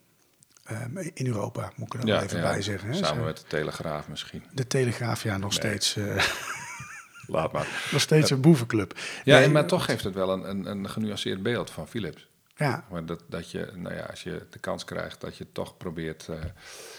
Ehm, 0.65 0.97
in 1.15 1.27
Europa, 1.27 1.73
moet 1.77 1.95
ik 1.95 2.01
er 2.01 2.07
wel 2.07 2.23
even 2.23 2.41
bij 2.41 2.63
zeggen. 2.63 2.89
Hè. 2.89 2.95
Samen 2.95 3.25
met 3.25 3.37
de 3.37 3.43
Telegraaf 3.47 4.09
misschien. 4.09 4.43
De 4.53 4.67
Telegraaf, 4.67 5.23
ja, 5.23 5.37
nog 5.39 5.53
steeds, 5.53 5.97
eh, 5.97 6.25
Laat 7.27 7.53
maar. 7.53 7.67
nog 7.93 8.01
steeds 8.01 8.31
een 8.31 8.41
boevenclub. 8.41 8.99
Ja, 9.25 9.39
Nee, 9.39 9.49
maar 9.49 9.67
toch 9.67 9.85
geeft 9.85 10.05
het 10.05 10.15
wel 10.15 10.33
een, 10.33 10.49
een, 10.51 10.67
een 10.67 10.91
genuanceerd 10.91 11.43
beeld 11.43 11.71
van 11.71 11.89
Philips. 11.89 12.29
Ja, 12.57 12.85
Maar 12.91 13.07
dat, 13.07 13.23
dat 13.29 13.51
je, 13.51 13.73
nou 13.75 13.95
ja, 13.95 14.03
als 14.05 14.23
je 14.23 14.47
de 14.51 14.59
kans 14.59 14.85
krijgt, 14.85 15.21
dat 15.21 15.37
je 15.37 15.47
toch 15.53 15.77
probeert 15.77 16.29
eh, 16.29 16.35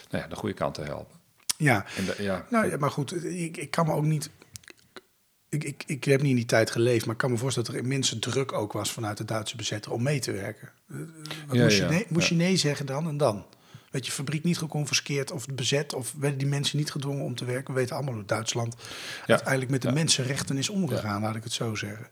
nou 0.10 0.24
ja, 0.24 0.28
de 0.28 0.36
goede 0.36 0.56
kant 0.56 0.74
te 0.74 0.82
helpen. 0.82 1.18
ja. 1.58 1.86
De- 2.06 2.24
ja, 2.24 2.46
Nou 2.50 2.70
ja, 2.70 2.78
maar 2.78 2.92
goed, 2.92 3.24
ik, 3.26 3.58
ik 3.58 3.72
kan 3.72 3.86
me 3.86 3.94
ook 3.94 4.04
niet. 4.04 4.30
Ik, 5.50 5.64
ik, 5.64 5.84
ik 5.88 6.04
heb 6.04 6.22
niet 6.22 6.30
in 6.30 6.36
die 6.36 6.46
tijd 6.46 6.72
geleefd, 6.72 7.06
maar 7.06 7.14
ik 7.14 7.22
kan 7.22 7.32
me 7.32 7.38
voorstellen 7.38 7.70
dat 7.70 7.78
er 7.80 7.84
immense 7.86 8.20
druk 8.20 8.54
ook 8.54 8.74
was 8.74 8.92
vanuit 8.92 9.18
de 9.18 9.26
Duitse 9.26 9.56
bezetter 9.56 9.92
om 9.92 10.04
mee 10.04 10.20
te 10.20 10.32
werken. 10.32 10.70
Eh, 10.92 10.98
wat 11.48 11.56
Ja, 11.56 11.64
moest 11.64 11.78
je, 11.78 11.84
ja, 11.84 11.90
nee, 11.90 12.06
moest 12.10 12.28
ja. 12.28 12.36
je 12.36 12.42
nee 12.42 12.58
zeggen 12.58 12.86
dan 12.86 13.08
en 13.08 13.18
dan? 13.18 13.46
Werd 13.92 14.06
je 14.06 14.12
fabriek 14.12 14.44
niet 14.44 14.58
geconfiskeerd 14.58 15.32
of 15.32 15.46
bezet 15.46 15.94
of 15.94 16.14
werden 16.20 16.38
die 16.38 16.48
mensen 16.48 16.78
niet 16.78 16.92
gedwongen 16.92 17.24
om 17.24 17.36
te 17.36 17.46
werken? 17.46 17.74
We 17.74 17.80
weten 17.80 17.96
allemaal 17.96 18.14
hoe 18.14 18.26
Duitsland 18.26 18.76
uiteindelijk 19.26 19.72
met 19.72 19.82
de 19.82 19.88
ja. 19.88 19.94
mensenrechten 19.94 20.58
is 20.58 20.70
omgegaan, 20.70 21.22
laat 21.22 21.36
ik 21.36 21.44
het 21.44 21.54
zo 21.54 21.76
zeggen. 21.76 22.08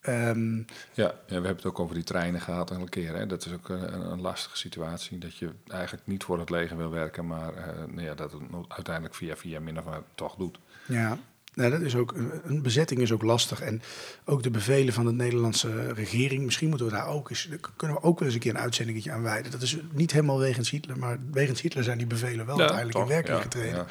Ehm, 0.00 0.56
Ja, 0.56 0.64
ja, 0.94 1.14
we 1.26 1.32
hebben 1.34 1.56
het 1.56 1.64
ook 1.64 1.78
over 1.78 1.94
die 1.94 2.04
treinen 2.04 2.40
gehad 2.40 2.70
een 2.70 2.88
keer. 2.88 3.16
Hè. 3.16 3.26
Dat 3.26 3.46
is 3.46 3.52
ook 3.52 3.68
een, 3.68 3.94
een, 3.94 4.10
een 4.10 4.20
lastige 4.20 4.56
situatie. 4.56 5.18
Dat 5.18 5.36
je 5.36 5.50
eigenlijk 5.68 6.06
niet 6.06 6.24
voor 6.24 6.38
het 6.38 6.50
leger 6.50 6.76
wil 6.76 6.90
werken, 6.90 7.26
maar 7.26 7.54
eh, 7.54 7.84
nou 7.86 8.02
ja, 8.02 8.14
dat 8.14 8.32
het 8.32 8.40
uiteindelijk 8.68 9.14
via 9.14 9.36
via 9.36 9.60
min 9.60 9.78
of 9.78 9.84
meer 9.84 10.02
toch 10.14 10.36
doet. 10.36 10.58
Ja, 10.86 11.18
nou, 11.54 11.70
dat 11.70 11.80
is 11.80 11.94
ook, 11.96 12.14
een- 12.44 12.62
bezetting 12.62 13.00
is 13.00 13.12
ook 13.12 13.22
lastig. 13.22 13.60
En 13.60 13.82
ook 14.24 14.42
de 14.42 14.50
bevelen 14.50 14.94
van 14.94 15.04
de 15.06 15.12
Nederlandse 15.12 15.92
regering, 15.92 16.44
misschien 16.44 16.68
moeten 16.68 16.86
we 16.86 16.92
daar 16.92 17.06
ook 17.06 17.30
eens, 17.30 17.46
daar 17.50 17.58
kunnen 17.76 17.96
we 17.96 18.02
ook 18.02 18.18
wel 18.18 18.26
eens 18.28 18.36
een 18.36 18.42
keer 18.42 18.54
een 18.54 18.60
uitzendingetje 18.60 19.12
aan 19.12 19.22
wijden. 19.22 19.50
Dat 19.52 19.62
is 19.62 19.76
niet 19.92 20.12
helemaal 20.12 20.38
wegens 20.38 20.70
Hitler, 20.70 20.98
maar 20.98 21.18
wegens 21.32 21.60
Hitler 21.60 21.84
zijn 21.84 21.98
die 21.98 22.06
bevelen 22.06 22.46
wel 22.46 22.58
uiteindelijk 22.58 22.98
in 22.98 23.06
werking 23.06 23.36
Ja, 23.36 23.42
getreden. 23.42 23.74
ja. 23.74 23.86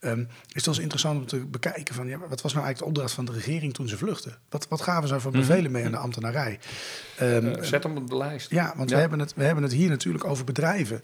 Ehm, 0.00 0.24
is 0.52 0.66
het 0.66 0.78
interessant 0.78 1.18
om 1.20 1.26
te 1.26 1.36
bekijken 1.46 1.94
van, 1.94 2.06
ja, 2.08 2.18
wat 2.18 2.40
was 2.42 2.52
nou 2.52 2.64
eigenlijk 2.64 2.78
de 2.78 2.84
opdracht 2.84 3.12
van 3.12 3.24
de 3.24 3.32
regering 3.32 3.74
toen 3.74 3.88
ze 3.88 3.96
vluchtten? 3.96 4.36
Wat, 4.48 4.66
wat 4.68 4.80
gaven 4.82 5.08
ze 5.08 5.20
voor 5.20 5.32
bevelen 5.32 5.70
mee 5.70 5.84
aan 5.84 5.90
de 5.90 5.96
ambtenarij? 5.96 6.58
Ehm, 7.16 7.46
Eh, 7.46 7.62
zet 7.62 7.82
hem 7.82 7.96
op 7.96 8.08
de 8.08 8.16
lijst. 8.16 8.50
ja, 8.50 8.74
want. 8.76 8.90
We, 8.90 8.96
hebben 8.96 9.18
het, 9.18 9.34
we 9.34 9.44
hebben 9.44 9.62
het 9.62 9.72
hier 9.72 9.88
natuurlijk 9.88 10.24
over 10.24 10.44
bedrijven. 10.44 11.02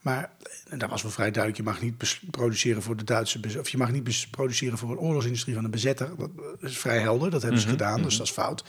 Maar 0.00 0.30
dat 0.76 0.90
was 0.90 1.02
wel 1.02 1.10
vrij 1.10 1.30
duidelijk. 1.30 1.56
Je 1.56 1.70
mag 1.70 1.82
niet 1.82 2.20
produceren 2.30 2.82
voor 2.82 2.96
de 2.96 3.04
Duitse 3.04 3.58
of 3.58 3.68
je 3.68 3.76
mag 3.76 3.92
niet 3.92 4.26
produceren 4.30 4.78
voor 4.78 4.90
een 4.90 4.98
oorlogsindustrie 4.98 5.54
van 5.54 5.64
een 5.64 5.70
bezetter. 5.70 6.10
Dat 6.16 6.30
is 6.60 6.78
vrij 6.78 6.98
helder. 6.98 7.30
Dat 7.30 7.42
hebben 7.42 7.60
ze 7.60 7.68
gedaan, 7.68 8.02
dus 8.02 8.16
dat 8.16 8.26
is 8.26 8.32
fout. 8.32 8.64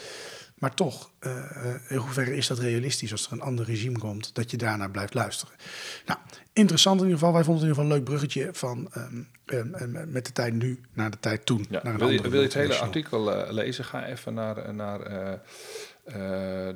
Maar 0.62 0.74
toch, 0.74 1.12
eh, 1.20 1.38
eh, 1.38 1.76
in 1.88 1.98
hoeverre 1.98 2.36
is 2.36 2.48
dat 2.48 2.60
realistisch 2.60 3.12
als 3.12 3.26
er 3.26 3.32
een 3.32 3.42
ander 3.42 3.66
regime 3.66 3.98
komt, 3.98 4.36
dat 4.36 4.52
je 4.52 4.58
daarnaar 4.58 4.92
blijft 4.92 5.14
luisteren? 5.14 5.56
Nou, 6.06 6.20
interessant 6.54 7.00
in 7.00 7.04
ieder 7.04 7.20
geval. 7.20 7.34
Wij 7.34 7.44
vonden 7.44 7.68
het 7.68 7.78
in 7.78 7.84
ieder 7.84 7.94
geval 8.00 8.16
een 8.16 8.22
leuk 8.22 8.30
bruggetje 8.32 8.50
van 8.54 8.90
ehm, 8.92 9.22
ehm, 9.46 9.74
ehm, 9.74 10.12
met 10.12 10.26
de 10.26 10.32
tijd 10.32 10.54
nu 10.54 10.80
naar 10.94 11.12
de 11.12 11.20
tijd 11.20 11.46
toen. 11.46 11.66
Ja, 11.70 11.80
naar 11.84 11.94
een 11.94 12.00
wil, 12.00 12.10
je, 12.10 12.22
wil 12.22 12.40
je 12.40 12.46
het 12.46 12.54
hele 12.54 12.78
artikel 12.78 13.34
eh, 13.34 13.52
lezen? 13.52 13.86
Ga 13.86 14.06
even 14.06 14.34
naar, 14.34 14.74
naar 14.74 15.02
eh, 15.02 15.40
eh, 16.12 16.18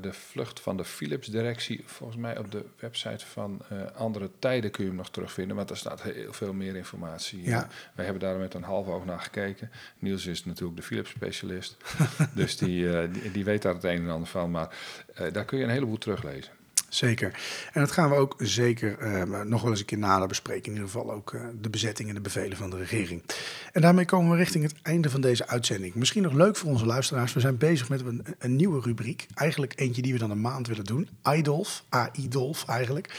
de 0.02 0.14
vlucht 0.14 0.60
van 0.60 0.78
de 0.78 0.84
Philips-directie. 0.86 1.84
Volgens 1.86 2.20
mij 2.20 2.38
op 2.38 2.52
de 2.52 2.66
website 2.80 3.26
van 3.26 3.62
eh, 3.70 3.78
Andere 3.96 4.30
Tijden 4.40 4.72
kun 4.72 4.84
je 4.84 4.90
hem 4.90 4.98
nog 4.98 5.10
terugvinden. 5.10 5.56
Want 5.56 5.68
daar 5.68 5.78
staat 5.78 6.02
heel 6.02 6.34
veel 6.34 6.54
meer 6.54 6.76
informatie. 6.76 7.44
Ja. 7.44 7.68
Wij 7.96 8.06
hebben 8.06 8.24
daar 8.24 8.38
met 8.38 8.54
een 8.54 8.64
half 8.64 8.88
oog 8.88 9.06
naar 9.06 9.20
gekeken. 9.20 9.72
Niels 10.00 10.26
is 10.26 10.46
natuurlijk 10.46 10.78
de 10.78 10.84
Philips-specialist. 10.84 11.78
dus 12.36 12.58
die, 12.58 12.98
eh, 12.98 13.14
die, 13.14 13.32
die 13.32 13.46
weet 13.46 13.62
daar 13.62 13.74
het 13.74 13.84
een 13.84 14.04
en 14.04 14.10
ander 14.10 14.28
van. 14.28 14.52
Maar 14.52 14.76
daar 15.32 15.46
kun 15.46 15.58
je 15.58 15.64
een 15.64 15.70
heleboel 15.70 15.98
teruglezen. 15.98 16.54
Zeker. 16.96 17.40
En 17.74 17.82
dat 17.82 17.92
gaan 17.92 18.10
we 18.10 18.16
ook 18.16 18.36
zeker 18.38 18.98
eh, 18.98 19.42
nog 19.42 19.62
wel 19.62 19.72
eens 19.72 19.80
een 19.80 19.86
keer 19.86 19.98
nader 19.98 20.28
bespreken. 20.28 20.66
In 20.66 20.72
ieder 20.72 20.90
geval 20.90 21.12
ook 21.12 21.34
eh, 21.34 21.42
de 21.62 21.70
bezetting 21.70 22.10
en 22.10 22.16
de 22.16 22.22
bevelen 22.22 22.58
van 22.58 22.70
de 22.70 22.78
regering. 22.78 23.24
En 23.72 23.82
daarmee 23.82 24.06
komen 24.06 24.32
we 24.32 24.38
richting 24.38 24.64
het 24.64 24.74
einde 24.82 25.10
van 25.10 25.22
deze 25.22 25.48
uitzending. 25.48 25.96
Misschien 25.96 26.24
nog 26.24 26.34
leuk 26.34 26.56
voor 26.56 26.70
onze 26.70 26.86
luisteraars. 26.86 27.34
We 27.34 27.40
zijn 27.40 27.58
bezig 27.58 27.90
met 27.90 28.02
een, 28.06 28.26
een 28.40 28.56
nieuwe 28.56 28.82
rubriek. 28.82 29.28
Eigenlijk 29.34 29.74
eentje 29.76 30.02
die 30.02 30.14
we 30.14 30.20
dan 30.20 30.32
een 30.32 30.42
maand 30.42 30.68
willen 30.68 30.84
doen. 30.84 31.10
iDolf, 31.34 31.84
AI-Dolf 31.90 32.66
eigenlijk. 32.68 33.16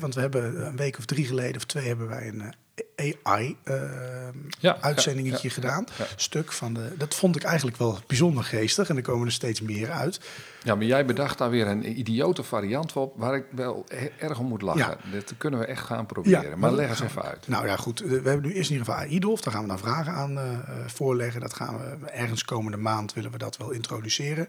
Want 0.00 0.14
we 0.14 0.20
hebben 0.20 0.66
een 0.66 0.76
week 0.76 0.98
of 0.98 1.04
drie 1.04 1.26
geleden 1.26 1.56
of 1.56 1.64
twee 1.64 1.86
hebben 1.86 2.08
wij 2.08 2.28
een 2.28 2.54
AI-uitzendingetje 2.96 5.48
ja, 5.48 5.54
ja, 5.54 5.54
gedaan. 5.54 5.86
ja. 5.98 6.06
Stuk 6.16 6.52
van 6.52 6.74
de. 6.74 6.94
Dat 6.98 7.14
vond 7.14 7.36
ik 7.36 7.42
eigenlijk 7.42 7.76
wel 7.76 7.98
bijzonder 8.06 8.44
geestig. 8.44 8.88
En 8.88 8.96
er 8.96 9.02
komen 9.02 9.26
er 9.26 9.32
steeds 9.32 9.60
meer 9.60 9.90
uit. 9.90 10.20
Ja, 10.62 10.74
maar 10.74 10.84
jij 10.84 11.04
bedacht 11.04 11.38
daar 11.38 11.50
weer 11.50 11.66
een 11.66 11.98
idiote 11.98 12.42
variant 12.42 12.92
op 12.92 13.12
waar 13.16 13.34
ik 13.34 13.44
wel 13.50 13.86
erg 14.18 14.38
om 14.38 14.46
moet 14.46 14.62
lachen. 14.62 14.80
Ja. 14.80 14.96
Dat 15.12 15.34
kunnen 15.38 15.60
we 15.60 15.66
echt 15.66 15.84
gaan 15.84 16.06
proberen. 16.06 16.58
maar 16.58 16.72
leg 16.72 16.88
eens 16.88 17.00
even 17.00 17.22
uit. 17.22 17.48
Nou 17.48 17.66
ja, 17.66 17.76
goed. 17.76 18.00
We 18.00 18.14
hebben 18.14 18.42
nu 18.42 18.52
eerst 18.52 18.70
in 18.70 18.76
ieder 18.76 18.92
geval 18.92 19.08
AI-Dolf. 19.08 19.40
Daar 19.40 19.52
gaan 19.52 19.62
we 19.62 19.68
dan 19.68 19.78
vragen 19.78 20.12
aan 20.12 20.38
eh, 20.38 20.52
eh, 20.52 20.58
voorleggen. 20.86 21.40
Dat 21.40 21.54
gaan 21.54 21.78
we 21.78 22.10
ergens 22.10 22.44
komende 22.44 22.76
maand 22.76 23.12
willen 23.12 23.30
we 23.30 23.38
dat 23.38 23.56
wel 23.56 23.70
introduceren. 23.70 24.48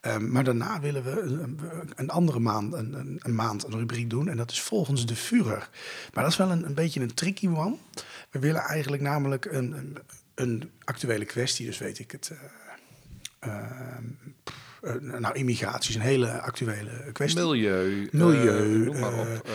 Ehm, 0.00 0.32
maar 0.32 0.44
daarna 0.44 0.80
willen 0.80 1.02
we 1.04 1.20
een, 1.20 1.60
een 1.94 2.10
andere 2.10 2.38
maand 2.38 2.72
een, 2.72 2.92
een, 2.92 3.20
een 3.22 3.34
maand 3.34 3.64
een 3.64 3.78
rubriek 3.78 4.10
doen. 4.10 4.28
En 4.28 4.36
dat 4.36 4.50
is 4.50 4.60
volgens 4.60 5.06
de 5.06 5.16
Führer. 5.16 5.68
Maar 6.14 6.22
dat 6.22 6.32
is 6.32 6.38
wel 6.38 6.50
een, 6.50 6.74
beetje 6.74 7.00
een 7.00 7.14
tricky 7.14 7.48
one. 7.48 7.76
We 8.30 8.38
willen 8.38 8.60
eigenlijk 8.60 9.02
namelijk 9.02 9.44
een 10.34 10.70
actuele 10.84 11.24
kwestie. 11.24 11.66
Dus 11.66 11.78
weet 11.78 11.98
ik 11.98 12.10
het... 12.10 12.30
eh, 12.30 13.48
ehm, 13.50 14.04
eh, 14.82 14.94
nou, 15.18 15.34
immigratie 15.34 15.90
is 15.90 15.96
een 15.96 16.00
hele 16.02 16.40
actuele 16.40 16.90
kwestie. 17.12 17.40
Milieu, 17.44 18.08
Milieu, 18.12 18.80
eh, 18.80 18.86
noem 18.86 18.98
maar 18.98 19.12
op, 19.18 19.26
eh, 19.26 19.52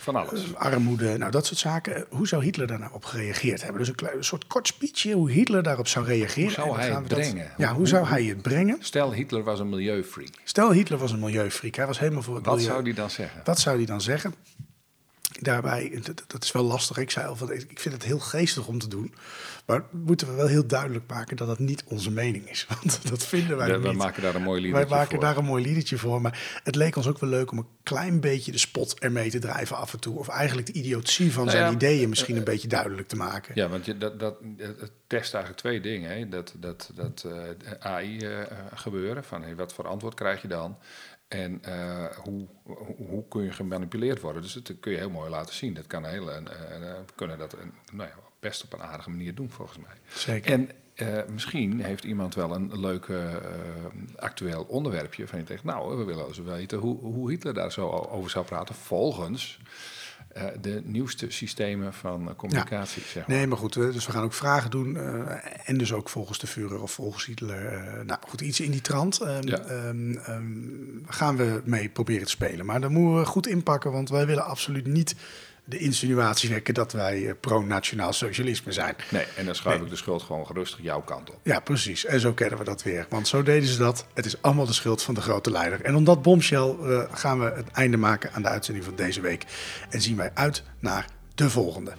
van 0.00 0.16
alles. 0.16 0.54
armoede, 0.54 1.18
nou 1.18 1.30
dat 1.30 1.46
soort 1.46 1.58
zaken. 1.58 2.04
Hoe 2.08 2.28
zou 2.28 2.44
Hitler 2.44 2.66
daar 2.66 2.78
nou 2.78 2.92
op 2.92 3.04
gereageerd 3.04 3.60
hebben? 3.62 3.78
Dus 3.78 3.88
een, 3.88 3.94
klein, 3.94 4.16
een 4.16 4.24
soort 4.24 4.46
kort 4.46 4.66
speechje 4.66 5.12
hoe 5.14 5.30
Hitler 5.30 5.62
daarop 5.62 5.88
zou 5.88 6.06
reageren. 6.06 6.44
Hoe 6.44 6.52
zou 6.52 6.76
hij 6.78 6.90
het 6.90 7.08
dat- 7.08 7.18
brengen? 7.18 7.50
ja, 7.56 7.68
Hoe- 7.68 7.76
hoe 7.76 7.88
zou 7.88 8.06
hij 8.06 8.24
het 8.24 8.42
brengen? 8.42 8.76
Stel, 8.80 9.12
Hitler 9.12 9.42
was 9.42 9.60
een 9.60 9.68
milieufreak. 9.68 10.30
Stel 10.44 10.72
Hitler 10.72 10.98
was 10.98 11.12
een 11.12 11.18
milieufreak, 11.20 11.74
hij 11.74 11.86
was 11.86 11.98
helemaal 11.98 12.22
voor 12.22 12.34
het 12.36 12.44
Wat 12.46 12.54
milieu. 12.54 12.70
zou 12.72 12.84
die 12.84 12.94
dan 12.94 13.10
zeggen? 13.10 13.40
Wat 13.44 13.58
zou 13.60 13.76
hij 13.76 13.86
dan 13.86 14.00
zeggen? 14.00 14.34
Daarbij, 15.40 16.00
dat, 16.02 16.24
dat 16.26 16.44
is 16.44 16.52
wel 16.52 16.62
lastig. 16.62 16.96
Ik 16.96 17.10
zei 17.10 17.26
al, 17.26 17.36
van, 17.36 17.52
ik 17.52 17.80
vind 17.80 17.94
het 17.94 18.04
heel 18.04 18.18
geestig 18.18 18.66
om 18.66 18.78
te 18.78 18.88
doen. 18.88 19.14
Maar 19.66 19.84
moeten 19.90 20.26
we 20.26 20.34
wel 20.34 20.46
heel 20.46 20.66
duidelijk 20.66 21.04
maken 21.06 21.36
dat 21.36 21.46
dat 21.46 21.58
niet 21.58 21.84
onze 21.86 22.10
mening 22.10 22.48
is. 22.48 22.66
Want 22.82 23.08
dat 23.08 23.26
vinden 23.26 23.56
wij 23.56 23.66
We, 23.66 23.76
niet. 23.76 23.86
we 23.86 23.92
maken 23.92 24.22
daar 24.22 24.34
een 24.34 24.42
mooi 24.42 24.60
liedje 24.60 24.76
Wij 24.76 24.86
maken 24.86 25.10
voor. 25.10 25.20
daar 25.20 25.36
een 25.36 25.44
mooi 25.44 25.62
liedje 25.62 25.98
voor. 25.98 26.20
Maar 26.20 26.60
het 26.64 26.74
leek 26.74 26.96
ons 26.96 27.06
ook 27.06 27.18
wel 27.18 27.30
leuk 27.30 27.50
om 27.50 27.58
een 27.58 27.66
klein 27.82 28.20
beetje 28.20 28.52
de 28.52 28.58
spot 28.58 28.98
ermee 28.98 29.30
te 29.30 29.38
drijven 29.38 29.76
af 29.76 29.92
en 29.92 30.00
toe. 30.00 30.18
Of 30.18 30.28
eigenlijk 30.28 30.66
de 30.66 30.72
idiotie 30.72 31.32
van 31.32 31.44
Nou 31.44 31.56
zijn 31.56 31.68
ja, 31.68 31.76
ideeën 31.76 32.08
misschien 32.08 32.36
een 32.36 32.44
beetje 32.44 32.68
duidelijk 32.68 33.08
te 33.08 33.16
maken. 33.16 33.54
Ja, 33.54 33.68
want 33.68 33.84
je, 33.84 33.98
dat, 33.98 34.20
dat, 34.20 34.38
het 34.56 34.92
test 35.06 35.34
eigenlijk 35.34 35.62
twee 35.62 35.80
dingen. 35.80 36.10
Hè. 36.10 36.28
Dat, 36.28 36.54
dat, 36.58 36.90
dat 36.94 37.26
eh, 37.26 37.72
AI 37.78 38.18
eh, 38.18 38.42
gebeuren, 38.74 39.24
van 39.24 39.42
hey, 39.42 39.56
wat 39.56 39.72
voor 39.72 39.86
antwoord 39.86 40.14
krijg 40.14 40.42
je 40.42 40.48
dan? 40.48 40.78
En 41.30 41.64
eh, 41.64 42.04
hoe, 42.16 42.46
hoe, 42.96 43.24
kun 43.28 43.42
je 43.42 43.52
gemanipuleerd 43.52 44.20
worden? 44.20 44.42
Dus 44.42 44.52
dat 44.52 44.72
kun 44.80 44.92
je 44.92 44.98
heel 44.98 45.10
mooi 45.10 45.30
laten 45.30 45.54
zien. 45.54 45.74
Dat 45.74 45.86
kan 45.86 46.04
uh, 46.04 46.92
kunnen 47.14 47.38
dat 47.38 47.52
een, 47.52 47.72
nou 47.92 48.08
ja, 48.08 48.14
best 48.40 48.64
op 48.64 48.72
een 48.72 48.82
aardige 48.82 49.10
manier 49.10 49.34
doen, 49.34 49.50
volgens 49.50 49.78
mij. 49.78 49.96
Zeker. 50.08 50.52
En 50.52 50.70
uh, 50.96 51.22
misschien 51.32 51.80
heeft 51.80 52.04
iemand 52.04 52.34
wel 52.34 52.54
een 52.54 52.80
leuk 52.80 53.06
uh, 53.06 53.34
actueel 54.16 54.62
onderwerpje 54.62 55.26
van 55.26 55.38
je 55.38 55.44
denkt, 55.44 55.64
nou, 55.64 55.98
we 55.98 56.04
willen 56.04 56.26
eens 56.26 56.38
weten 56.38 56.78
hoe, 56.78 56.98
hoe 56.98 57.30
Hitler 57.30 57.54
daar 57.54 57.72
zo 57.72 57.88
over 57.88 58.30
zou 58.30 58.44
praten 58.44 58.74
volgens 58.74 59.60
uh, 60.36 60.44
de 60.60 60.82
nieuwste 60.84 61.30
systemen 61.30 61.92
van 61.92 62.36
communicatie. 62.36 63.02
Ja. 63.02 63.08
Zeg 63.08 63.26
maar. 63.26 63.36
Nee, 63.36 63.46
maar 63.46 63.58
goed, 63.58 63.72
dus 63.74 64.06
we 64.06 64.12
gaan 64.12 64.24
ook 64.24 64.32
vragen 64.32 64.70
doen 64.70 64.96
en 65.64 65.78
dus 65.78 65.92
ook 65.92 66.08
volgens 66.08 66.38
de 66.38 66.46
Führer 66.46 66.82
of 66.82 66.92
volgens 66.92 67.24
Hitler. 67.24 67.82
nou 68.04 68.20
goed, 68.28 68.40
iets 68.40 68.60
in 68.60 68.70
die 68.70 68.80
trant 68.80 69.20
um, 69.20 69.48
ja. 69.48 69.70
um, 69.70 70.20
um, 70.28 71.04
gaan 71.06 71.36
we 71.36 71.62
mee 71.64 71.88
proberen 71.88 72.24
te 72.24 72.30
spelen. 72.30 72.66
Maar 72.66 72.80
dan 72.80 72.92
moeten 72.92 73.18
we 73.18 73.26
goed 73.26 73.46
inpakken, 73.46 73.92
want 73.92 74.08
wij 74.08 74.26
willen 74.26 74.44
absoluut 74.44 74.86
niet 74.86 75.14
de 75.70 75.78
insinuatie 75.78 76.48
wekken 76.48 76.74
dat 76.74 76.92
wij 76.92 77.20
uh, 77.20 77.32
pro-nationaal 77.40 78.12
socialisme 78.12 78.72
zijn. 78.72 78.94
Nee, 79.08 79.24
en 79.36 79.44
dan 79.44 79.54
schuif 79.54 79.76
nee. 79.76 79.84
ik 79.84 79.90
de 79.90 79.96
schuld 79.96 80.22
gewoon 80.22 80.46
gerustig 80.46 80.82
jouw 80.82 81.00
kant 81.00 81.30
op. 81.30 81.38
Ja, 81.42 81.60
precies. 81.60 82.04
En 82.04 82.20
zo 82.20 82.32
kennen 82.32 82.58
we 82.58 82.64
dat 82.64 82.82
weer. 82.82 83.06
Want 83.08 83.28
zo 83.28 83.42
deden 83.42 83.68
ze 83.68 83.78
dat. 83.78 84.06
Het 84.14 84.26
is 84.26 84.42
allemaal 84.42 84.66
de 84.66 84.72
schuld 84.72 85.02
van 85.02 85.14
de 85.14 85.20
grote 85.20 85.50
leider. 85.50 85.82
En 85.82 85.94
om 85.94 86.04
dat 86.04 86.22
bombshell 86.22 86.76
uh, 86.82 87.02
gaan 87.10 87.38
we 87.38 87.52
het 87.56 87.70
einde 87.70 87.96
maken 87.96 88.32
aan 88.32 88.42
de 88.42 88.48
uitzending 88.48 88.84
van 88.84 88.94
deze 88.94 89.20
week. 89.20 89.44
En 89.90 90.00
zien 90.00 90.16
wij 90.16 90.30
uit 90.34 90.62
naar 90.78 91.06
de 91.34 91.50
volgende. 91.50 91.92